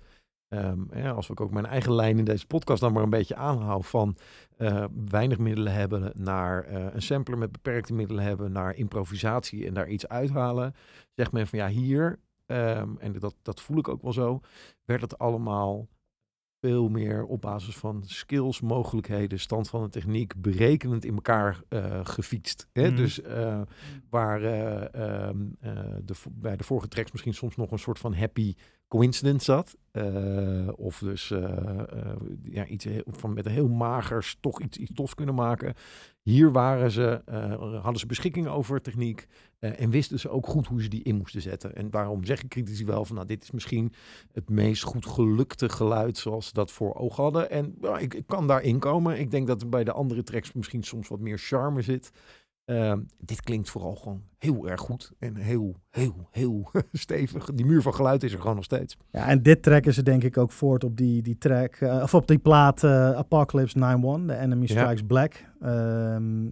[0.47, 3.87] ehm, als ik ook mijn eigen lijn in deze podcast dan maar een beetje aanhoud
[3.87, 4.17] van
[4.57, 9.73] eh, weinig middelen hebben naar eh, een sampler met beperkte middelen hebben naar improvisatie en
[9.73, 10.75] daar iets uithalen,
[11.15, 14.39] zegt men van ja hier ehm, en dat, dat voel ik ook wel zo,
[14.85, 15.87] werd het allemaal
[16.67, 21.99] veel meer op basis van skills, mogelijkheden, stand van de techniek, berekenend in elkaar eh,
[22.03, 22.67] gefietst.
[22.73, 22.87] Hè?
[22.87, 22.95] Mhm.
[22.95, 23.61] Dus eh,
[24.09, 25.71] waar eh, ehm, eh,
[26.05, 28.53] de, bij de vorige tracks misschien soms nog een soort van happy
[28.87, 34.61] coincidence zat, eh, of dus eh, eh, ja, iets van met een heel magers toch
[34.61, 35.73] iets, iets tofs kunnen maken.
[36.21, 37.21] Hier waren ze,
[37.81, 39.27] hadden ze beschikking over techniek
[39.59, 41.75] en wisten ze ook goed hoe ze die in moesten zetten.
[41.75, 43.93] En waarom zeggen critici wel van nou, dit is misschien
[44.31, 47.49] het meest goed gelukte geluid zoals ze dat voor ogen hadden.
[47.49, 49.19] En ik, ik kan daarin komen.
[49.19, 52.11] Ik denk dat er bij de andere tracks misschien soms wat meer charme zit.
[52.67, 57.45] Ehm, dit klinkt vooral gewoon heel erg goed en heel, heel, heel stevig.
[57.53, 58.97] Die muur van geluid is er gewoon nog steeds.
[59.11, 62.13] Ja, en dit trekken ze denk ik ook voort op die, die track, eh, of
[62.13, 63.81] op die plaat eh, Apocalypse 9-1,
[64.27, 64.67] The Enemy Ja.
[64.67, 65.45] Strikes Black.
[65.61, 66.47] Ehm,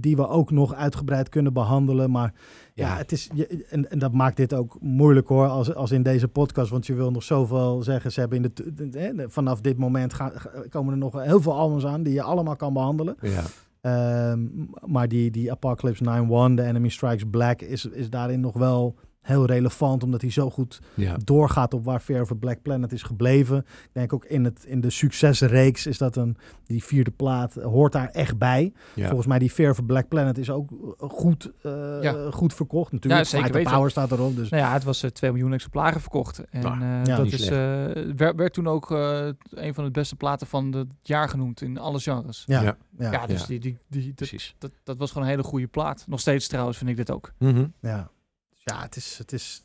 [0.00, 2.10] die we ook nog uitgebreid kunnen behandelen.
[2.10, 2.34] Maar
[2.74, 2.96] ja, Ja.
[2.96, 6.28] het is, je- en, en dat maakt dit ook moeilijk hoor, als, als in deze
[6.28, 6.70] podcast.
[6.70, 8.12] Want je wil nog zoveel zeggen.
[8.12, 10.32] Ze hebben in de, t- de- de- de- vanaf dit moment gaan,
[10.70, 13.16] komen er nog heel veel albums aan die je allemaal kan behandelen.
[13.20, 13.42] Ja.
[13.80, 14.46] Ehm,
[14.86, 18.94] maar die, die Apocalypse 9-1, The Enemy Strikes Black, is, is daarin nog wel
[19.28, 20.02] heel relevant.
[20.02, 21.16] Omdat hij zo goed Ja.
[21.24, 23.58] doorgaat op waar Fear of a Black Planet is gebleven.
[23.58, 26.36] Ik denk ook in, het, in de succesreeks is dat een,
[26.66, 28.72] die vierde plaat hoort daar echt bij.
[28.94, 29.06] Ja.
[29.06, 31.72] Volgens mij die Fear of a Black Planet is ook eh, goed, eh,
[32.02, 32.30] Ja.
[32.30, 32.92] goed verkocht.
[32.92, 33.62] Natuurlijk, Ja, zeker.
[33.62, 34.36] Power staat erop.
[34.36, 36.42] Dus Nou ja, het was eh, 2 miljoen exemplaren verkocht.
[36.50, 37.48] En Nou, eh, ja, dat is, eh,
[38.16, 41.78] werd, werd toen ook eh, een van de beste platen van het jaar genoemd in
[41.78, 42.42] alle genres.
[42.46, 42.76] ja, Ja.
[42.98, 43.12] ja.
[43.12, 43.46] Ja, dus Ja.
[43.46, 44.54] Die, die, die, dat, Precies.
[44.58, 46.04] dat, dat was gewoon een hele goede plaat.
[46.08, 47.32] Nog steeds trouwens vind ik dit ook.
[47.38, 47.66] Mhm.
[47.80, 48.10] ja.
[48.68, 49.62] Ja, het is, het is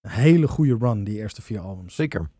[0.00, 1.94] een hele goede run, die eerste vier albums.
[1.94, 2.30] Zeker.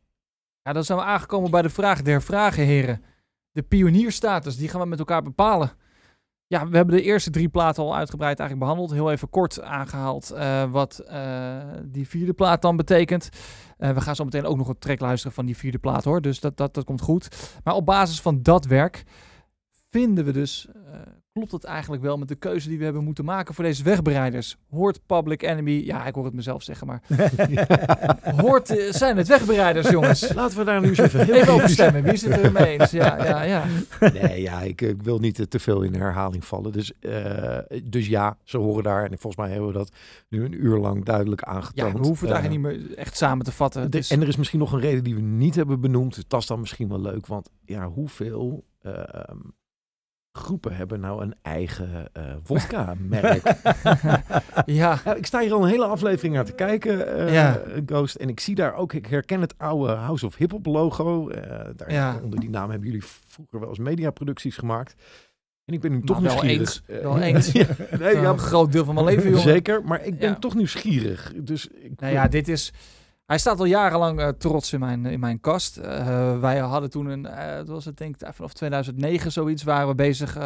[0.62, 3.04] Ja, dan zijn we aangekomen bij de vraag der vragen, heren.
[3.50, 5.72] De pionierstatus, die gaan we met elkaar bepalen.
[6.46, 8.98] Ja, we hebben de eerste drie platen al uitgebreid eigenlijk behandeld.
[8.98, 13.28] Heel even kort aangehaald eh, wat eh, die vierde plaat dan betekent.
[13.76, 16.20] Eh, we gaan zo meteen ook nog een track luisteren van die vierde plaat hoor.
[16.20, 17.58] Dus dat, dat, dat komt goed.
[17.64, 19.04] Maar op basis van dat werk
[19.90, 20.68] vinden we dus...
[21.32, 24.56] klopt het eigenlijk wel met de keuze die we hebben moeten maken voor deze wegbereiders?
[24.70, 25.70] Hoort Public Enemy...
[25.84, 27.02] Ja, ik hoor het mezelf zeggen, maar...
[28.42, 30.32] Hoort, eh, zijn het wegbereiders, jongens?
[30.34, 32.02] Laten we daar nu eens even heel Even over stemmen.
[32.02, 32.90] Wie is het er mee eens?
[32.90, 33.64] Ja, ja, ja.
[34.20, 36.72] Nee, ja, ik, ik wil niet eh, te veel in herhaling vallen.
[36.72, 39.02] Dus, eh, dus ja, ze horen daar.
[39.02, 39.92] En volgens mij hebben we dat
[40.28, 41.92] nu een uur lang duidelijk Ja, aangetoond.
[41.98, 43.90] we hoeven het eigenlijk niet meer echt samen te vatten.
[43.90, 46.24] De- En er is misschien nog een reden die we niet hebben benoemd.
[46.28, 47.26] Dat is dan misschien wel leuk.
[47.26, 49.36] Want ja, hoeveel ehm,
[50.32, 53.42] groepen hebben nou een eigen eh vodka-merk?
[54.66, 57.60] ja, Ja, ik sta hier al een hele aflevering naar te kijken, Ja.
[57.86, 58.14] Ghost.
[58.14, 61.28] En ik zie daar ook, ik herken het oude House of Hip Hop logo.
[61.28, 62.20] Eh, daar, Ja.
[62.22, 64.94] Onder die naam hebben jullie vroeger wel eens mediaproducties gemaakt.
[65.64, 66.82] En ik ben nu toch Nou, wel nieuwsgierig.
[66.88, 67.02] eens.
[67.02, 67.52] Wel eens.
[67.90, 69.42] ja, nee, ja, een groot deel van mijn leven, jongen.
[69.42, 69.84] zeker.
[69.84, 71.32] Maar ik ben toch nieuwsgierig.
[71.36, 72.72] Dus ik, Nou ja, dit is...
[73.32, 75.76] Hij staat al jarenlang eh, trots in mijn, in mijn kast.
[75.76, 77.26] Eh, wij hadden toen een...
[77.26, 79.62] eh dat was het denk ik vanaf 2009 zoiets...
[79.62, 80.38] waren we bezig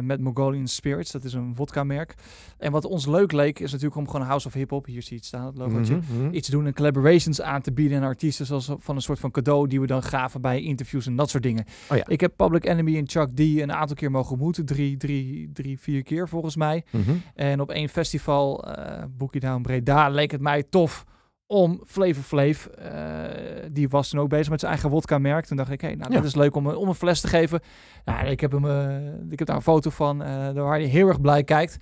[0.00, 1.10] met Mongolian Spirits.
[1.10, 2.14] Dat is een vodka-merk.
[2.58, 4.86] En wat ons leuk leek is natuurlijk om gewoon House of Hip Hop...
[4.86, 5.96] Hier zie je het staan, het logootje.
[5.96, 6.34] Mhm, mhm.
[6.34, 9.68] iets doen en collaborations aan te bieden aan artiesten zoals van een soort van cadeau
[9.68, 11.64] die we dan gaven bij interviews en dat soort dingen.
[11.90, 12.06] Oh ja.
[12.06, 15.80] Ik heb Public Enemy en Chuck D een aantal keer mogen ontmoeten, drie, drie, drie
[15.80, 16.84] vier keer volgens mij.
[16.90, 17.10] Mhm.
[17.34, 21.04] En op één festival, eh Bookie Down Breda, leek het mij tof
[21.50, 23.24] om Flavor Flav, eh,
[23.72, 25.44] die was toen ook bezig met zijn eigen wodka-merk.
[25.46, 26.16] Toen dacht ik, hé, nou, Ja.
[26.16, 27.60] dat is leuk om, een- om een fles te geven.
[28.04, 31.08] Nou, ik heb, hem, eh, ik heb daar een foto van, eh waar hij heel
[31.08, 31.76] erg blij kijkt.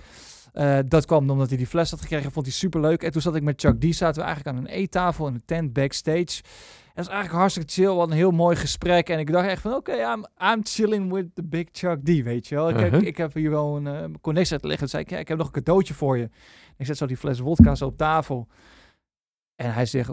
[0.53, 3.03] Eh, dat kwam omdat hij die fles had gekregen, vond hij super leuk.
[3.03, 5.43] En toen zat ik met Chuck D, zaten we eigenlijk aan een eettafel in een
[5.45, 6.43] tent backstage.
[6.85, 9.09] En dat is eigenlijk hartstikke chill, wat een heel mooi gesprek.
[9.09, 12.47] En ik dacht echt van, oké, I'm, I'm chilling with the big Chuck D, weet
[12.49, 12.69] je wel.
[12.69, 13.05] Ik, heb- Mhm.
[13.05, 14.81] ik heb hier wel een uh, connectie uit liggen.
[14.81, 16.29] Toen zei ik, ja, ik heb nog een cadeautje voor je.
[16.77, 18.49] Ik zet zo die fles wodka zo op tafel.
[19.59, 20.11] En hij zegt,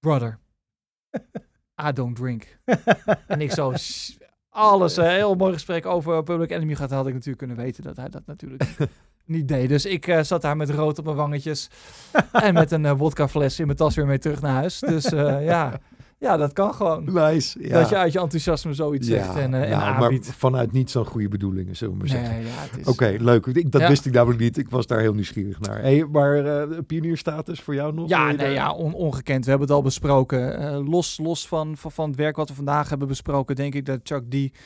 [0.00, 0.38] brother,
[1.88, 2.58] I don't drink.
[3.26, 4.10] en ik zo, "Sh-
[4.48, 6.90] alles, een heel mooi gesprek over Public Enemy gehad.
[6.90, 8.64] Had ik natuurlijk kunnen weten dat hij dat natuurlijk
[9.24, 9.68] niet deed.
[9.68, 11.70] Dus ik eh, zat daar met rood op mijn wangetjes.
[12.32, 14.78] en met een eh wodkafles in mijn tas weer mee terug naar huis.
[14.80, 15.80] Dus eh, ja.
[16.18, 17.04] Ja, dat kan gewoon.
[17.12, 17.58] Nice.
[17.68, 17.78] Ja.
[17.80, 20.26] Dat je uit je enthousiasme zoiets zegt en, eh, en nou, aanbiedt.
[20.26, 22.34] Maar vanuit niet zo'n goede bedoelingen, zullen we maar zeggen.
[22.34, 22.44] Nee,
[22.84, 22.90] ja.
[22.90, 23.46] Oké, leuk.
[23.46, 24.58] Ik, dat wist ik namelijk niet.
[24.58, 25.80] Ik was daar heel nieuwsgierig naar.
[25.80, 28.08] Hey, maar eh pionierstatus voor jou nog?
[28.08, 29.44] Ja, nee, daar- ja on- ongekend.
[29.44, 30.58] We hebben het al besproken.
[30.58, 33.86] Eh, los los van, van, van het werk wat we vandaag hebben besproken, denk ik
[33.86, 34.56] dat Chuck D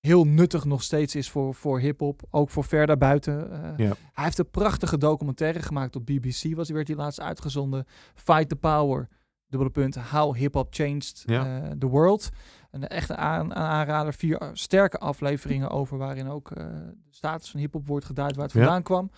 [0.00, 2.22] heel nuttig nog steeds is voor, voor hip-hop.
[2.30, 3.48] Ook voor ver daarbuiten.
[3.76, 3.92] Ja.
[4.12, 6.54] Hij heeft een prachtige documentaire gemaakt op BBC.
[6.54, 7.84] Was, die werd die laatst uitgezonden.
[8.14, 9.08] Fight the Power.
[9.50, 9.96] Dubbele punt.
[9.96, 11.62] How Hip-Hop Changed Ja.
[11.62, 12.28] eh, the World.
[12.70, 14.14] Een echte aan, aanrader.
[14.14, 18.44] Vier eh, sterke afleveringen over waarin ook eh, de status van hip-hop wordt geduid waar
[18.44, 18.60] het Ja.
[18.60, 19.10] vandaan kwam.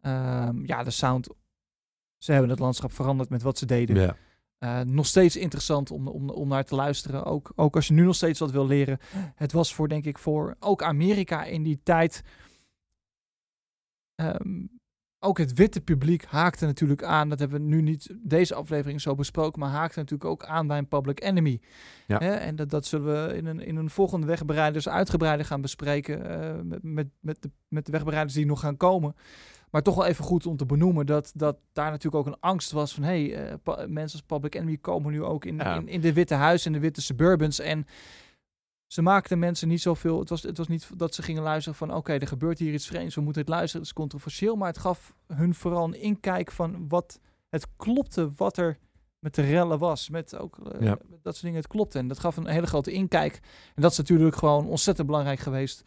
[0.00, 1.28] Ehm, ja, de sound.
[2.18, 3.96] Ze hebben het landschap veranderd met wat ze deden.
[3.96, 4.16] Ja.
[4.84, 7.24] Nog steeds interessant om, om, om naar te luisteren.
[7.24, 8.98] Ook, ook als je nu nog steeds wat wil leren.
[9.34, 12.22] Het was voor, denk ik, voor ook Amerika in die tijd.
[14.14, 14.64] ehm,
[15.24, 17.28] ook het witte publiek haakte natuurlijk aan.
[17.28, 20.78] Dat hebben we nu niet deze aflevering zo besproken, maar haakte natuurlijk ook aan bij
[20.78, 21.60] een Public Enemy.
[22.06, 22.20] Ja.
[22.20, 26.40] En dat, dat zullen we in een, in een volgende wegbereiders uitgebreider gaan bespreken.
[26.40, 29.14] eh, met, met, met, de, met de wegbereiders die nog gaan komen.
[29.70, 32.70] Maar toch wel even goed om te benoemen dat, dat daar natuurlijk ook een angst
[32.72, 33.02] was van...
[33.02, 35.74] hé, hey, eh, mensen als Public Enemy komen nu ook in, Ja.
[35.76, 37.58] in, in de witte huis en de witte suburbans.
[37.60, 37.86] En
[38.92, 40.18] ze maakten mensen niet zoveel...
[40.18, 41.94] Het was, het was niet dat ze gingen luisteren van...
[41.94, 44.56] oké, er gebeurt hier iets vreemds, we moeten het luisteren, het is controversieel.
[44.56, 48.78] Maar het gaf hun vooral een inkijk van wat het klopte, wat er
[49.18, 50.08] met de rellen was.
[50.08, 50.98] Met ook eh, Ja.
[51.08, 51.98] dat soort dingen, het klopte.
[51.98, 53.34] En dat gaf een hele grote inkijk.
[53.74, 55.82] En dat is natuurlijk gewoon ontzettend belangrijk geweest...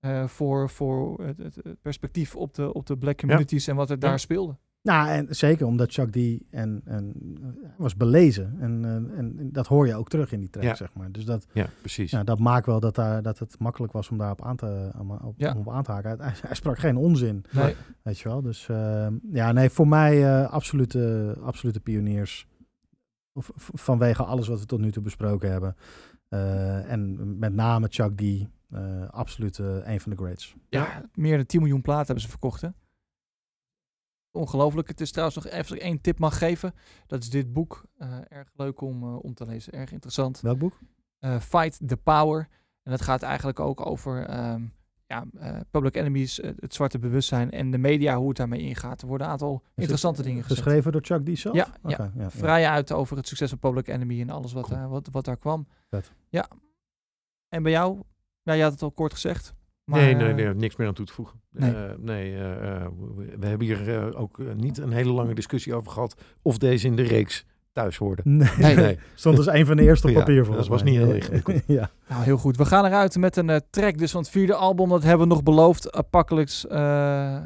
[0.00, 4.08] eh, voor, voor het, perspectief op de, op de black communities en wat er Ja.
[4.08, 4.56] daar speelde.
[4.86, 6.16] Nou, en zeker omdat Chuck D
[6.50, 8.56] en, en eh, was belezen.
[8.60, 10.74] En, eh, en, en dat hoor je ook terug in die track, Ja.
[10.74, 11.12] zeg maar.
[11.12, 12.10] Dus dat, Ja, precies.
[12.10, 14.90] ja, dat maakt wel dat, daar, dat het makkelijk was om daarop aan te,
[15.22, 15.52] op, Ja.
[15.52, 16.20] om op aan te haken.
[16.20, 17.74] Hij, hij sprak geen onzin, Nee.
[18.02, 18.42] weet je wel.
[18.42, 22.46] Dus eh, ja, nee, voor mij eh, absolute, absolute pioniers.
[23.32, 25.76] Of, vanwege alles wat we tot nu toe besproken hebben.
[26.88, 28.22] En met name Chuck D.
[29.10, 30.54] absoluut een van de greats.
[30.68, 32.68] Ja, meer dan 10 miljoen platen hebben ze verkocht, hè?
[34.36, 34.88] Ongelooflijk.
[34.88, 36.74] Het is trouwens nog even één tip mag geven.
[37.06, 37.84] Dat is dit boek.
[37.98, 39.72] Eh, erg leuk om, eh, om te lezen.
[39.72, 40.40] Erg interessant.
[40.40, 40.78] Welk boek?
[41.18, 42.48] Eh, Fight the Power.
[42.82, 44.64] En dat gaat eigenlijk ook over ehm,
[45.06, 45.24] ja,
[45.70, 49.00] public enemies, het zwarte bewustzijn en de media, hoe het daarmee ingaat.
[49.02, 50.62] Er worden een aantal interessante dingen gezegd.
[50.62, 51.38] Geschreven door Chuck D.
[51.38, 51.54] zelf?
[51.54, 52.10] Ja, Oké, ja.
[52.14, 52.30] ja, ja.
[52.30, 54.88] Vrij uit over het succes van Public Enemy en alles wat, Cool.
[54.88, 55.66] wat, wat daar kwam.
[55.90, 56.12] Vet.
[56.28, 56.48] Ja.
[57.48, 58.00] En bij jou?
[58.42, 59.54] Ja, je had het al kort gezegd.
[59.86, 61.40] Maar, nee, nee, eh, nee, niks meer aan toe te voegen.
[61.50, 61.74] nee.
[61.74, 62.86] Eh, nee eh, eh,
[63.38, 66.96] we, hebben hier eh, ook niet een hele lange discussie over gehad of deze in
[66.96, 68.22] de reeks thuis hoorde.
[68.24, 68.74] Nee, Nee.
[68.76, 68.98] Nee.
[69.14, 70.92] Stond als een van de eerste op Ja, papier dat volgens was mij.
[70.92, 71.62] niet heel ingewikkeld.
[71.78, 71.90] ja.
[72.08, 72.56] Nou, heel goed.
[72.56, 74.88] We gaan eruit met een eh, track dus van het vierde album.
[74.88, 75.92] Dat hebben we nog beloofd.
[75.92, 77.42] Apocalypse eh, eh,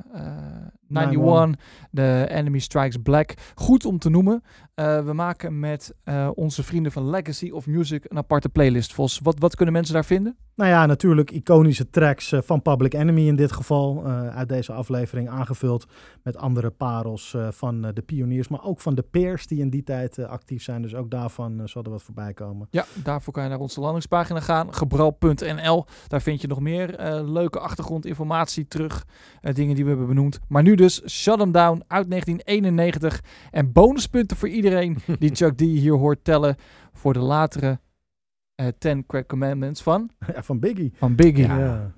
[0.90, 1.54] 91.
[1.92, 3.34] The Enemy Strikes Black.
[3.54, 4.42] Goed om te noemen.
[4.74, 8.94] Eh, we maken met eh, onze vrienden van Legacy of Music een aparte playlist.
[8.94, 10.36] Vos, wat, wat kunnen mensen daar vinden?
[10.54, 14.02] Nou ja, natuurlijk iconische tracks eh, van Public Enemy in dit geval.
[14.04, 15.86] eh, uit deze aflevering aangevuld
[16.22, 18.48] met andere parels eh, van eh, de pioniers.
[18.48, 20.82] Maar ook van de peers die in die tijd actief zijn.
[20.82, 22.68] Dus ook daarvan zal er wat voorbij komen.
[22.70, 24.74] Ja, daarvoor kan je naar onze landingspagina gaan.
[24.74, 25.84] Gebral.nl.
[26.08, 29.06] Daar vind je nog meer eh, leuke achtergrondinformatie terug.
[29.40, 30.40] eh, dingen die we hebben benoemd.
[30.48, 33.23] Maar nu dus Shut 'em Down uit 1991.
[33.51, 36.57] En bonuspunten voor iedereen die Chuck D hier hoort tellen.
[36.93, 37.81] Voor de latere
[38.55, 40.93] eh 10 Crack Commandments van, ja, van Biggie.
[40.94, 41.47] van Biggie.
[41.47, 41.93] Ja.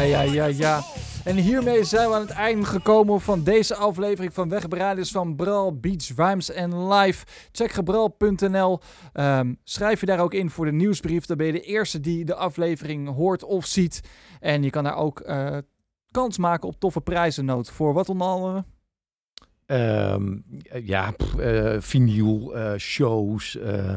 [0.00, 0.82] Ja, ja, ja.
[1.24, 5.78] En hiermee zijn we aan het einde gekomen van deze aflevering van Wegbereiders van Bral,
[5.78, 7.24] Beats, Rhymes en Live.
[7.52, 8.80] Check gebral.nl.
[9.12, 11.26] Ehm, schrijf je daar ook in voor de nieuwsbrief.
[11.26, 14.00] Dan ben je de eerste die de aflevering hoort of ziet.
[14.40, 15.56] En je kan daar ook eh,
[16.10, 17.70] kans maken op toffe prijzennoot.
[17.70, 18.64] Voor wat onder andere?
[19.70, 20.36] Ehm,
[20.84, 23.58] ja, pff, eh, vinyl, eh, shows.
[23.58, 23.92] eh,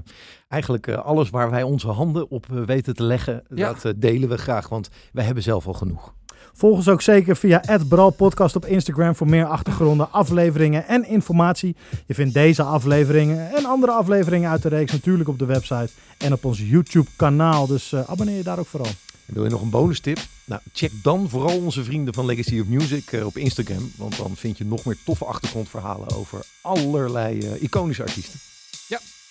[0.48, 3.44] eigenlijk alles waar wij onze handen op weten te leggen.
[3.56, 3.74] Ja.
[3.74, 6.14] Dat delen we graag, want wij hebben zelf al genoeg.
[6.54, 11.76] Volg ons ook zeker via Bral Podcast op Instagram voor meer achtergronden, afleveringen en informatie.
[12.06, 16.34] Je vindt deze afleveringen en andere afleveringen uit de reeks natuurlijk op de website en
[16.34, 17.68] op ons YouTube kanaal.
[17.68, 18.92] Dus abonneer je daar ook vooral.
[19.26, 20.20] En wil je nog een bonus tip?
[20.46, 23.92] Nou, check dan vooral onze vrienden van Legacy of Music eh, op Instagram.
[23.96, 28.40] Want dan vind je nog meer toffe achtergrondverhalen over allerlei eh, iconische artiesten.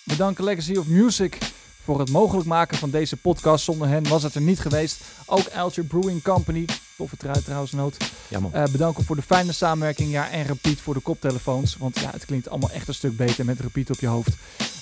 [0.03, 1.37] We danken Legacy of Music
[1.83, 3.63] voor het mogelijk maken van deze podcast.
[3.63, 5.01] Zonder hen was het er niet geweest.
[5.25, 6.65] Ook Alger Brewing Company,
[6.97, 7.97] toffe trui trouwens, noot.
[8.27, 8.53] Ja man.
[8.53, 10.11] Eh, bedanken voor de fijne samenwerking.
[10.11, 11.77] Ja, en Repeat voor de koptelefoons.
[11.77, 14.29] Want ja, het klinkt allemaal echt een stuk beter met Repeat op je hoofd.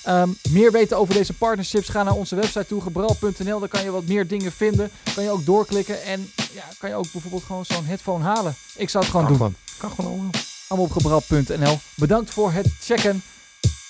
[0.02, 1.88] Ehm, meer weten over deze partnerships?
[1.88, 3.58] Ga naar onze website toe, gebral.nl.
[3.60, 4.90] Daar kan je wat meer dingen vinden.
[5.14, 6.02] Kan je ook doorklikken.
[6.02, 8.54] En ja, kan je ook bijvoorbeeld gewoon zo'n headphone halen.
[8.76, 9.46] Ik zou het gewoon Kan doen.
[9.46, 9.54] gewoon.
[9.78, 10.30] Kan gewoon allemaal.
[10.68, 11.78] Allemaal op gebral.nl.
[11.94, 13.22] Bedankt voor het checken.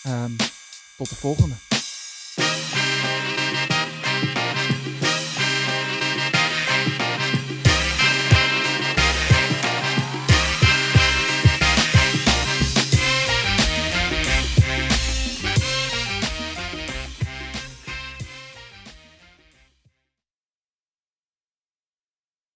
[0.03, 0.31] Ehm,
[0.97, 1.55] tot de volgende.